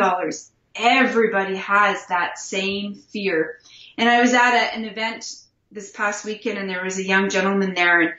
Everybody 0.76 1.56
has 1.56 2.06
that 2.08 2.38
same 2.38 2.96
fear. 2.96 3.60
And 3.98 4.10
I 4.10 4.20
was 4.20 4.34
at 4.34 4.54
a, 4.54 4.76
an 4.76 4.84
event 4.84 5.34
this 5.72 5.92
past 5.92 6.26
weekend 6.26 6.58
and 6.58 6.70
there 6.70 6.84
was 6.84 6.98
a 6.98 7.04
young 7.04 7.30
gentleman 7.30 7.76
there 7.76 8.02
and, 8.02 8.14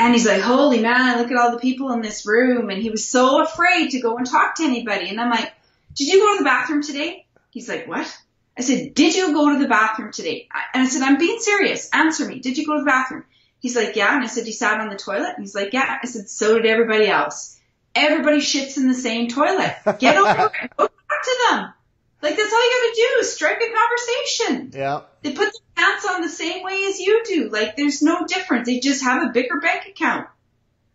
and 0.00 0.14
he's 0.14 0.26
like, 0.26 0.40
holy 0.40 0.80
man, 0.80 1.18
look 1.18 1.30
at 1.30 1.36
all 1.36 1.52
the 1.52 1.58
people 1.58 1.92
in 1.92 2.00
this 2.00 2.26
room. 2.26 2.70
And 2.70 2.80
he 2.80 2.88
was 2.88 3.06
so 3.06 3.44
afraid 3.44 3.90
to 3.90 4.00
go 4.00 4.16
and 4.16 4.26
talk 4.26 4.54
to 4.54 4.64
anybody. 4.64 5.10
And 5.10 5.20
I'm 5.20 5.28
like, 5.28 5.52
did 5.94 6.08
you 6.08 6.20
go 6.20 6.32
to 6.32 6.38
the 6.38 6.44
bathroom 6.44 6.82
today? 6.82 7.26
He's 7.50 7.68
like, 7.68 7.86
what? 7.86 8.10
I 8.56 8.62
said, 8.62 8.94
did 8.94 9.14
you 9.14 9.34
go 9.34 9.52
to 9.52 9.58
the 9.58 9.68
bathroom 9.68 10.10
today? 10.10 10.48
And 10.72 10.82
I 10.82 10.86
said, 10.86 11.02
I'm 11.02 11.18
being 11.18 11.38
serious. 11.38 11.90
Answer 11.92 12.26
me. 12.26 12.38
Did 12.38 12.56
you 12.56 12.66
go 12.66 12.76
to 12.76 12.80
the 12.80 12.86
bathroom? 12.86 13.24
He's 13.58 13.76
like, 13.76 13.94
yeah. 13.94 14.14
And 14.14 14.24
I 14.24 14.26
said, 14.26 14.46
you 14.46 14.54
sat 14.54 14.80
on 14.80 14.88
the 14.88 14.96
toilet? 14.96 15.34
And 15.36 15.44
he's 15.44 15.54
like, 15.54 15.74
yeah. 15.74 15.98
I 16.02 16.06
said, 16.06 16.30
so 16.30 16.56
did 16.56 16.64
everybody 16.64 17.06
else. 17.06 17.60
Everybody 17.94 18.38
shits 18.38 18.78
in 18.78 18.88
the 18.88 18.94
same 18.94 19.28
toilet. 19.28 19.76
Get 19.98 20.16
over 20.16 20.50
it. 20.62 20.76
Go 20.78 20.86
talk 20.86 21.22
to 21.24 21.38
them. 21.50 21.74
Like 22.22 22.36
that's 22.36 22.52
all 22.52 22.64
you 22.64 22.82
gotta 22.82 22.94
do 22.96 23.20
is 23.20 23.34
strike 23.34 23.60
a 23.60 23.72
conversation. 23.74 24.70
Yeah. 24.74 25.00
They 25.22 25.32
put 25.32 25.52
their 25.52 25.69
pants 25.80 26.06
on 26.06 26.20
the 26.22 26.28
same 26.28 26.62
way 26.62 26.84
as 26.88 27.00
you 27.00 27.22
do. 27.26 27.48
Like 27.48 27.76
there's 27.76 28.02
no 28.02 28.26
difference. 28.26 28.66
They 28.66 28.80
just 28.80 29.02
have 29.02 29.22
a 29.22 29.32
bigger 29.32 29.58
bank 29.60 29.86
account. 29.86 30.26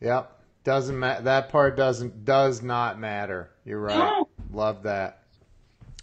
Yep. 0.02 0.32
Doesn't 0.64 0.98
matter. 0.98 1.24
that 1.24 1.50
part 1.50 1.78
doesn't 1.78 2.26
does 2.26 2.62
not 2.62 3.00
matter. 3.00 3.50
You're 3.66 3.80
right. 3.80 3.98
No. 3.98 4.28
Love 4.52 4.84
that. 4.84 5.24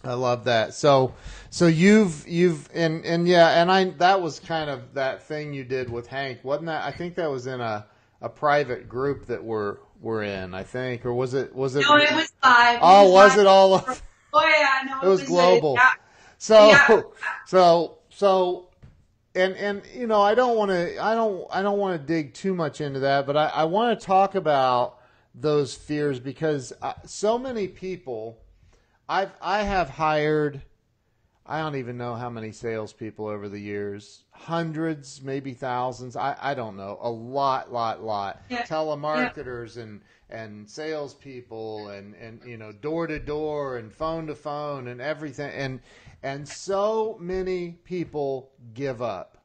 I 0.05 0.15
love 0.15 0.45
that. 0.45 0.75
So 0.75 1.15
so 1.51 1.67
you've 1.67 2.27
you've 2.27 2.69
and 2.75 3.05
and 3.05 3.27
yeah, 3.29 3.61
and 3.61 3.71
I 3.71 3.91
that 3.99 4.21
was 4.21 4.41
kind 4.41 4.69
of 4.71 4.95
that 4.95 5.23
thing 5.25 5.53
you 5.53 5.65
did 5.65 5.91
with 5.91 6.07
Hank. 6.07 6.41
Wasn't 6.43 6.67
that 6.67 6.85
I 6.85 6.91
think 6.91 7.15
that 7.17 7.31
was 7.31 7.47
in 7.47 7.61
a 7.61 7.87
a 8.21 8.29
private 8.29 8.89
group 8.89 9.27
that 9.27 9.43
we're 9.43 9.77
we're 10.01 10.23
in, 10.25 10.55
I 10.55 10.65
think. 10.65 11.07
Or 11.07 11.15
was 11.15 11.35
it 11.35 11.55
was 11.55 11.77
it 11.77 11.85
No, 11.89 11.97
it 11.97 12.11
was 12.13 12.33
live. 12.43 12.79
Oh, 12.83 13.13
was 13.13 13.31
live. 13.33 13.39
it 13.41 13.47
all 13.47 13.75
of 13.75 14.03
Oh 14.33 14.47
yeah, 14.47 14.91
no, 14.91 15.07
It 15.07 15.11
was 15.11 15.23
global. 15.25 15.75
yeah. 15.75 15.91
So, 16.39 16.69
Yeah. 16.69 17.03
so, 17.47 17.99
so, 18.11 18.69
and 19.35 19.55
and 19.57 19.83
you 19.95 20.07
know, 20.07 20.21
I 20.21 20.35
don't 20.35 20.57
want 20.57 20.71
to, 20.71 21.03
I 21.03 21.15
don't, 21.15 21.47
I 21.51 21.63
don't 21.63 21.79
want 21.79 22.01
to 22.01 22.07
dig 22.07 22.35
too 22.35 22.55
much 22.55 22.81
into 22.81 23.01
that, 23.01 23.27
but 23.27 23.37
I, 23.37 23.47
I 23.49 23.65
want 23.65 23.99
to 23.99 24.07
talk 24.07 24.35
about 24.35 24.99
those 25.35 25.75
fears 25.75 26.21
because 26.21 26.73
uh, 26.83 26.93
so 27.07 27.39
many 27.39 27.67
people, 27.69 28.39
I've, 29.09 29.31
I 29.41 29.63
have 29.63 29.89
hired, 29.89 30.61
I 31.47 31.61
don't 31.61 31.77
even 31.77 31.97
know 31.97 32.15
how 32.15 32.29
many 32.29 32.53
salespeople 32.53 33.27
over 33.27 33.49
the 33.49 33.59
years, 33.59 34.25
hundreds, 34.33 35.23
maybe 35.23 35.55
thousands, 35.55 36.17
I, 36.17 36.37
I 36.41 36.53
don't 36.55 36.77
know, 36.77 36.99
a 37.01 37.11
lot, 37.11 37.73
lot, 37.73 38.03
lot, 38.03 38.43
Yeah. 38.51 38.63
telemarketers 38.65 39.77
and 39.79 40.03
and 40.29 40.69
salespeople 40.69 41.89
and 41.89 42.15
and 42.15 42.41
you 42.47 42.57
know 42.57 42.73
door 42.73 43.07
to 43.07 43.19
door 43.19 43.77
and 43.77 43.93
phone 43.93 44.27
to 44.29 44.35
phone 44.35 44.89
and 44.89 45.01
everything. 45.01 45.51
And 45.53 45.81
and 46.23 46.49
so 46.49 47.17
many 47.21 47.73
people 47.85 48.53
give 48.75 49.03
up. 49.03 49.39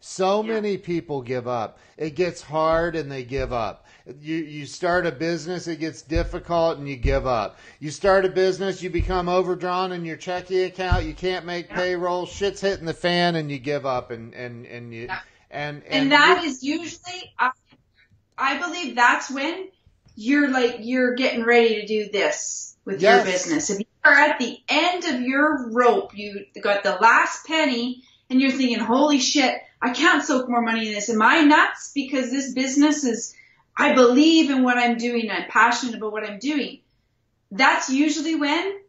So 0.00 0.42
many 0.42 0.76
people 0.76 1.22
give 1.22 1.48
up. 1.48 1.78
It 1.96 2.14
gets 2.14 2.42
hard 2.42 2.94
and 2.94 3.10
they 3.10 3.24
give 3.24 3.54
up. 3.54 3.86
You 4.20 4.36
you 4.36 4.66
start 4.66 5.06
a 5.06 5.12
business, 5.12 5.66
it 5.66 5.80
gets 5.80 6.02
difficult 6.02 6.76
and 6.78 6.86
you 6.86 6.96
give 6.96 7.26
up. 7.26 7.58
You 7.80 7.90
start 7.90 8.26
a 8.26 8.28
business, 8.28 8.82
you 8.82 8.90
become 8.90 9.30
overdrawn 9.30 9.92
in 9.92 10.04
your 10.04 10.18
checking 10.18 10.64
account, 10.64 11.06
you 11.06 11.14
can't 11.14 11.46
make 11.46 11.70
payroll, 11.70 12.26
shit's 12.26 12.60
hitting 12.60 12.84
the 12.84 12.92
fan 12.92 13.34
and 13.34 13.50
you 13.50 13.58
give 13.58 13.86
up 13.86 14.10
and 14.10 14.34
and 14.34 14.66
and 14.66 14.92
you 14.92 15.06
Yeah. 15.06 15.20
and 15.50 15.82
And 15.90 16.12
that 16.12 16.42
is 16.44 16.62
usually, 16.62 17.32
I, 17.38 17.50
I 18.38 18.58
believe 18.58 18.96
that's 18.96 19.30
when 19.30 19.68
you're 20.16 20.50
like, 20.50 20.78
you're 20.80 21.14
getting 21.14 21.44
ready 21.44 21.76
to 21.80 21.86
do 21.86 22.10
this 22.12 22.76
with 22.84 23.00
Yes. 23.00 23.24
your 23.24 23.32
business. 23.32 23.70
If 23.70 23.83
are 24.04 24.12
at 24.12 24.38
the 24.38 24.58
end 24.68 25.04
of 25.04 25.22
your 25.22 25.70
rope, 25.70 26.16
you 26.16 26.44
got 26.62 26.82
the 26.82 26.92
last 26.92 27.46
penny 27.46 28.02
and 28.28 28.40
you're 28.40 28.50
thinking, 28.50 28.78
holy 28.78 29.18
shit, 29.18 29.60
I 29.80 29.90
can't 29.90 30.24
soak 30.24 30.48
more 30.48 30.62
money 30.62 30.88
in 30.88 30.94
this. 30.94 31.10
Am 31.10 31.22
I 31.22 31.42
nuts? 31.42 31.92
Because 31.94 32.30
this 32.30 32.52
business 32.52 33.04
is, 33.04 33.34
I 33.76 33.94
believe 33.94 34.50
in 34.50 34.62
what 34.62 34.78
I'm 34.78 34.98
doing. 34.98 35.30
I'm 35.30 35.48
passionate 35.48 35.96
about 35.96 36.12
what 36.12 36.24
I'm 36.24 36.38
doing. 36.38 36.80
That's 37.50 37.90
usually 37.90 38.34
when 38.34 38.80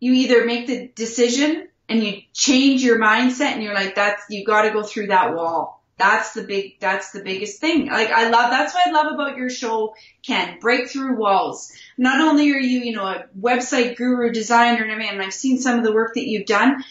you 0.00 0.12
either 0.12 0.44
make 0.44 0.66
the 0.66 0.88
decision 0.94 1.68
and 1.88 2.02
you 2.02 2.22
change 2.32 2.82
your 2.82 2.98
mindset 2.98 3.52
and 3.52 3.62
you're 3.62 3.74
like, 3.74 3.94
that's, 3.94 4.22
you 4.30 4.44
got 4.44 4.62
to 4.62 4.70
go 4.70 4.82
through 4.82 5.08
that 5.08 5.34
wall. 5.34 5.77
That's 5.98 6.32
the 6.32 6.42
big, 6.44 6.78
that's 6.78 7.10
the 7.10 7.22
biggest 7.22 7.60
thing. 7.60 7.88
Like 7.88 8.10
I 8.10 8.30
love, 8.30 8.50
that's 8.50 8.72
what 8.72 8.86
I 8.86 8.90
love 8.90 9.12
about 9.12 9.36
your 9.36 9.50
show, 9.50 9.94
Ken. 10.22 10.58
Break 10.60 10.88
through 10.88 11.16
walls. 11.16 11.72
Not 11.96 12.20
only 12.20 12.52
are 12.52 12.58
you, 12.58 12.80
you 12.80 12.92
know, 12.92 13.04
a 13.04 13.26
website 13.38 13.96
guru 13.96 14.30
designer 14.30 14.84
and 14.84 14.92
I 14.92 14.96
mean, 14.96 15.20
I've 15.20 15.34
seen 15.34 15.58
some 15.58 15.78
of 15.78 15.84
the 15.84 15.92
work 15.92 16.14
that 16.14 16.28
you've 16.28 16.46
done, 16.46 16.84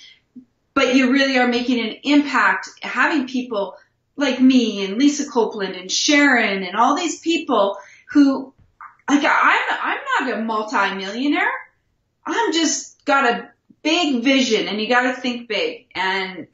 but 0.74 0.94
you 0.94 1.12
really 1.12 1.38
are 1.38 1.48
making 1.48 1.80
an 1.80 1.96
impact 2.04 2.70
having 2.82 3.28
people 3.28 3.78
like 4.18 4.42
me 4.42 4.84
and 4.84 4.98
Lisa 4.98 5.30
Copeland 5.30 5.76
and 5.76 5.92
Sharon 5.92 6.64
and 6.64 6.76
all 6.76 6.96
these 6.96 7.20
people 7.20 7.78
who, 8.10 8.54
like 9.10 9.24
I'm, 9.24 9.60
I'm 9.82 10.00
not 10.20 10.38
a 10.38 10.42
multi-millionaire. 10.44 11.52
I'm 12.26 12.52
just 12.52 13.06
got 13.06 13.32
a 13.32 13.50
big 13.84 14.22
vision 14.22 14.68
and 14.68 14.82
you 14.82 14.90
got 14.90 15.04
to 15.04 15.14
think 15.14 15.48
big 15.48 15.88
and 15.96 16.48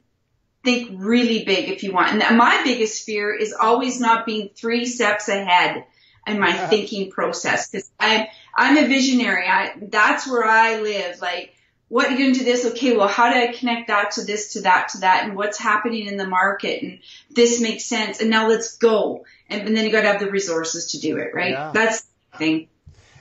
think 0.64 0.90
really 0.94 1.44
big 1.44 1.68
if 1.68 1.82
you 1.82 1.92
want. 1.92 2.22
And 2.22 2.38
my 2.38 2.62
biggest 2.64 3.04
fear 3.04 3.32
is 3.34 3.52
always 3.52 4.00
not 4.00 4.26
being 4.26 4.50
three 4.54 4.86
steps 4.86 5.28
ahead 5.28 5.84
in 6.26 6.40
my 6.40 6.52
thinking 6.52 7.10
process 7.10 7.70
because 7.70 7.90
I'm 8.00 8.26
I'm 8.56 8.78
a 8.78 8.88
visionary. 8.88 9.46
I 9.46 9.74
that's 9.80 10.26
where 10.26 10.44
I 10.44 10.80
live. 10.80 11.20
Like, 11.20 11.54
what 11.88 12.06
are 12.06 12.10
you 12.12 12.18
going 12.18 12.32
to 12.32 12.38
do 12.40 12.44
this? 12.44 12.64
Okay, 12.64 12.96
well, 12.96 13.08
how 13.08 13.32
do 13.32 13.38
I 13.38 13.52
connect 13.52 13.88
that 13.88 14.12
to 14.12 14.24
this, 14.24 14.54
to 14.54 14.62
that, 14.62 14.88
to 14.90 14.98
that, 14.98 15.24
and 15.24 15.36
what's 15.36 15.58
happening 15.58 16.06
in 16.06 16.16
the 16.16 16.26
market, 16.26 16.82
and 16.82 16.98
this 17.30 17.60
makes 17.60 17.84
sense. 17.84 18.20
And 18.20 18.30
now 18.30 18.48
let's 18.48 18.78
go. 18.78 19.24
And, 19.48 19.68
and 19.68 19.76
then 19.76 19.84
you 19.84 19.92
got 19.92 20.02
to 20.02 20.08
have 20.08 20.20
the 20.20 20.30
resources 20.30 20.92
to 20.92 21.00
do 21.00 21.18
it, 21.18 21.34
right? 21.34 21.52
Yeah. 21.52 21.72
That's 21.74 22.06
the 22.32 22.38
thing. 22.38 22.68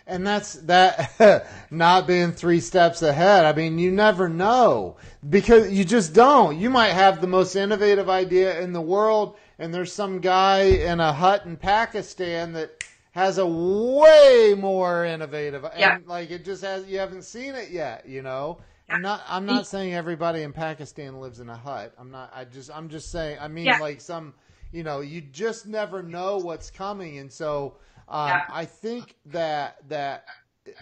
And 0.06 0.28
that's 0.28 0.54
that 0.54 1.48
not 1.72 2.08
being 2.08 2.34
three 2.34 2.60
steps 2.60 3.02
ahead. 3.02 3.46
I 3.46 3.54
mean, 3.54 3.80
you 3.80 3.92
never 3.92 4.28
know 4.28 4.98
because 5.30 5.72
you 5.72 5.86
just 5.86 6.14
don't. 6.14 6.60
You 6.60 6.70
might 6.70 6.92
have 6.92 7.22
the 7.22 7.28
most 7.28 7.56
innovative 7.56 8.10
idea 8.10 8.60
in 8.60 8.74
the 8.74 8.82
world, 8.82 9.38
and 9.60 9.74
there's 9.74 9.94
some 9.94 10.20
guy 10.20 10.64
in 10.64 11.00
a 11.00 11.14
hut 11.14 11.46
in 11.46 11.56
Pakistan 11.56 12.54
that 12.54 12.84
has 13.14 13.38
a 13.38 13.46
way 13.46 14.56
more 14.58 15.06
innovative 15.06 15.64
yeah. 15.78 15.96
and 15.96 16.08
like 16.08 16.32
it 16.32 16.44
just 16.44 16.64
has 16.64 16.86
you 16.88 16.98
haven't 16.98 17.24
seen 17.24 17.54
it 17.54 17.70
yet, 17.70 18.08
you 18.08 18.22
know. 18.22 18.58
I'm 18.90 19.02
not 19.02 19.22
I'm 19.28 19.46
not 19.46 19.66
saying 19.68 19.94
everybody 19.94 20.42
in 20.42 20.52
Pakistan 20.52 21.20
lives 21.20 21.40
in 21.40 21.48
a 21.48 21.56
hut. 21.56 21.94
I'm 21.98 22.12
not 22.12 22.32
I 22.36 22.46
just 22.46 22.72
I'm 22.76 22.90
just 22.90 23.12
saying 23.12 23.38
I 23.40 23.48
mean 23.48 23.66
yeah. 23.66 23.78
like 23.78 24.02
some 24.02 24.34
you 24.72 24.84
know, 24.84 25.02
you 25.02 25.22
just 25.22 25.68
never 25.68 26.02
know 26.02 26.38
what's 26.38 26.72
coming 26.72 27.20
and 27.20 27.32
so 27.32 27.76
um, 28.10 28.28
yeah. 28.30 28.44
I 28.50 28.66
think 28.66 29.16
that 29.28 29.78
that 29.90 30.26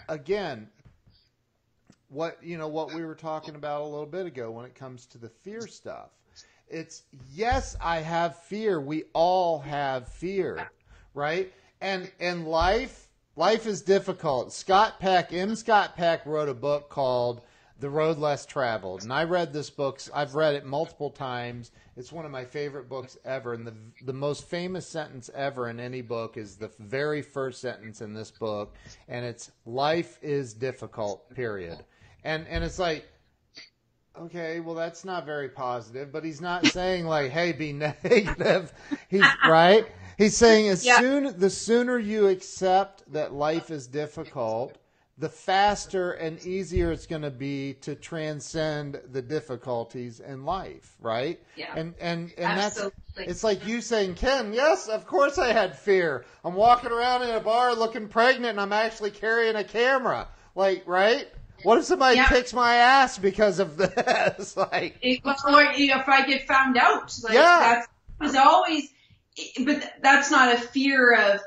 again 0.08 0.68
what 2.08 2.38
you 2.42 2.58
know 2.58 2.68
what 2.68 2.92
we 2.92 3.04
were 3.04 3.14
talking 3.14 3.54
about 3.54 3.82
a 3.82 3.84
little 3.84 4.06
bit 4.06 4.26
ago 4.26 4.50
when 4.50 4.64
it 4.64 4.74
comes 4.74 5.06
to 5.06 5.18
the 5.18 5.28
fear 5.28 5.66
stuff. 5.66 6.10
It's 6.68 7.02
yes, 7.32 7.76
I 7.80 7.98
have 7.98 8.38
fear. 8.44 8.80
We 8.80 9.04
all 9.12 9.58
have 9.60 10.08
fear, 10.08 10.70
right? 11.14 11.52
and 11.82 12.10
and 12.20 12.46
life 12.46 13.08
life 13.36 13.66
is 13.66 13.82
difficult. 13.82 14.52
Scott 14.52 14.98
Peck, 15.00 15.32
M. 15.32 15.54
Scott 15.54 15.96
Peck 15.96 16.24
wrote 16.24 16.48
a 16.48 16.54
book 16.54 16.88
called 16.88 17.42
The 17.82 17.90
Road 17.90 18.16
Less 18.16 18.46
Traveled, 18.46 19.02
and 19.02 19.12
I 19.12 19.24
read 19.24 19.52
this 19.52 19.68
book. 19.68 20.00
I've 20.14 20.36
read 20.36 20.54
it 20.54 20.64
multiple 20.64 21.10
times. 21.10 21.72
It's 21.96 22.12
one 22.12 22.24
of 22.24 22.30
my 22.30 22.44
favorite 22.44 22.88
books 22.88 23.18
ever, 23.24 23.54
and 23.54 23.66
the 23.66 23.74
the 24.04 24.12
most 24.12 24.44
famous 24.48 24.86
sentence 24.86 25.28
ever 25.34 25.68
in 25.68 25.80
any 25.80 26.00
book 26.00 26.36
is 26.36 26.54
the 26.54 26.70
very 26.78 27.22
first 27.22 27.60
sentence 27.60 28.00
in 28.00 28.14
this 28.14 28.30
book, 28.30 28.76
and 29.08 29.24
it's 29.24 29.50
"Life 29.66 30.20
is 30.22 30.54
difficult." 30.54 31.28
Period. 31.34 31.84
And 32.22 32.46
and 32.46 32.62
it's 32.62 32.78
like 32.78 33.08
okay, 34.16 34.60
well 34.60 34.76
that's 34.76 35.04
not 35.04 35.26
very 35.26 35.48
positive, 35.48 36.12
but 36.12 36.22
he's 36.22 36.40
not 36.40 36.64
saying 36.68 37.06
like, 37.06 37.32
hey, 37.32 37.50
be 37.50 37.72
negative. 37.72 38.72
He's 39.08 39.26
right. 39.44 39.88
He's 40.18 40.36
saying 40.36 40.68
as 40.68 40.86
yeah. 40.86 41.00
soon 41.00 41.36
the 41.36 41.50
sooner 41.50 41.98
you 41.98 42.28
accept 42.28 43.12
that 43.12 43.32
life 43.32 43.72
is 43.72 43.88
difficult, 43.88 44.78
the 45.18 45.28
faster 45.28 46.12
and 46.12 46.44
easier 46.44 46.90
it's 46.90 47.06
going 47.06 47.22
to 47.22 47.30
be 47.30 47.74
to 47.82 47.94
transcend 47.94 49.00
the 49.10 49.22
difficulties 49.22 50.20
in 50.20 50.44
life, 50.44 50.96
right? 51.00 51.40
Yeah. 51.56 51.74
And 51.76 51.94
and 52.00 52.32
and 52.36 52.60
Absolutely. 52.60 52.92
that's 53.16 53.30
it's 53.30 53.44
like 53.44 53.66
you 53.66 53.80
saying, 53.80 54.14
Ken, 54.14 54.52
yes, 54.52 54.88
of 54.88 55.06
course 55.06 55.38
I 55.38 55.52
had 55.52 55.78
fear. 55.78 56.24
I'm 56.44 56.54
walking 56.54 56.90
around 56.90 57.22
in 57.22 57.30
a 57.30 57.40
bar 57.40 57.74
looking 57.74 58.08
pregnant 58.08 58.50
and 58.50 58.60
I'm 58.60 58.72
actually 58.72 59.10
carrying 59.10 59.56
a 59.56 59.64
camera. 59.64 60.28
Like, 60.54 60.84
right? 60.86 61.28
What 61.62 61.78
if 61.78 61.84
somebody 61.84 62.16
yeah. 62.16 62.26
kicks 62.26 62.52
my 62.52 62.74
ass 62.74 63.18
because 63.18 63.58
of 63.58 63.76
this? 63.78 64.56
like, 64.56 64.98
or 65.02 65.62
if 65.62 66.08
I 66.08 66.26
get 66.26 66.48
found 66.48 66.76
out, 66.76 67.14
like, 67.22 67.34
yeah. 67.34 67.58
that 67.58 67.86
was 68.18 68.34
always 68.34 68.88
but 69.64 69.92
that's 70.02 70.30
not 70.30 70.54
a 70.54 70.58
fear 70.58 71.14
of 71.14 71.40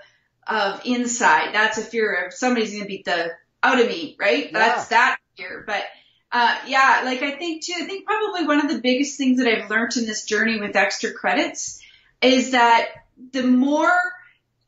of 0.48 0.82
inside. 0.86 1.54
That's 1.54 1.78
a 1.78 1.82
fear 1.82 2.26
of 2.26 2.34
somebody's 2.34 2.72
going 2.72 2.84
to 2.84 2.88
beat 2.88 3.06
the 3.06 3.32
out 3.66 3.80
of 3.80 3.88
me, 3.88 4.16
right? 4.20 4.46
Yeah. 4.46 4.60
That's 4.60 4.88
that 4.90 5.18
fear. 5.36 5.64
But 5.66 5.84
uh, 6.32 6.58
yeah, 6.68 7.02
like 7.06 7.22
I 7.22 7.32
think 7.32 7.64
too. 7.64 7.74
I 7.78 7.86
think 7.86 8.06
probably 8.06 8.46
one 8.46 8.60
of 8.60 8.72
the 8.72 8.80
biggest 8.80 9.18
things 9.18 9.40
that 9.40 9.48
I've 9.48 9.70
learned 9.70 9.98
in 9.98 10.06
this 10.06 10.26
journey 10.26 10.60
with 10.60 10.76
extra 10.76 11.12
credits 11.12 11.82
is 12.22 12.52
that 12.52 12.88
the 13.32 13.44
more 13.44 13.94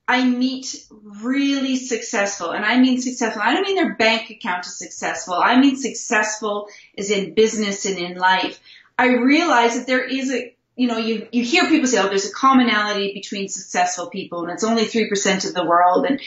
I 0.08 0.24
meet 0.24 0.88
really 1.22 1.76
successful, 1.76 2.52
and 2.52 2.64
I 2.64 2.80
mean 2.80 3.02
successful. 3.02 3.42
I 3.42 3.54
don't 3.54 3.64
mean 3.64 3.76
their 3.76 3.96
bank 3.96 4.30
account 4.30 4.66
is 4.66 4.78
successful. 4.78 5.36
I 5.36 5.60
mean 5.60 5.76
successful 5.76 6.70
is 6.96 7.12
in 7.12 7.34
business 7.34 7.86
and 7.86 7.98
in 7.98 8.18
life. 8.18 8.60
I 8.98 9.16
realize 9.16 9.78
that 9.78 9.88
there 9.88 10.04
is 10.04 10.32
a 10.32 10.54
you 10.78 10.88
know, 10.88 10.98
you, 10.98 11.28
you 11.32 11.44
hear 11.44 11.68
people 11.68 11.88
say, 11.88 11.98
oh, 11.98 12.08
there's 12.08 12.30
a 12.30 12.34
commonality 12.34 13.12
between 13.16 13.48
successful 13.48 14.12
people 14.12 14.44
and 14.44 14.52
it's 14.52 14.64
only 14.64 14.86
3% 14.86 15.48
of 15.48 15.56
the 15.56 15.66
world. 15.66 16.06
And, 16.06 16.22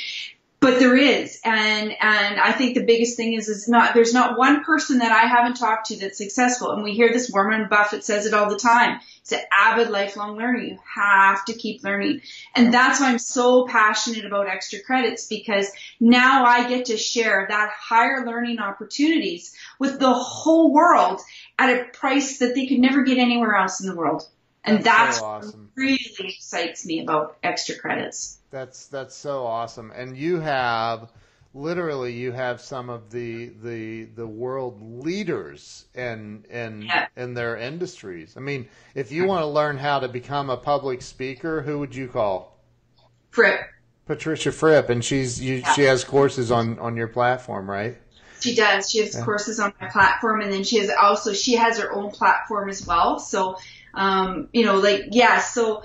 but 0.61 0.79
there 0.79 0.97
is. 0.97 1.41
And, 1.43 1.91
and 2.01 2.39
I 2.39 2.53
think 2.53 2.75
the 2.75 2.85
biggest 2.85 3.17
thing 3.17 3.33
is, 3.33 3.49
is 3.49 3.67
not, 3.67 3.95
there's 3.95 4.13
not 4.13 4.39
one 4.39 4.63
person 4.63 4.99
that 4.99 5.11
I 5.11 5.27
haven't 5.27 5.55
talked 5.55 5.87
to 5.87 5.97
that's 5.97 6.19
successful. 6.19 6.71
And 6.73 6.85
we 6.85 6.93
hear 6.93 7.11
this, 7.11 7.31
Warren 7.33 7.67
Buffett 7.71 8.05
says 8.05 8.27
it 8.27 8.35
all 8.35 8.51
the 8.51 8.59
time. 8.59 9.01
It's 9.23 9.33
an 9.33 9.41
avid 9.59 9.89
lifelong 9.89 10.37
learner. 10.37 10.59
You 10.59 10.79
have 10.95 11.47
to 11.47 11.55
keep 11.55 11.83
learning. 11.83 12.21
And 12.55 12.75
that's 12.75 13.01
why 13.01 13.09
I'm 13.09 13.19
so 13.19 13.67
passionate 13.67 14.27
about 14.27 14.49
extra 14.49 14.81
credits 14.81 15.27
because 15.27 15.71
now 15.99 16.45
I 16.45 16.69
get 16.69 16.87
to 16.87 16.99
share 16.99 17.47
that 17.49 17.71
higher 17.71 18.27
learning 18.27 18.59
opportunities 18.59 19.57
with 19.79 19.99
the 19.99 20.13
whole 20.13 20.75
world 20.75 21.23
at 21.59 21.71
a 21.71 21.85
price 21.85 22.39
that 22.39 22.55
they 22.55 22.67
could 22.67 22.81
never 22.81 23.03
get 23.03 23.17
anywhere 23.17 23.55
else 23.55 23.81
in 23.81 23.87
the 23.89 23.97
world. 23.97 24.29
And 24.65 24.85
that's, 24.85 24.85
that's 24.85 25.19
so 25.19 25.25
awesome. 25.25 25.71
really 25.75 25.99
excites 26.19 26.85
me 26.85 27.01
about 27.01 27.39
extra 27.43 27.77
credits. 27.77 28.39
That's 28.51 28.87
that's 28.87 29.17
so 29.17 29.47
awesome. 29.47 29.91
And 29.91 30.17
you 30.17 30.41
have 30.41 31.11
literally 31.55 32.13
you 32.13 32.33
have 32.33 32.61
some 32.61 32.91
of 32.91 33.11
the 33.11 33.49
the 33.63 34.05
the 34.05 34.27
world 34.27 35.03
leaders 35.03 35.87
in 35.95 36.45
in 36.51 36.83
yeah. 36.83 37.07
in 37.17 37.35
their 37.35 37.57
industries. 37.57 38.37
I 38.37 38.41
mean, 38.41 38.69
if 38.95 39.13
you 39.13 39.25
want 39.25 39.43
to 39.43 39.47
learn 39.47 39.79
how 39.79 40.01
to 40.01 40.09
become 40.09 40.51
a 40.51 40.57
public 40.57 41.03
speaker, 41.03 41.63
who 41.63 41.79
would 41.79 41.95
you 41.95 42.09
call? 42.09 42.59
Fripp. 43.31 43.61
Patricia 44.07 44.51
Fripp, 44.51 44.91
and 44.91 45.05
she's 45.05 45.41
you, 45.41 45.57
yeah. 45.57 45.73
she 45.75 45.83
has 45.83 46.05
courses 46.05 46.51
on 46.51 46.79
on 46.81 46.97
your 46.97 47.09
platform, 47.09 47.71
right? 47.71 47.97
She 48.41 48.55
does. 48.55 48.91
She 48.91 48.99
has 48.99 49.15
yeah. 49.15 49.25
courses 49.25 49.61
on 49.61 49.73
my 49.81 49.89
platform, 49.89 50.41
and 50.41 50.53
then 50.53 50.65
she 50.65 50.79
has 50.79 50.91
also 50.91 51.33
she 51.33 51.55
has 51.55 51.79
her 51.79 51.93
own 51.93 52.11
platform 52.11 52.69
as 52.69 52.85
well. 52.87 53.19
So 53.19 53.57
um, 53.95 54.49
you 54.53 54.65
know, 54.65 54.77
like, 54.77 55.09
yeah, 55.11 55.41
so 55.41 55.83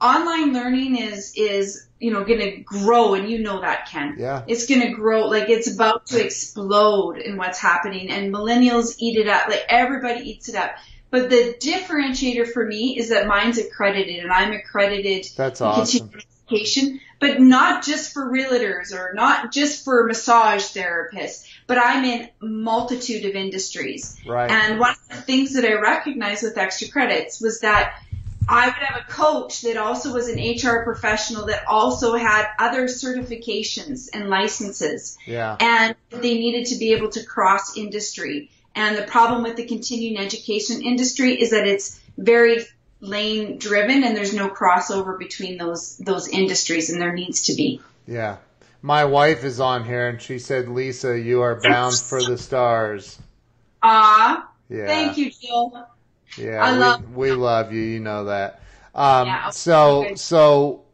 online 0.00 0.52
learning 0.52 0.96
is, 0.96 1.34
is, 1.36 1.86
you 1.98 2.12
know, 2.12 2.24
going 2.24 2.40
to 2.40 2.56
grow 2.58 3.14
and 3.14 3.30
you 3.30 3.38
know 3.38 3.60
that, 3.60 3.88
Ken. 3.88 4.16
Yeah. 4.18 4.44
It's 4.46 4.66
going 4.66 4.82
to 4.82 4.88
grow. 4.88 5.28
Like 5.28 5.48
it's 5.48 5.72
about 5.72 6.06
to 6.06 6.24
explode 6.24 7.18
in 7.18 7.36
what's 7.36 7.58
happening 7.58 8.10
and 8.10 8.32
millennials 8.32 8.96
eat 8.98 9.16
it 9.16 9.28
up. 9.28 9.48
Like 9.48 9.64
everybody 9.68 10.28
eats 10.28 10.48
it 10.48 10.54
up. 10.54 10.72
But 11.10 11.30
the 11.30 11.56
differentiator 11.60 12.52
for 12.52 12.66
me 12.66 12.98
is 12.98 13.10
that 13.10 13.26
mine's 13.26 13.58
accredited 13.58 14.22
and 14.22 14.32
I'm 14.32 14.52
accredited. 14.52 15.26
That's 15.36 15.60
awesome. 15.60 16.10
Education, 16.50 17.00
but 17.20 17.40
not 17.40 17.84
just 17.84 18.12
for 18.12 18.30
realtors 18.30 18.92
or 18.92 19.14
not 19.14 19.50
just 19.52 19.84
for 19.84 20.04
massage 20.06 20.64
therapists 20.64 21.48
but 21.66 21.78
I'm 21.78 22.04
in 22.04 22.28
multitude 22.40 23.24
of 23.24 23.34
industries. 23.34 24.16
Right. 24.26 24.50
And 24.50 24.78
one 24.78 24.92
of 24.92 25.08
the 25.08 25.22
things 25.22 25.54
that 25.54 25.64
I 25.64 25.74
recognized 25.74 26.42
with 26.42 26.58
extra 26.58 26.88
credits 26.88 27.40
was 27.40 27.60
that 27.60 27.94
I 28.48 28.66
would 28.66 28.74
have 28.74 29.00
a 29.00 29.10
coach 29.10 29.62
that 29.62 29.76
also 29.76 30.12
was 30.12 30.28
an 30.28 30.38
HR 30.38 30.84
professional 30.84 31.46
that 31.46 31.66
also 31.66 32.14
had 32.14 32.46
other 32.58 32.84
certifications 32.84 34.08
and 34.12 34.28
licenses. 34.28 35.16
Yeah. 35.26 35.56
And 35.60 35.96
they 36.10 36.34
needed 36.34 36.66
to 36.66 36.76
be 36.76 36.92
able 36.92 37.08
to 37.10 37.24
cross 37.24 37.76
industry. 37.76 38.50
And 38.74 38.96
the 38.96 39.02
problem 39.02 39.42
with 39.42 39.56
the 39.56 39.64
continuing 39.64 40.18
education 40.18 40.82
industry 40.82 41.40
is 41.40 41.50
that 41.50 41.66
it's 41.66 42.00
very 42.18 42.64
lane 43.00 43.58
driven 43.58 44.04
and 44.04 44.16
there's 44.16 44.34
no 44.34 44.48
crossover 44.48 45.18
between 45.18 45.58
those 45.58 45.98
those 45.98 46.26
industries 46.28 46.90
and 46.90 47.00
there 47.00 47.12
needs 47.12 47.42
to 47.42 47.54
be. 47.54 47.80
Yeah 48.06 48.36
my 48.84 49.02
wife 49.06 49.44
is 49.44 49.60
on 49.60 49.82
here 49.82 50.08
and 50.08 50.20
she 50.20 50.38
said, 50.38 50.68
Lisa, 50.68 51.18
you 51.18 51.40
are 51.40 51.54
bound 51.54 51.98
for 51.98 52.22
the 52.22 52.36
stars. 52.36 53.18
Ah, 53.86 54.50
yeah. 54.70 54.86
Thank 54.86 55.18
you, 55.18 55.30
Jill. 55.30 55.86
Yeah, 56.38 56.64
I 56.64 56.72
we, 56.72 56.78
love 56.78 57.14
we 57.14 57.32
love 57.32 57.70
you. 57.70 57.82
You 57.82 58.00
know 58.00 58.24
that. 58.24 58.62
Um, 58.94 59.26
yeah, 59.26 59.50
so 59.50 60.04
okay. 60.04 60.14
so 60.14 60.84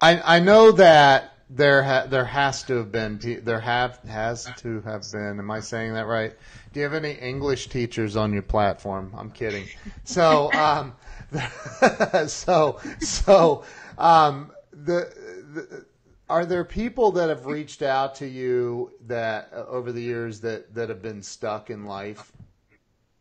I 0.00 0.20
I 0.36 0.40
know 0.40 0.72
that 0.72 1.32
there 1.48 1.84
ha- 1.84 2.06
there 2.08 2.24
has 2.24 2.64
to 2.64 2.78
have 2.78 2.90
been 2.90 3.20
there 3.44 3.60
have 3.60 3.98
has 4.08 4.50
to 4.56 4.80
have 4.80 5.04
been. 5.12 5.38
Am 5.38 5.48
I 5.48 5.60
saying 5.60 5.94
that 5.94 6.06
right? 6.06 6.34
Do 6.72 6.80
you 6.80 6.84
have 6.84 6.94
any 6.94 7.12
English 7.12 7.68
teachers 7.68 8.16
on 8.16 8.32
your 8.32 8.42
platform? 8.42 9.14
I'm 9.16 9.30
kidding. 9.30 9.68
So 10.02 10.52
um, 10.54 10.96
so 12.26 12.80
so 12.98 13.62
um, 13.96 14.50
the, 14.84 15.12
the 15.54 15.86
are 16.28 16.44
there 16.44 16.64
people 16.64 17.12
that 17.12 17.28
have 17.28 17.46
reached 17.46 17.82
out 17.82 18.16
to 18.16 18.26
you 18.26 18.92
that 19.06 19.50
uh, 19.52 19.64
over 19.68 19.92
the 19.92 20.02
years 20.02 20.40
that 20.40 20.74
that 20.74 20.88
have 20.88 21.02
been 21.02 21.22
stuck 21.22 21.70
in 21.70 21.84
life? 21.84 22.32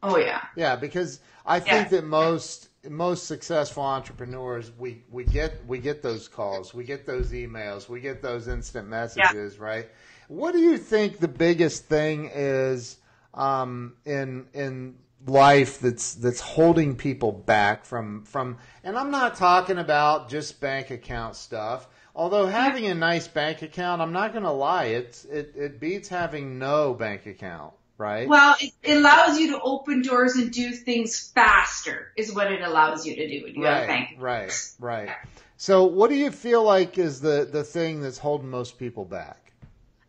Oh 0.02 0.18
yeah. 0.18 0.42
Yeah, 0.56 0.76
because 0.76 1.20
I 1.46 1.60
think 1.60 1.90
that 1.90 2.04
most 2.04 2.70
most 2.90 3.26
successful 3.26 3.84
entrepreneurs 3.84 4.72
we 4.78 5.04
we 5.12 5.24
get 5.24 5.66
we 5.68 5.80
get 5.80 6.02
those 6.02 6.28
calls, 6.28 6.74
we 6.74 6.84
get 6.84 7.06
those 7.06 7.32
emails, 7.32 7.90
we 7.90 8.00
get 8.00 8.22
those 8.22 8.48
instant 8.48 8.88
messages, 8.88 9.60
right? 9.60 9.90
What 10.28 10.54
do 10.54 10.60
you 10.60 10.78
think 10.78 11.20
the 11.20 11.28
biggest 11.28 11.86
thing 11.86 12.30
is 12.34 12.98
um, 13.34 13.96
in 14.06 14.48
in 14.54 14.96
life 15.26 15.80
that's 15.80 16.14
that's 16.16 16.40
holding 16.40 16.96
people 16.96 17.32
back 17.32 17.86
from 17.86 18.24
from 18.26 18.58
and 18.84 18.98
I'm 18.98 19.12
not 19.12 19.36
talking 19.36 19.78
about 19.78 20.30
just 20.30 20.60
bank 20.60 20.92
account 20.92 21.36
stuff. 21.36 21.88
Although 22.16 22.46
having 22.46 22.86
a 22.86 22.96
nice 22.96 23.28
bank 23.28 23.62
account, 23.62 24.02
I'm 24.02 24.14
not 24.14 24.32
going 24.32 24.44
to 24.44 24.52
lie, 24.52 24.86
it's 24.86 25.26
it, 25.26 25.54
it 25.58 25.80
beats 25.82 26.08
having 26.08 26.60
no 26.60 26.94
bank 26.94 27.26
account, 27.26 27.74
right? 27.98 28.28
Well, 28.28 28.56
it, 28.62 28.72
it 28.84 28.98
allows 28.98 29.38
you 29.38 29.52
to 29.52 29.60
open 29.62 30.02
doors 30.02 30.36
and 30.36 30.50
do 30.50 30.72
things 30.72 31.32
faster, 31.36 32.14
is 32.16 32.34
what 32.34 32.52
it 32.52 32.62
allows 32.62 33.06
you 33.06 33.16
to 33.18 33.28
do 33.28 33.44
when 33.44 33.56
you 33.56 33.64
have 33.66 33.78
a 33.78 33.80
right, 33.80 33.88
bank. 33.88 34.16
right, 34.18 34.72
right. 34.80 35.10
So, 35.58 35.86
what 35.86 36.10
do 36.10 36.16
you 36.16 36.32
feel 36.32 36.64
like 36.64 36.98
is 36.98 37.20
the 37.20 37.48
the 37.52 37.64
thing 37.66 38.02
that's 38.02 38.18
holding 38.18 38.50
most 38.50 38.78
people 38.78 39.04
back? 39.04 39.46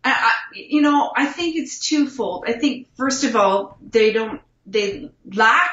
I, 0.04 0.10
I, 0.10 0.32
you 0.52 0.82
know, 0.82 1.10
I 1.16 1.26
think 1.26 1.56
it's 1.56 1.88
twofold. 1.88 2.44
I 2.46 2.52
think 2.52 2.86
first 2.96 3.24
of 3.24 3.34
all, 3.34 3.76
they 3.82 4.12
don't, 4.12 4.40
they 4.66 5.10
lack 5.24 5.70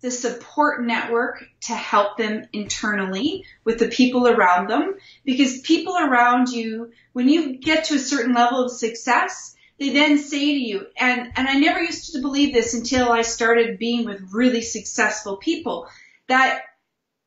the 0.00 0.10
support 0.10 0.84
network 0.84 1.44
to 1.62 1.74
help 1.74 2.16
them 2.16 2.46
internally 2.52 3.44
with 3.64 3.78
the 3.78 3.88
people 3.88 4.28
around 4.28 4.68
them 4.68 4.94
because 5.24 5.60
people 5.62 5.96
around 5.96 6.48
you, 6.48 6.92
when 7.12 7.28
you 7.28 7.56
get 7.56 7.86
to 7.86 7.94
a 7.94 7.98
certain 7.98 8.34
level 8.34 8.64
of 8.64 8.70
success, 8.70 9.54
they 9.78 9.90
then 9.90 10.18
say 10.18 10.38
to 10.38 10.60
you, 10.60 10.86
and, 10.96 11.32
and 11.36 11.48
I 11.48 11.54
never 11.58 11.80
used 11.80 12.12
to 12.12 12.20
believe 12.20 12.54
this 12.54 12.74
until 12.74 13.10
I 13.10 13.22
started 13.22 13.78
being 13.78 14.04
with 14.04 14.32
really 14.32 14.62
successful 14.62 15.38
people, 15.38 15.88
that 16.28 16.62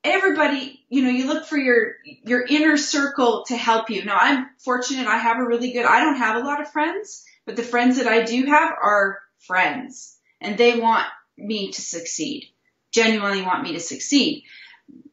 everybody, 0.03 0.83
you 0.89 1.03
know, 1.03 1.09
you 1.09 1.27
look 1.27 1.45
for 1.45 1.57
your, 1.57 1.95
your 2.23 2.45
inner 2.47 2.77
circle 2.77 3.45
to 3.47 3.57
help 3.57 3.89
you. 3.89 4.05
Now 4.05 4.17
I'm 4.19 4.47
fortunate. 4.59 5.07
I 5.07 5.17
have 5.17 5.39
a 5.39 5.45
really 5.45 5.73
good, 5.73 5.85
I 5.85 6.01
don't 6.01 6.17
have 6.17 6.37
a 6.37 6.45
lot 6.47 6.61
of 6.61 6.71
friends, 6.71 7.25
but 7.45 7.55
the 7.55 7.63
friends 7.63 7.97
that 7.97 8.07
I 8.07 8.23
do 8.23 8.45
have 8.45 8.71
are 8.71 9.19
friends 9.39 10.18
and 10.41 10.57
they 10.57 10.79
want 10.79 11.05
me 11.37 11.71
to 11.71 11.81
succeed, 11.81 12.49
genuinely 12.91 13.41
want 13.41 13.63
me 13.63 13.73
to 13.73 13.79
succeed. 13.79 14.43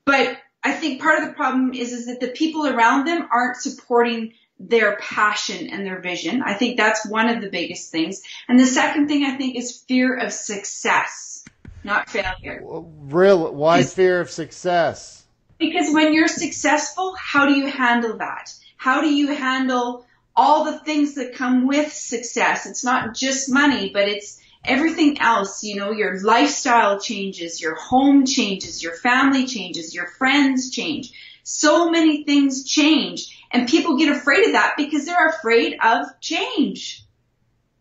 But 0.05 0.39
I 0.63 0.73
think 0.73 1.01
part 1.01 1.21
of 1.21 1.29
the 1.29 1.35
problem 1.35 1.75
is, 1.75 1.93
is 1.93 2.07
that 2.07 2.21
the 2.21 2.29
people 2.29 2.67
around 2.67 3.07
them 3.07 3.29
aren't 3.31 3.57
supporting 3.57 4.33
their 4.59 4.97
passion 4.97 5.69
and 5.69 5.87
their 5.87 6.01
vision. 6.01 6.43
I 6.43 6.55
think 6.55 6.77
that's 6.77 7.07
one 7.07 7.29
of 7.29 7.41
the 7.43 7.51
biggest 7.51 7.91
things. 7.91 8.23
And 8.49 8.59
the 8.59 8.67
second 8.67 9.09
thing 9.09 9.25
I 9.25 9.37
think 9.37 9.57
is 9.57 9.85
fear 9.87 10.17
of 10.17 10.33
success, 10.33 11.45
not 11.85 12.09
failure. 12.09 12.63
Real? 12.65 13.53
Why 13.53 13.83
fear 13.83 14.21
of 14.21 14.31
success? 14.31 15.25
Because 15.59 15.93
when 15.93 16.13
you're 16.13 16.29
successful, 16.29 17.15
how 17.19 17.47
do 17.47 17.55
you 17.55 17.67
handle 17.67 18.19
that? 18.19 18.53
How 18.77 19.01
do 19.01 19.13
you 19.13 19.35
handle 19.35 20.07
all 20.35 20.65
the 20.65 20.79
things 20.81 21.15
that 21.15 21.35
come 21.35 21.67
with 21.67 21.93
success? 21.93 22.67
It's 22.67 22.85
not 22.85 23.15
just 23.15 23.51
money, 23.51 23.91
but 23.93 24.09
it's 24.09 24.41
everything 24.67 25.21
else. 25.21 25.63
You 25.63 25.77
know, 25.77 25.93
your 25.93 26.21
lifestyle 26.21 27.01
changes, 27.01 27.61
your 27.61 27.75
home 27.75 28.27
changes, 28.27 28.83
your 28.83 28.95
family 28.95 29.47
changes, 29.47 29.95
your 29.95 30.07
friends 30.07 30.71
change. 30.71 31.13
So 31.43 31.91
many 31.91 32.25
things 32.25 32.65
change 32.65 33.37
and 33.51 33.69
people 33.69 33.97
get 33.97 34.15
afraid 34.15 34.47
of 34.47 34.53
that 34.53 34.75
because 34.77 35.07
they're 35.07 35.29
afraid 35.29 35.79
of 35.83 36.07
change. 36.21 37.05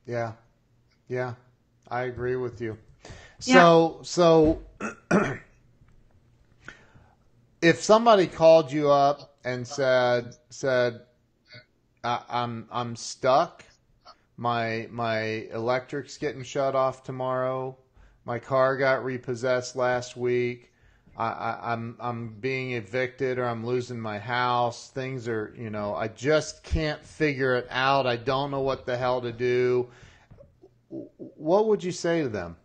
Yeah. 0.05 0.33
Yeah. 1.07 1.33
I 1.87 2.03
agree 2.03 2.35
with 2.35 2.61
you. 2.61 2.77
So, 3.39 3.99
so 4.03 4.61
if 7.61 7.81
somebody 7.81 8.27
called 8.27 8.71
you 8.71 8.89
up 8.89 9.37
and 9.43 9.67
said, 9.67 10.35
said, 10.49 11.01
I, 12.03 12.21
I'm, 12.29 12.67
I'm 12.71 12.95
stuck. 12.95 13.63
My, 14.37 14.87
my 14.91 15.21
electric's 15.53 16.17
getting 16.17 16.43
shut 16.43 16.75
off 16.75 17.03
tomorrow. 17.03 17.77
My 18.25 18.39
car 18.39 18.75
got 18.77 19.05
repossessed 19.05 19.75
last 19.75 20.17
week. 20.17 20.71
I, 21.17 21.27
I, 21.27 21.73
I'm 21.73 21.95
I'm 21.99 22.27
being 22.39 22.73
evicted 22.73 23.39
or 23.39 23.45
I'm 23.45 23.65
losing 23.65 23.99
my 23.99 24.19
house. 24.19 24.89
Things 24.89 25.27
are, 25.27 25.53
you 25.57 25.69
know, 25.69 25.95
I 25.95 26.09
just 26.09 26.63
can't 26.63 27.03
figure 27.05 27.55
it 27.55 27.67
out. 27.69 28.05
I 28.05 28.17
don't 28.17 28.51
know 28.51 28.61
what 28.61 28.85
the 28.85 28.97
hell 28.97 29.21
to 29.21 29.31
do. 29.31 29.89
What 30.89 31.67
would 31.67 31.83
you 31.83 31.91
say 31.91 32.23
to 32.23 32.29
them? 32.29 32.57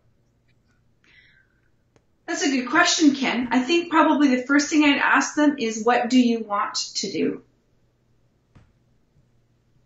That's 2.26 2.42
a 2.44 2.50
good 2.50 2.68
question, 2.68 3.14
Ken. 3.14 3.48
I 3.50 3.60
think 3.60 3.90
probably 3.90 4.34
the 4.34 4.42
first 4.42 4.70
thing 4.70 4.84
I'd 4.84 4.98
ask 4.98 5.34
them 5.34 5.56
is, 5.58 5.84
what 5.84 6.08
do 6.10 6.20
you 6.20 6.40
want 6.40 6.74
to 6.96 7.10
do? 7.10 7.42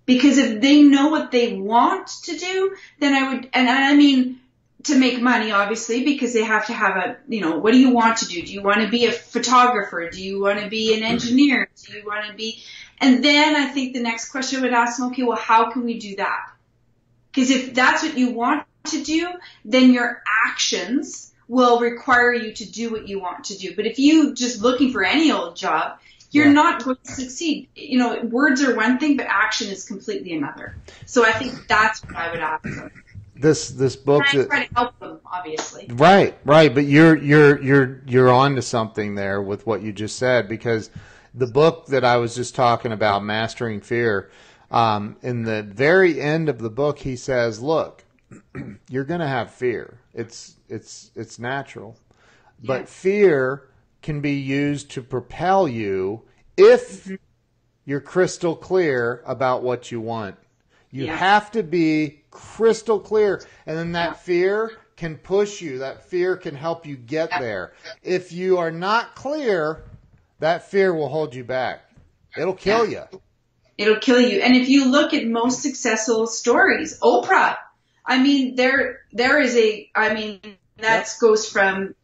Because 0.07 0.39
if 0.39 0.61
they 0.61 0.83
know 0.83 1.09
what 1.09 1.31
they 1.31 1.55
want 1.55 2.09
to 2.25 2.37
do, 2.37 2.77
then 3.01 3.15
I 3.15 3.33
would, 3.33 3.49
and 3.55 3.69
I 3.69 3.95
mean, 3.95 4.41
to 4.85 4.99
make 4.99 5.21
money, 5.21 5.51
obviously, 5.51 6.05
because 6.05 6.35
they 6.35 6.45
have 6.45 6.67
to 6.67 6.75
have 6.75 6.97
a, 6.97 7.17
you 7.27 7.41
know, 7.41 7.59
what 7.59 7.73
do 7.73 7.79
you 7.79 7.91
want 7.91 8.19
to 8.19 8.27
do? 8.27 8.43
Do 8.43 8.53
you 8.53 8.63
want 8.63 8.83
to 8.83 8.89
be 8.89 9.07
a 9.07 9.13
photographer? 9.13 10.11
Do 10.11 10.23
you 10.23 10.43
want 10.43 10.61
to 10.61 10.69
be 10.69 10.95
an 10.95 11.03
engineer? 11.03 11.71
Do 11.87 11.97
you 11.97 12.05
want 12.05 12.27
to 12.27 12.35
be, 12.35 12.63
and 12.99 13.25
then 13.25 13.57
I 13.57 13.67
think 13.67 13.95
the 13.95 14.03
next 14.03 14.31
question 14.31 14.61
I 14.61 14.63
would 14.63 14.75
ask 14.75 14.99
them, 14.99 15.09
okay, 15.09 15.23
well, 15.23 15.39
how 15.39 15.71
can 15.71 15.85
we 15.85 15.99
do 15.99 16.17
that? 16.17 16.51
Because 17.33 17.51
if 17.51 17.75
that's 17.75 18.03
what 18.03 18.19
you 18.19 18.31
want 18.31 18.67
to 18.89 19.03
do, 19.03 19.29
then 19.65 19.93
your 19.93 20.23
actions 20.47 21.33
will 21.49 21.81
require 21.81 22.33
you 22.33 22.53
to 22.53 22.71
do 22.71 22.91
what 22.91 23.09
you 23.09 23.21
want 23.21 23.45
to 23.45 23.57
do. 23.57 23.75
But 23.75 23.87
if 23.87 23.99
you 23.99 24.35
just 24.35 24.61
looking 24.61 24.93
for 24.93 25.03
any 25.03 25.33
old 25.33 25.57
job, 25.57 25.99
you're 26.35 26.47
Yeah. 26.47 26.53
not 26.53 26.85
going 26.85 26.97
to 27.05 27.13
succeed. 27.13 27.69
You 27.77 27.99
know, 27.99 28.21
words 28.23 28.63
are 28.63 28.75
one 28.75 28.99
thing, 28.99 29.17
but 29.17 29.27
action 29.27 29.69
is 29.69 29.85
completely 29.85 30.35
another. 30.35 30.75
So 31.07 31.25
I 31.25 31.33
think 31.33 31.67
that's 31.69 32.03
what 32.03 32.17
I 32.17 32.31
would 32.33 32.41
ask 32.41 32.63
them. 32.63 32.91
This 33.37 33.69
this 33.71 33.97
book 33.97 34.25
that 34.33 34.49
try 34.49 34.67
to 34.67 34.75
help 34.75 34.99
them, 34.99 35.21
obviously. 35.27 35.87
Right, 35.91 36.37
right, 36.45 36.75
but 36.75 36.85
you're 36.85 37.17
you're 37.17 37.61
you're 37.63 38.01
you're 38.07 38.31
on 38.31 38.55
to 38.57 38.63
something 38.63 39.15
there 39.15 39.41
with 39.43 39.67
what 39.67 39.83
you 39.83 39.93
just 39.93 40.17
said 40.19 40.49
because 40.49 40.91
the 41.35 41.47
book 41.47 41.87
that 41.87 42.05
I 42.05 42.17
was 42.17 42.35
just 42.35 42.55
talking 42.55 42.93
about, 42.93 43.25
Mastering 43.25 43.81
Fear, 43.81 44.31
um, 44.71 45.17
in 45.23 45.43
the 45.43 45.63
very 45.63 46.21
end 46.21 46.49
of 46.49 46.59
the 46.59 46.71
book, 46.71 47.01
he 47.01 47.17
says, 47.17 47.61
"Look, 47.61 48.05
you're 48.89 49.05
going 49.05 49.21
to 49.21 49.27
have 49.29 49.51
fear. 49.53 49.99
It's 50.15 50.57
it's 50.69 51.11
it's 51.17 51.39
natural, 51.39 51.97
but 52.63 52.81
Yeah. 52.83 52.87
fear 52.87 53.63
can 54.05 54.21
be 54.21 54.35
used 54.35 54.91
to 54.93 55.03
propel 55.03 55.67
you 55.67 56.23
if 56.57 57.07
Mm-hmm. 57.07 57.15
you're 57.87 58.01
crystal 58.01 58.55
clear 58.55 59.23
about 59.27 59.63
what 59.65 59.91
you 59.91 60.01
want. 60.01 60.37
You 60.91 61.07
Yeah. 61.07 61.17
have 61.17 61.51
to 61.53 61.63
be 61.65 62.23
crystal 62.31 63.01
clear, 63.01 63.43
and 63.67 63.77
then 63.77 63.93
that 63.93 64.21
fear 64.21 64.71
can 64.97 65.17
push 65.17 65.61
you. 65.61 65.79
That 65.79 66.05
fear 66.09 66.37
can 66.37 66.55
help 66.55 66.87
you 66.87 66.97
get 66.97 67.31
there. 67.41 67.73
If 68.03 68.31
you 68.31 68.59
are 68.59 68.71
not 68.71 69.17
clear, 69.17 69.83
that 70.39 70.71
fear 70.71 70.95
will 70.95 71.09
hold 71.09 71.35
you 71.35 71.43
back. 71.43 71.81
It'll 72.37 72.55
kill 72.55 72.87
you. 72.87 73.03
It'll 73.79 73.99
kill 73.99 74.21
you. 74.21 74.41
And 74.41 74.55
if 74.55 74.69
you 74.69 74.89
look 74.91 75.15
at 75.15 75.27
most 75.27 75.63
successful 75.63 76.27
stories, 76.29 77.01
Oprah, 77.01 77.57
I 78.07 78.23
mean, 78.23 78.55
there, 78.55 79.01
there 79.13 79.41
is 79.41 79.57
a, 79.57 79.91
I 79.97 80.15
mean, 80.15 80.41
that 80.79 81.09
goes 81.21 81.49
from 81.49 81.95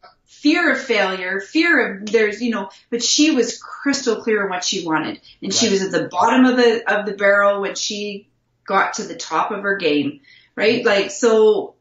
fear 0.41 0.71
of 0.71 0.81
failure, 0.81 1.39
fear 1.39 1.99
of 1.99 2.11
there's, 2.11 2.41
you 2.41 2.49
know, 2.49 2.69
but 2.89 3.03
she 3.03 3.31
was 3.31 3.57
crystal 3.61 4.17
clear 4.23 4.43
on 4.43 4.49
what 4.49 4.63
she 4.63 4.85
wanted. 4.85 5.21
And 5.41 5.53
she 5.53 5.69
was 5.69 5.83
at 5.83 5.91
the 5.91 6.07
bottom 6.07 6.45
of 6.45 6.57
the, 6.57 6.83
of 6.91 7.05
the 7.05 7.13
barrel 7.13 7.61
when 7.61 7.75
she 7.75 8.27
got 8.65 8.93
to 8.95 9.03
the 9.03 9.15
top 9.15 9.51
of 9.51 9.61
her 9.61 9.77
game, 9.77 10.21
right? 10.55 10.83
Like, 10.83 11.11
so 11.11 11.75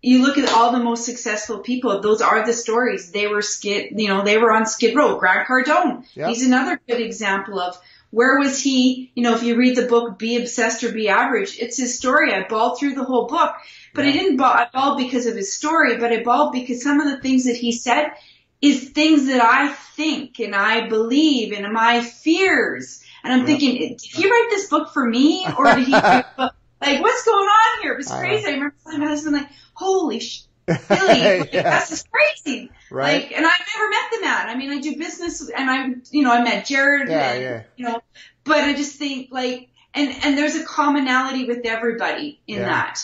you 0.00 0.22
look 0.22 0.38
at 0.38 0.52
all 0.52 0.70
the 0.70 0.82
most 0.82 1.04
successful 1.04 1.58
people, 1.58 2.00
those 2.00 2.20
are 2.20 2.46
the 2.46 2.52
stories. 2.52 3.10
They 3.10 3.26
were 3.26 3.42
skid, 3.42 3.98
you 3.98 4.08
know, 4.08 4.22
they 4.22 4.38
were 4.38 4.52
on 4.52 4.66
Skid 4.66 4.94
Row. 4.94 5.18
Grant 5.18 5.48
Cardone, 5.48 6.04
Yep. 6.14 6.28
he's 6.28 6.46
another 6.46 6.80
good 6.86 7.00
example 7.00 7.58
of 7.58 7.76
where 8.10 8.38
was 8.38 8.60
he? 8.60 9.10
You 9.16 9.24
know, 9.24 9.34
if 9.34 9.42
you 9.42 9.56
read 9.56 9.76
the 9.76 9.86
book 9.86 10.20
Be 10.20 10.36
Obsessed 10.36 10.84
or 10.84 10.92
Be 10.92 11.08
Average, 11.08 11.58
it's 11.58 11.76
his 11.76 11.96
story. 11.98 12.32
I 12.32 12.46
bawled 12.46 12.78
through 12.78 12.94
the 12.94 13.02
whole 13.02 13.26
book, 13.26 13.56
but 13.94 14.04
I 14.04 14.12
didn't 14.12 14.36
bawl, 14.36 14.52
I 14.52 14.68
bawled 14.72 14.98
because 14.98 15.26
of 15.26 15.36
his 15.36 15.54
story, 15.54 15.96
but 15.98 16.12
I 16.12 16.22
bawled 16.22 16.52
because 16.52 16.82
some 16.82 17.00
of 17.00 17.08
the 17.10 17.20
things 17.20 17.44
that 17.44 17.56
he 17.56 17.72
said 17.72 18.12
is 18.60 18.90
things 18.90 19.26
that 19.26 19.40
I 19.42 19.68
think 19.68 20.40
and 20.40 20.54
I 20.54 20.88
believe 20.88 21.52
and 21.52 21.72
my 21.72 22.00
fears. 22.02 23.02
And 23.22 23.32
I'm 23.32 23.46
thinking, 23.46 23.76
did 23.96 24.00
he 24.02 24.24
write 24.28 24.48
this 24.50 24.68
book 24.68 24.92
for 24.92 25.04
me 25.08 25.46
or 25.58 25.64
did 25.74 25.86
he, 25.86 25.92
like, 25.92 26.52
what's 26.80 27.24
going 27.24 27.46
on 27.48 27.82
here? 27.82 27.92
It 27.92 27.98
was 27.98 28.08
crazy. 28.10 28.46
I 28.46 28.50
remember 28.52 28.74
telling 28.84 29.00
my 29.00 29.06
husband, 29.06 29.36
like, 29.36 29.48
holy 29.74 30.20
sh- 30.20 30.42
Billy, 30.66 30.78
like, 31.40 31.52
Yeah. 31.52 31.62
that's 31.62 31.90
just 31.90 32.08
crazy. 32.10 32.70
Right. 32.90 33.22
Like, 33.24 33.32
and 33.36 33.44
I've 33.46 33.66
never 33.76 33.90
met 33.90 34.10
the 34.12 34.20
man. 34.22 34.48
I 34.48 34.54
mean, 34.56 34.70
I 34.70 34.80
do 34.80 34.96
business, 34.96 35.46
and 35.50 35.70
I, 35.70 35.88
you 36.10 36.22
know, 36.22 36.32
I 36.32 36.42
met 36.42 36.64
Jared, 36.64 37.10
Yeah, 37.10 37.32
and, 37.32 37.42
yeah. 37.42 37.62
you 37.76 37.84
know, 37.84 38.00
but 38.44 38.58
I 38.58 38.72
just 38.74 38.96
think 38.96 39.28
like, 39.30 39.68
and 39.92 40.10
and 40.24 40.38
there's 40.38 40.54
a 40.56 40.64
commonality 40.64 41.44
with 41.44 41.66
everybody 41.66 42.40
in 42.46 42.60
Yeah. 42.60 42.64
that. 42.66 42.98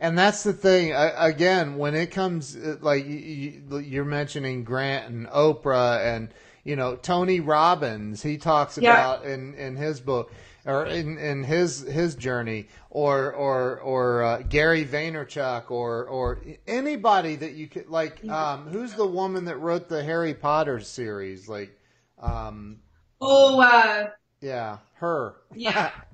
And 0.00 0.18
that's 0.18 0.42
the 0.42 0.52
thing. 0.52 0.94
I, 0.94 1.28
again, 1.28 1.76
when 1.76 1.94
it 1.94 2.10
comes, 2.10 2.56
uh, 2.56 2.76
like 2.80 3.06
you, 3.06 3.16
you- 3.16 3.78
you're 3.78 4.04
mentioning 4.04 4.64
Grant 4.64 5.08
and 5.12 5.26
Oprah 5.28 6.04
and, 6.16 6.32
you 6.64 6.74
know, 6.76 6.96
Tony 6.96 7.40
Robbins, 7.40 8.22
he 8.22 8.38
talks 8.38 8.78
Yeah. 8.78 8.88
about 8.88 9.24
in, 9.24 9.54
in 9.54 9.76
his 9.76 10.00
book 10.00 10.32
or 10.64 10.86
in, 10.86 11.18
in 11.18 11.44
his, 11.44 11.80
his 11.82 12.14
journey 12.14 12.68
or, 12.90 13.32
or, 13.32 13.78
or, 13.80 14.22
uh, 14.22 14.38
Gary 14.48 14.86
Vaynerchuk 14.86 15.70
or, 15.70 16.06
or 16.06 16.40
anybody 16.66 17.36
that 17.36 17.52
you 17.52 17.68
could, 17.68 17.88
like, 17.90 18.26
um, 18.28 18.66
who's 18.68 18.94
the 18.94 19.06
woman 19.06 19.44
that 19.46 19.56
wrote 19.58 19.88
the 19.88 20.02
Harry 20.02 20.34
Potter 20.34 20.80
series? 20.80 21.48
Like, 21.48 21.78
um, 22.18 22.78
Oh, 23.20 23.60
uh, 23.62 24.10
yeah, 24.40 24.78
her. 24.94 25.36
Yeah. 25.52 25.92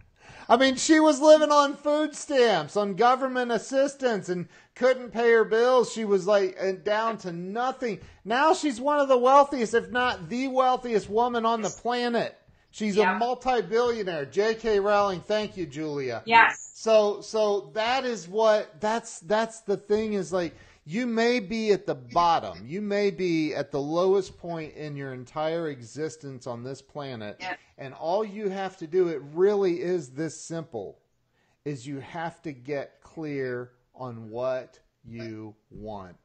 I 0.49 0.57
mean, 0.57 0.77
she 0.77 1.01
was 1.01 1.21
living 1.21 1.51
on 1.51 1.75
food 1.75 2.15
stamps, 2.15 2.77
on 2.77 2.95
government 2.95 3.51
assistance, 3.51 4.29
and 4.29 4.49
couldn't 4.75 5.11
pay 5.11 5.33
her 5.33 5.45
bills. 5.45 5.93
She 5.93 6.05
was 6.05 6.27
like 6.27 6.57
uh, 6.61 6.73
down 6.73 7.19
to 7.19 7.33
nothing. 7.33 8.01
Now 8.25 8.55
she's 8.55 8.81
one 8.81 9.01
of 9.01 9.09
the 9.09 9.19
wealthiest, 9.19 9.75
if 9.75 9.91
not 9.91 10.29
the 10.29 10.49
wealthiest 10.49 11.09
woman 11.11 11.45
on 11.45 11.63
the 11.63 11.71
planet. 11.71 12.39
She's 12.71 12.99
a 12.99 13.15
multi-billionaire. 13.15 14.27
J.K. 14.27 14.81
Rowling, 14.81 15.21
thank 15.23 15.57
you, 15.57 15.65
Julia. 15.65 16.23
yes. 16.27 16.73
So 16.75 17.23
so 17.23 17.71
that 17.73 18.05
is 18.05 18.29
what 18.29 18.81
that's 18.83 19.21
that's 19.21 19.61
the 19.61 19.79
thing 19.79 20.13
is 20.13 20.31
like 20.31 20.55
you 20.89 21.05
may 21.07 21.41
be 21.41 21.73
at 21.73 21.85
the 21.85 21.97
bottom. 21.97 22.65
You 22.65 22.81
may 22.81 23.11
be 23.11 23.53
at 23.55 23.73
the 23.73 23.81
lowest 23.81 24.39
point 24.39 24.75
in 24.75 24.95
your 24.97 25.13
entire 25.13 25.69
existence 25.69 26.47
on 26.47 26.63
this 26.63 26.81
planet. 26.81 27.43
And 27.77 27.93
all 27.93 28.25
you 28.25 28.49
have 28.49 28.77
to 28.79 28.87
do 28.87 29.09
it 29.09 29.21
really 29.35 29.83
is 29.83 30.11
this 30.11 30.41
simple 30.41 30.99
is 31.65 31.85
you 31.85 31.99
have 31.99 32.41
to 32.43 32.53
get 32.53 33.03
clear 33.03 33.73
on 33.97 34.31
what 34.31 34.79
you 35.05 35.57
want. 35.71 36.17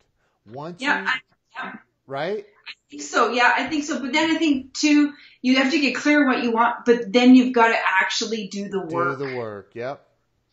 Once 0.45 0.79
Yeah. 0.79 1.01
you 1.01 1.07
I, 1.07 1.13
yeah. 1.55 1.73
right? 2.05 2.45
I 2.45 2.71
think 2.91 3.01
so. 3.01 3.31
Yeah, 3.31 3.51
I 3.57 3.67
think 3.67 3.83
so. 3.83 3.99
But 3.99 4.13
then 4.13 4.29
I 4.29 4.37
think 4.37 4.73
too, 4.75 5.13
you 5.41 5.55
have 5.55 5.71
to 5.71 5.79
get 5.79 5.95
clear 5.95 6.21
on 6.21 6.27
what 6.27 6.43
you 6.43 6.51
want, 6.51 6.85
but 6.85 7.11
then 7.11 7.35
you've 7.35 7.53
got 7.53 7.69
to 7.69 7.77
actually 7.99 8.47
do 8.47 8.69
the 8.69 8.81
work. 8.81 9.17
Do 9.17 9.25
the 9.27 9.35
work. 9.35 9.71
Yep. 9.73 10.05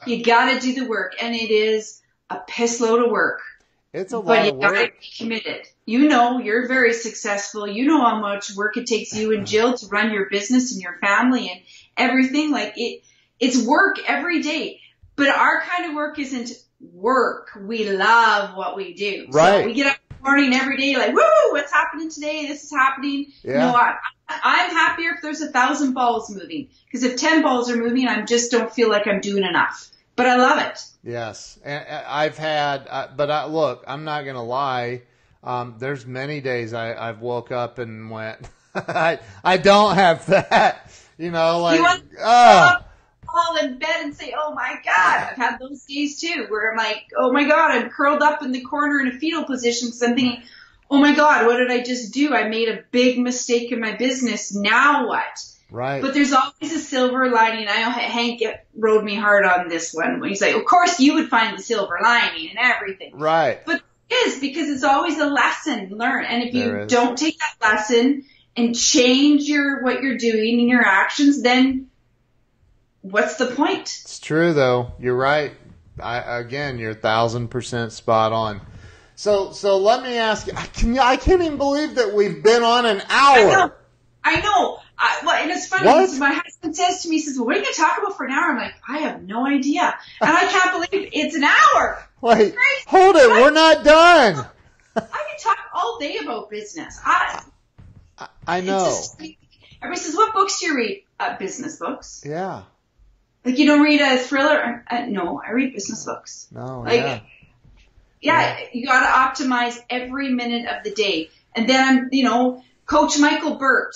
You 0.07 0.25
got 0.25 0.55
to 0.55 0.61
do 0.61 0.75
the 0.81 0.89
work, 0.89 1.15
and 1.21 1.35
it 1.35 1.51
is 1.51 2.01
a 2.31 2.39
piss 2.47 2.81
load 2.81 3.05
of 3.05 3.11
work. 3.11 3.41
It's 3.93 4.13
a 4.13 4.19
lot 4.19 4.27
But 4.27 4.45
you 4.47 4.53
of 4.53 4.61
got 4.61 4.71
to 4.71 4.81
work. 4.83 5.01
be 5.01 5.07
committed. 5.17 5.67
You 5.87 6.09
know, 6.09 6.39
you're 6.39 6.69
very 6.69 6.93
successful. 6.93 7.67
You 7.67 7.87
know 7.87 8.01
how 8.01 8.21
much 8.21 8.55
work 8.55 8.77
it 8.77 8.87
takes 8.87 9.15
you 9.15 9.33
and 9.37 9.47
Jill 9.47 9.75
to 9.75 9.87
run 9.87 10.13
your 10.13 10.29
business 10.29 10.73
and 10.73 10.83
your 10.83 10.99
family 10.99 11.49
and 11.51 11.61
everything. 11.97 12.51
Like 12.51 12.75
it, 12.77 13.03
it's 13.41 13.63
work 13.67 13.97
every 14.07 14.43
day. 14.43 14.81
But 15.17 15.29
our 15.29 15.63
kind 15.63 15.87
of 15.91 15.97
work 15.97 16.19
isn't 16.19 16.51
work. 16.81 17.51
We 17.59 17.91
love 17.91 18.57
what 18.57 18.77
we 18.77 18.93
do. 18.95 19.27
Right. 19.31 19.63
So 19.63 19.67
we 19.67 19.73
get 19.75 19.87
up 19.87 19.97
in 20.11 20.17
the 20.19 20.23
morning 20.23 20.53
every 20.55 20.77
day 20.77 20.97
like, 20.97 21.15
woo, 21.15 21.53
what's 21.53 21.73
happening 21.73 22.11
today? 22.11 22.47
This 22.47 22.65
is 22.65 22.71
happening. 22.71 23.33
Yeah. 23.43 23.53
You 23.53 23.59
know, 23.59 23.75
I, 23.75 23.95
I'm 24.29 24.71
happier 24.71 25.13
if 25.15 25.23
there's 25.23 25.41
a 25.41 25.51
thousand 25.51 25.95
balls 25.95 26.31
moving. 26.31 26.69
Because 26.85 27.03
if 27.05 27.17
ten 27.17 27.43
balls 27.43 27.71
are 27.71 27.77
moving, 27.77 28.07
I 28.07 28.23
just 28.27 28.51
don't 28.51 28.71
feel 28.71 28.91
like 28.91 29.07
I'm 29.07 29.21
doing 29.21 29.45
enough. 29.45 29.91
But 30.19 30.27
I 30.27 30.37
love 30.37 30.59
it. 30.59 30.85
Yes, 31.05 31.59
and 31.65 31.87
I've 32.07 32.37
had, 32.37 32.87
uh, 32.91 33.07
but 33.17 33.31
I, 33.31 33.45
look, 33.47 33.85
I'm 33.87 34.03
not 34.03 34.25
gonna 34.25 34.45
lie. 34.45 35.03
Um, 35.45 35.77
there's 35.79 36.05
many 36.05 36.41
days 36.41 36.75
I, 36.75 36.93
I've 37.09 37.21
woke 37.21 37.53
up 37.53 37.79
and 37.79 38.11
went, 38.11 38.41
I, 38.75 39.21
I 39.45 39.57
don't 39.59 39.95
have 39.95 40.27
that, 40.27 40.91
you 41.19 41.31
know, 41.31 41.61
like, 41.61 41.77
You 41.77 41.83
want- 41.85 42.03
oh, 42.21 42.77
fall 43.25 43.57
in 43.63 43.79
bed 43.79 43.97
and 44.01 44.15
say, 44.15 44.35
"Oh 44.37 44.53
my 44.55 44.75
god!" 44.85 45.29
I've 45.31 45.37
had 45.37 45.59
those 45.61 45.85
days 45.85 46.21
too, 46.21 46.47
where 46.49 46.73
I'm 46.73 46.77
like, 46.77 47.05
"Oh 47.17 47.33
my 47.33 47.45
god!" 47.45 47.71
I'm 47.71 47.89
curled 47.91 48.21
up 48.23 48.43
in 48.43 48.51
the 48.53 48.63
corner 48.63 49.01
in 49.01 49.09
a 49.09 49.19
fetal 49.19 49.45
position 49.45 49.87
because 49.89 50.03
I'm 50.03 50.17
thinking, 50.17 50.43
"Oh 50.91 50.99
my 50.99 51.15
god, 51.15 51.47
what 51.47 51.59
did 51.59 51.71
I 51.71 51.83
just 51.85 52.13
do? 52.13 52.35
I 52.35 52.49
made 52.49 52.69
a 52.69 52.83
big 52.91 53.19
mistake 53.21 53.71
in 53.71 53.81
my 53.81 53.95
business. 53.97 54.53
Now 54.55 55.07
what?" 55.07 55.45
Right, 55.71 56.01
But 56.03 56.15
there's 56.15 56.33
always 56.33 56.73
a 56.75 56.79
silver 56.79 57.29
lining. 57.31 57.67
I 57.69 57.81
know 57.83 57.91
Hank 57.91 58.43
rode 58.77 59.05
me 59.05 59.15
hard 59.15 59.45
on 59.45 59.69
this 59.69 59.93
one 59.95 60.21
when 60.21 60.29
he's 60.31 60.41
like, 60.41 60.55
"Of 60.55 60.65
course 60.65 60.99
you 61.01 61.15
would 61.15 61.29
find 61.29 61.57
the 61.59 61.63
silver 61.63 61.99
lining 62.03 62.51
and 62.51 62.59
everything." 62.59 63.19
right, 63.19 63.65
But 63.67 63.83
it 64.11 64.15
is 64.29 64.41
because 64.41 64.69
it's 64.69 64.85
always 64.85 65.19
a 65.19 65.27
lesson 65.27 65.91
learned. 65.97 66.27
And 66.29 66.43
if 66.45 66.53
There 66.53 66.79
you 66.79 66.85
is. 66.85 66.91
don't 66.93 67.17
take 67.19 67.37
that 67.39 67.73
lesson 67.73 68.25
and 68.57 68.75
change 68.75 69.43
your 69.43 69.83
what 69.83 70.03
you're 70.03 70.17
doing 70.17 70.61
and 70.61 70.69
your 70.69 70.85
actions, 70.85 71.43
then 71.43 71.89
what's 73.03 73.37
the 73.37 73.47
point? 73.47 73.83
it's 73.83 74.19
true 74.19 74.53
though. 74.53 74.93
You're 74.99 75.17
right. 75.17 75.53
I, 76.03 76.39
again, 76.39 76.79
you're 76.79 76.93
a 76.93 76.95
thousand 76.95 77.49
percent 77.49 77.93
spot 77.93 78.33
on. 78.33 78.61
So, 79.17 79.51
so 79.51 79.79
let 79.79 80.03
me 80.05 80.17
ask 80.17 80.47
you. 80.47 80.53
I 80.57 80.67
can 80.67 80.97
I 80.99 81.17
can't 81.17 81.43
even 81.43 81.59
believe 81.59 81.97
that 81.97 82.15
we've 82.15 82.41
been 82.43 82.63
on 82.63 82.87
an 82.87 83.03
I 83.09 83.45
know. 83.45 83.51
hour. 83.61 83.77
I 84.25 84.41
know. 84.41 84.79
I, 84.99 85.21
well, 85.25 85.35
and 85.37 85.51
it's 85.51 85.67
funny. 85.69 85.85
Because 85.85 86.19
My 86.19 86.33
husband 86.33 86.75
says 86.77 87.03
to 87.03 87.09
me, 87.09 87.17
he 87.17 87.23
says, 87.23 87.37
well, 87.39 87.47
what 87.47 87.57
are 87.57 87.59
you 87.61 87.65
going 87.65 87.75
to 87.75 87.81
talk 87.81 87.99
about 87.99 88.17
for 88.17 88.27
an 88.27 88.33
hour? 88.33 88.51
I'm 88.51 88.57
like, 88.59 88.75
I 88.89 88.99
have 88.99 89.23
no 89.23 89.47
idea. 89.47 89.97
And 90.21 90.31
I 90.31 90.47
can't 90.47 90.73
believe 90.91 91.11
it's 91.13 91.37
an 91.37 91.45
hour. 91.45 92.05
Wait, 92.21 92.55
hold 92.89 93.15
it. 93.17 93.29
We're 93.29 93.53
not 93.53 93.85
done. 93.85 94.45
I 94.97 95.01
can 95.01 95.39
talk 95.41 95.59
all 95.73 95.99
day 96.01 96.17
about 96.17 96.51
business. 96.51 96.99
I, 97.05 97.43
I, 98.19 98.29
I 98.47 98.61
know. 98.61 98.85
just- 98.87 99.21
everybody 99.81 100.01
says, 100.05 100.17
what 100.17 100.35
books 100.35 100.59
do 100.59 100.67
you 100.67 100.77
read? 100.77 101.05
Uh, 101.21 101.37
business 101.39 101.77
books. 101.79 102.25
Yeah. 102.27 102.63
Like 103.45 103.59
you 103.59 103.67
don't 103.67 103.83
read 103.83 104.01
a 104.01 104.19
thriller? 104.19 104.85
Uh, 104.91 105.07
no, 105.07 105.41
I 105.47 105.53
read 105.53 105.73
business 105.75 106.05
books. 106.05 106.49
No. 106.51 106.81
Like, 106.81 107.01
yeah. 107.01 107.21
yeah, 108.21 108.59
you 108.73 108.85
got 108.87 109.01
to 109.35 109.45
optimize 109.45 109.79
every 109.89 110.31
minute 110.31 110.67
of 110.67 110.83
the 110.83 110.91
day. 110.91 111.31
And 111.55 111.69
then 111.69 111.85
I'm, 111.89 112.09
you 112.11 112.25
know, 112.25 112.65
Coach 112.87 113.19
Michael 113.19 113.55
Burt. 113.55 113.95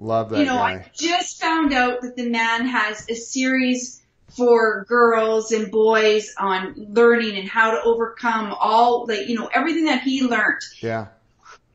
Love 0.00 0.30
that 0.30 0.38
you 0.38 0.46
know, 0.46 0.56
guy. 0.56 0.72
I 0.72 0.90
just 0.94 1.40
found 1.40 1.74
out 1.74 2.00
that 2.00 2.16
the 2.16 2.28
man 2.28 2.66
has 2.66 3.06
a 3.10 3.14
series 3.14 4.00
for 4.30 4.86
girls 4.88 5.52
and 5.52 5.70
boys 5.70 6.34
on 6.38 6.74
learning 6.88 7.36
and 7.36 7.46
how 7.46 7.72
to 7.72 7.82
overcome 7.82 8.54
all, 8.58 9.06
like, 9.06 9.28
you 9.28 9.38
know, 9.38 9.50
everything 9.52 9.84
that 9.84 10.02
he 10.02 10.22
learned. 10.22 10.62
Yeah. 10.80 11.08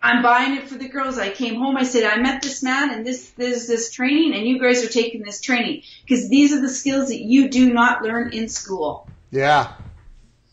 I'm 0.01 0.23
buying 0.23 0.57
it 0.57 0.67
for 0.67 0.75
the 0.75 0.87
girls. 0.87 1.19
I 1.19 1.29
came 1.29 1.55
home. 1.55 1.77
I 1.77 1.83
said, 1.83 2.03
I 2.03 2.19
met 2.19 2.41
this 2.41 2.63
man 2.63 2.91
and 2.91 3.05
this, 3.05 3.29
this, 3.31 3.67
this 3.67 3.91
training 3.91 4.33
and 4.33 4.47
you 4.47 4.59
guys 4.59 4.83
are 4.83 4.89
taking 4.89 5.21
this 5.21 5.39
training 5.39 5.83
because 6.03 6.27
these 6.27 6.51
are 6.51 6.61
the 6.61 6.69
skills 6.69 7.09
that 7.09 7.21
you 7.21 7.49
do 7.49 7.73
not 7.73 8.01
learn 8.01 8.33
in 8.33 8.49
school. 8.49 9.07
Yeah. 9.29 9.73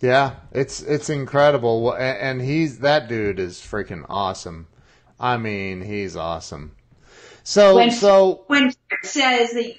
Yeah. 0.00 0.36
It's 0.52 0.82
it's 0.82 1.08
incredible. 1.08 1.92
And 1.92 2.42
he's 2.42 2.80
that 2.80 3.08
dude 3.08 3.38
is 3.38 3.58
freaking 3.58 4.04
awesome. 4.08 4.66
I 5.20 5.36
mean, 5.36 5.82
he's 5.82 6.16
awesome. 6.16 6.74
So 7.44 7.76
When- 7.76 7.90
so 7.90 8.44
When 8.46 8.72
says 9.02 9.52
that 9.52 9.74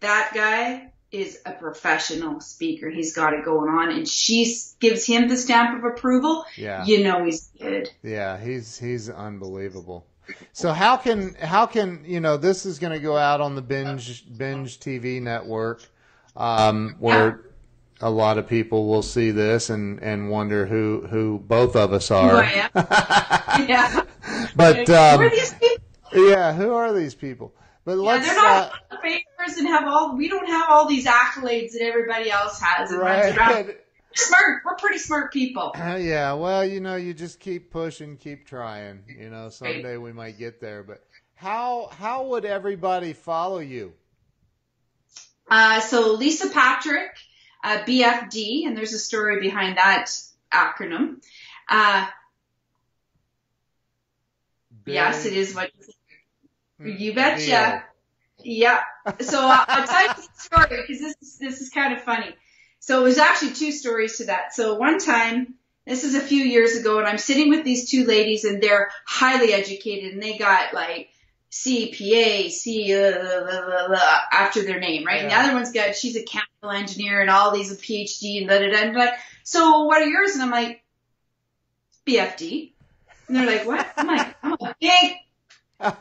that 0.00 0.32
guy 0.34 0.88
is 1.10 1.40
a 1.44 1.52
professional 1.52 2.40
speaker, 2.40 2.88
he's 2.88 3.14
got 3.14 3.34
it 3.34 3.44
going 3.44 3.68
on 3.68 3.90
and 3.90 4.08
she 4.08 4.56
gives 4.80 5.04
him 5.04 5.28
the 5.28 5.36
stamp 5.36 5.78
of 5.78 5.84
approval, 5.84 6.44
yeah. 6.56 6.84
you 6.84 7.04
know 7.04 7.24
he's 7.24 7.50
good. 7.60 7.90
Yeah, 8.02 8.38
he's 8.38 8.78
he's 8.78 9.10
unbelievable. 9.10 10.06
So 10.52 10.72
how 10.72 10.96
can 10.96 11.34
how 11.34 11.66
can 11.66 12.04
you 12.06 12.20
know 12.20 12.36
this 12.36 12.64
is 12.64 12.78
going 12.78 12.92
to 12.92 12.98
go 13.00 13.16
out 13.16 13.40
on 13.40 13.54
the 13.54 13.62
binge 13.62 14.24
binge 14.36 14.78
TV 14.78 15.20
network, 15.20 15.82
um, 16.36 16.96
where 16.98 17.40
a 18.00 18.10
lot 18.10 18.38
of 18.38 18.48
people 18.48 18.86
will 18.88 19.02
see 19.02 19.30
this 19.30 19.68
and 19.70 20.00
and 20.02 20.30
wonder 20.30 20.66
who 20.66 21.06
who 21.10 21.38
both 21.38 21.76
of 21.76 21.92
us 21.92 22.08
Who 22.08 22.14
are. 22.14 22.42
I 22.42 22.70
am. 22.74 23.68
yeah. 23.68 24.02
but 24.56 24.88
um, 24.88 25.20
are 25.20 25.30
these 25.30 25.52
people? 25.54 25.71
Yeah, 26.14 26.52
who 26.52 26.72
are 26.74 26.92
these 26.92 27.14
people? 27.14 27.54
But 27.84 27.96
Yeah, 27.96 28.02
let's 28.02 28.28
they're 28.28 28.38
uh, 28.38 28.70
not 28.90 29.02
favors 29.02 29.58
and 29.58 29.66
have 29.68 29.84
all. 29.86 30.16
We 30.16 30.28
don't 30.28 30.46
have 30.46 30.70
all 30.70 30.86
these 30.86 31.06
accolades 31.06 31.72
that 31.72 31.82
everybody 31.82 32.30
else 32.30 32.60
has 32.60 32.90
and 32.92 33.00
runs 33.00 33.36
around. 33.36 33.66
right. 33.66 33.78
Smart. 34.14 34.62
We're 34.64 34.76
pretty 34.76 34.98
smart 34.98 35.32
people. 35.32 35.72
Uh, 35.74 35.96
yeah, 36.00 36.34
well, 36.34 36.64
you 36.64 36.80
know, 36.80 36.96
you 36.96 37.14
just 37.14 37.40
keep 37.40 37.70
pushing, 37.70 38.16
keep 38.16 38.46
trying. 38.46 39.02
You 39.08 39.30
know, 39.30 39.48
someday 39.48 39.96
we 39.96 40.12
might 40.12 40.38
get 40.38 40.60
there. 40.60 40.82
But 40.82 41.02
how 41.34 41.88
how 41.98 42.26
would 42.28 42.44
everybody 42.44 43.14
follow 43.14 43.58
you? 43.58 43.94
Uh, 45.50 45.80
so 45.80 46.12
Lisa 46.12 46.50
Patrick, 46.50 47.10
uh, 47.64 47.78
BFD, 47.78 48.66
and 48.66 48.76
there's 48.76 48.92
a 48.92 48.98
story 48.98 49.40
behind 49.40 49.76
that 49.76 50.10
acronym. 50.52 51.22
Uh, 51.68 52.06
yes, 54.86 55.26
it 55.26 55.32
is 55.32 55.54
what 55.54 55.70
you 56.84 57.14
betcha. 57.14 57.84
Yeah. 58.44 58.80
So 59.20 59.38
uh, 59.40 59.64
I'll 59.68 59.86
tell 59.86 60.02
you 60.02 60.14
the 60.14 60.28
story 60.36 60.82
because 60.82 61.00
this 61.00 61.16
is, 61.20 61.38
this 61.38 61.60
is 61.60 61.70
kind 61.70 61.92
of 61.94 62.02
funny. 62.02 62.34
So 62.80 63.00
it 63.00 63.04
was 63.04 63.18
actually 63.18 63.52
two 63.52 63.72
stories 63.72 64.18
to 64.18 64.24
that. 64.26 64.54
So 64.54 64.74
one 64.74 64.98
time 64.98 65.54
This 65.84 66.04
is 66.04 66.14
a 66.14 66.20
few 66.20 66.44
years 66.44 66.76
ago, 66.76 66.98
and 66.98 67.08
I'm 67.08 67.18
sitting 67.18 67.48
with 67.48 67.64
these 67.64 67.90
two 67.90 68.04
ladies, 68.04 68.44
and 68.44 68.62
they're 68.62 68.90
highly 69.04 69.52
educated, 69.52 70.12
and 70.12 70.22
they 70.22 70.38
got 70.38 70.72
like 70.72 71.08
CPA, 71.50 72.50
C 72.50 72.94
uh, 72.94 73.10
blah, 73.10 73.66
blah, 73.66 73.88
blah, 73.88 74.18
after 74.32 74.62
their 74.62 74.78
name, 74.78 75.04
right? 75.04 75.22
And 75.22 75.30
the 75.30 75.34
other 75.34 75.54
one's 75.54 75.72
got 75.72 75.96
she's 75.96 76.16
a 76.16 76.22
chemical 76.22 76.70
engineer, 76.70 77.20
and 77.20 77.28
all 77.30 77.50
these 77.52 77.72
a 77.72 77.76
PhD, 77.76 78.38
and 78.38 78.48
da 78.48 78.60
da 78.60 78.70
da. 78.70 78.76
And 78.78 78.94
they're 78.94 79.06
like, 79.06 79.14
so 79.42 79.82
what 79.84 80.00
are 80.00 80.06
yours? 80.06 80.34
And 80.34 80.42
I'm 80.42 80.50
like, 80.50 80.84
BFD. 82.06 82.72
And 83.26 83.36
they're 83.36 83.46
like, 83.46 83.66
what? 83.66 83.86
I'm 83.96 84.06
like, 84.06 84.36
I'm 84.42 84.52
a 84.52 84.76
big 84.80 85.16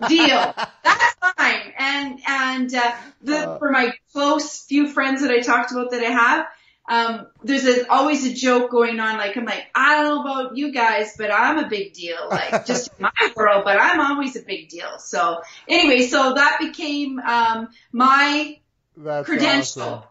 deal. 0.08 0.54
That's 0.84 1.16
fine. 1.38 1.74
And 1.78 2.20
and 2.28 2.74
uh, 2.74 2.92
the 3.22 3.38
Uh. 3.38 3.60
for 3.60 3.72
my 3.72 3.94
close 4.14 4.62
few 4.66 4.88
friends 4.88 5.22
that 5.22 5.32
I 5.32 5.40
talked 5.42 5.72
about 5.72 5.92
that 5.92 6.04
I 6.04 6.12
have, 6.12 6.48
um, 6.90 7.28
there's 7.44 7.66
a, 7.66 7.90
always 7.92 8.26
a 8.26 8.34
joke 8.34 8.72
going 8.72 9.00
on. 9.00 9.18
Like 9.18 9.38
I'm 9.38 9.46
like, 9.46 9.66
I 9.76 9.96
don't 10.04 10.06
know 10.06 10.22
about 10.22 10.58
you 10.58 10.72
guys, 10.74 11.16
but 11.18 11.32
I'm 11.34 11.58
a 11.60 11.68
big 11.70 11.94
deal. 11.94 12.18
Like 12.30 12.66
just 12.66 12.90
in 12.98 13.04
my 13.04 13.34
world, 13.36 13.64
but 13.64 13.80
I'm 13.80 14.00
always 14.00 14.36
a 14.36 14.42
big 14.42 14.70
deal. 14.70 15.00
So 15.00 15.42
anyway, 15.68 16.08
so 16.08 16.34
that 16.34 16.58
became 16.60 17.20
um, 17.20 17.70
my 17.92 18.58
That's 18.98 19.26
credential. 19.26 19.84
awesome. 19.84 20.04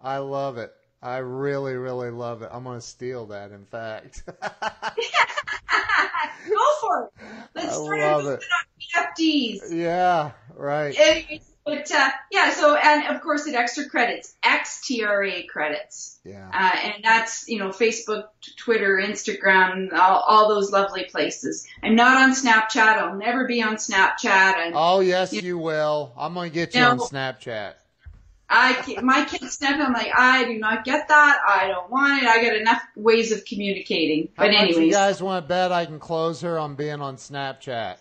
I 0.00 0.18
love 0.18 0.58
it. 0.58 0.72
I 1.00 1.18
really, 1.18 1.74
really 1.74 2.10
love 2.10 2.42
it. 2.42 2.50
I'm 2.52 2.64
going 2.64 2.80
to 2.80 2.84
steal 2.86 3.26
that, 3.26 3.52
in 3.52 3.64
fact. 3.66 4.24
Go 6.48 6.64
for 6.80 7.04
it. 7.04 7.10
Let's 7.54 7.68
I 7.68 7.72
start 7.72 8.00
love 8.00 8.26
it. 8.26 8.40
on 8.96 9.04
PFDs. 9.18 9.58
yeah, 9.72 10.32
right. 10.56 10.96
But 11.64 11.90
uh, 11.92 12.08
yeah, 12.32 12.50
so 12.52 12.74
and 12.76 13.14
of 13.14 13.20
course 13.20 13.46
it 13.46 13.54
extra 13.54 13.86
credits, 13.90 14.34
XTRA 14.42 15.46
credits. 15.48 16.18
Yeah. 16.24 16.48
Uh, 16.52 16.76
and 16.82 17.04
that's, 17.04 17.46
you 17.46 17.58
know, 17.58 17.68
Facebook, 17.68 18.24
Twitter, 18.56 18.98
Instagram, 19.04 19.92
all, 19.92 20.20
all 20.26 20.48
those 20.48 20.72
lovely 20.72 21.04
places. 21.04 21.66
I'm 21.82 21.94
not 21.94 22.16
on 22.16 22.30
Snapchat. 22.34 22.96
I'll 22.96 23.16
never 23.16 23.46
be 23.46 23.60
on 23.62 23.76
Snapchat. 23.76 24.56
And 24.56 24.72
Oh, 24.74 25.00
yes, 25.00 25.34
you 25.34 25.58
will. 25.58 26.14
I'm 26.16 26.32
going 26.32 26.48
to 26.50 26.54
get 26.54 26.74
you 26.74 26.80
No. 26.80 26.92
on 26.92 26.98
Snapchat. 27.00 27.74
I, 28.50 29.00
my 29.02 29.24
kids 29.24 29.52
snap. 29.54 29.78
I'm 29.80 29.92
like, 29.92 30.10
I 30.16 30.44
do 30.44 30.58
not 30.58 30.84
get 30.84 31.08
that. 31.08 31.38
I 31.46 31.68
don't 31.68 31.90
want 31.90 32.22
it. 32.22 32.28
I 32.28 32.42
got 32.42 32.56
enough 32.56 32.82
ways 32.96 33.30
of 33.32 33.44
communicating. 33.44 34.28
How 34.36 34.44
But 34.46 34.52
much 34.52 34.70
you 34.70 34.90
guys 34.90 35.22
want 35.22 35.44
to 35.44 35.48
bet 35.48 35.70
I 35.72 35.84
can 35.84 35.98
close 35.98 36.40
her 36.40 36.58
on 36.58 36.74
being 36.74 37.00
on 37.00 37.16
Snapchat? 37.16 37.96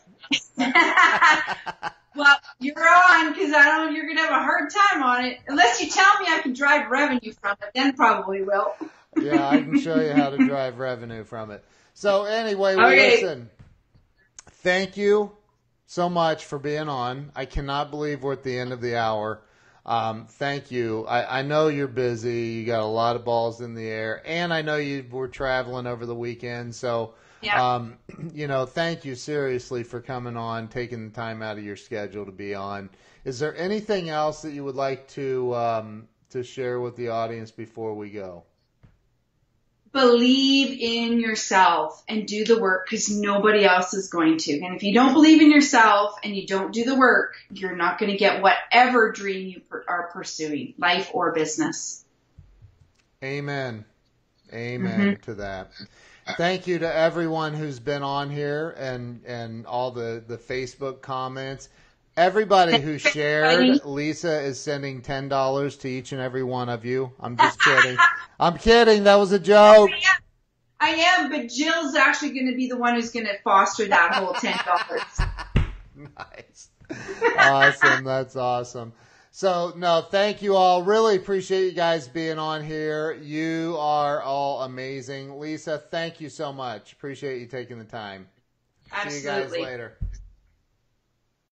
well, 0.57 2.37
you're 2.59 2.77
on 2.79 3.33
because 3.33 3.53
I 3.53 3.65
don't. 3.77 3.93
You're 3.95 4.07
gonna 4.07 4.21
have 4.21 4.31
a 4.31 4.43
hard 4.43 4.69
time 4.71 5.03
on 5.03 5.25
it 5.25 5.39
unless 5.47 5.81
you 5.81 5.89
tell 5.89 6.19
me 6.19 6.25
I 6.29 6.39
can 6.41 6.53
drive 6.53 6.89
revenue 6.89 7.33
from 7.41 7.55
it. 7.61 7.69
Then 7.75 7.93
probably 7.93 8.41
will. 8.43 8.73
Yeah, 9.19 9.47
I 9.49 9.61
can 9.61 9.75
show 9.75 9.99
you 9.99 10.11
how 10.13 10.29
to 10.29 10.37
drive 10.37 10.79
revenue 10.79 11.23
from 11.23 11.51
it. 11.51 11.63
So 11.93 12.23
anyway, 12.25 12.75
well, 12.75 12.87
Okay. 12.89 13.11
listen. 13.11 13.49
Thank 14.49 14.97
you 14.97 15.31
so 15.85 16.09
much 16.09 16.45
for 16.45 16.59
being 16.59 16.89
on. 16.89 17.31
I 17.35 17.45
cannot 17.45 17.91
believe 17.91 18.23
we're 18.23 18.33
at 18.33 18.43
the 18.43 18.57
end 18.57 18.73
of 18.73 18.81
the 18.81 18.95
hour. 18.97 19.41
Um, 19.87 20.25
thank 20.27 20.71
you. 20.71 21.05
I, 21.07 21.39
I 21.39 21.41
know 21.43 21.69
you're 21.69 21.87
busy. 21.87 22.47
You 22.59 22.65
got 22.65 22.81
a 22.81 22.85
lot 22.85 23.15
of 23.15 23.23
balls 23.23 23.61
in 23.61 23.73
the 23.73 23.87
air, 23.87 24.21
and 24.25 24.53
I 24.53 24.61
know 24.61 24.75
you 24.75 25.05
were 25.09 25.29
traveling 25.29 25.87
over 25.87 26.05
the 26.05 26.15
weekend. 26.15 26.75
So, 26.75 27.13
Yeah. 27.41 27.61
um, 27.75 27.97
you 28.33 28.47
know, 28.47 28.65
thank 28.65 29.05
you 29.05 29.15
seriously 29.15 29.83
for 29.83 30.01
coming 30.01 30.35
on, 30.37 30.67
taking 30.67 31.05
the 31.07 31.13
time 31.15 31.41
out 31.41 31.57
of 31.57 31.63
your 31.63 31.77
schedule 31.77 32.25
to 32.25 32.31
be 32.31 32.53
on. 32.53 32.89
Is 33.23 33.39
there 33.39 33.55
anything 33.55 34.09
else 34.09 34.41
that 34.41 34.51
you 34.51 34.63
would 34.65 34.75
like 34.75 35.07
to 35.09 35.55
um, 35.55 36.07
to 36.29 36.43
share 36.43 36.79
with 36.81 36.95
the 36.97 37.09
audience 37.09 37.51
before 37.51 37.93
we 37.93 38.09
go? 38.09 38.43
Believe 39.97 40.77
in 40.79 41.19
yourself 41.19 42.03
and 42.07 42.25
do 42.25 42.45
the 42.45 42.59
work 42.59 42.85
because 42.85 43.09
nobody 43.09 43.65
else 43.65 43.93
is 43.93 44.09
going 44.09 44.37
to. 44.37 44.61
And 44.61 44.75
if 44.75 44.83
you 44.83 44.93
don't 44.93 45.13
believe 45.13 45.41
in 45.41 45.51
yourself 45.51 46.17
and 46.23 46.35
you 46.35 46.47
don't 46.47 46.73
do 46.73 46.85
the 46.85 46.95
work, 46.95 47.35
you're 47.51 47.75
not 47.75 47.99
going 47.99 48.11
to 48.11 48.17
get 48.17 48.41
whatever 48.41 49.11
dream 49.11 49.47
you 49.47 49.59
per- 49.59 49.83
are 49.87 50.09
pursuing, 50.13 50.73
life 50.77 51.11
or 51.13 51.33
business. 51.33 52.05
Amen. 53.23 53.83
Amen 54.53 54.99
mm-hmm. 54.99 55.21
to 55.23 55.33
that. 55.35 55.71
Thank 56.37 56.67
you 56.67 56.79
to 56.79 56.93
everyone 56.93 57.53
who's 57.53 57.79
been 57.79 58.03
on 58.03 58.29
here 58.29 58.75
and 58.77 59.23
and 59.25 59.65
all 59.65 59.91
the 59.91 60.23
the 60.25 60.37
Facebook 60.37 61.01
comments. 61.01 61.69
Everybody 62.17 62.79
who 62.79 62.97
shared, 62.97 63.85
Lisa 63.85 64.41
is 64.41 64.59
sending 64.59 65.01
ten 65.03 65.29
dollars 65.29 65.77
to 65.77 65.87
each 65.87 66.11
and 66.11 66.19
every 66.19 66.43
one 66.43 66.67
of 66.67 66.83
you. 66.83 67.11
I'm 67.19 67.37
just 67.37 67.61
kidding. 67.61 67.97
I'm 68.39 68.57
kidding. 68.57 69.03
That 69.03 69.15
was 69.15 69.31
a 69.31 69.39
joke. 69.39 69.91
I 70.79 70.89
am, 70.89 71.31
but 71.31 71.49
Jill's 71.49 71.95
actually 71.95 72.31
going 72.31 72.47
to 72.47 72.55
be 72.55 72.67
the 72.67 72.77
one 72.77 72.95
who's 72.95 73.11
going 73.11 73.27
to 73.27 73.37
foster 73.43 73.87
that 73.87 74.15
whole 74.15 74.33
ten 74.33 74.57
dollars. 74.65 75.21
nice. 76.17 76.69
Awesome. 77.37 78.03
That's 78.03 78.35
awesome. 78.35 78.93
So, 79.31 79.73
no, 79.75 80.01
thank 80.01 80.41
you 80.41 80.55
all. 80.55 80.81
Really 80.81 81.15
appreciate 81.15 81.65
you 81.65 81.71
guys 81.73 82.07
being 82.07 82.39
on 82.39 82.63
here. 82.63 83.13
You 83.13 83.75
are 83.77 84.19
all 84.23 84.63
amazing. 84.63 85.39
Lisa, 85.39 85.77
thank 85.77 86.19
you 86.19 86.29
so 86.29 86.51
much. 86.51 86.93
Appreciate 86.93 87.39
you 87.39 87.45
taking 87.45 87.77
the 87.77 87.85
time. 87.85 88.27
See 89.07 89.17
you 89.19 89.23
guys 89.23 89.51
later. 89.51 89.97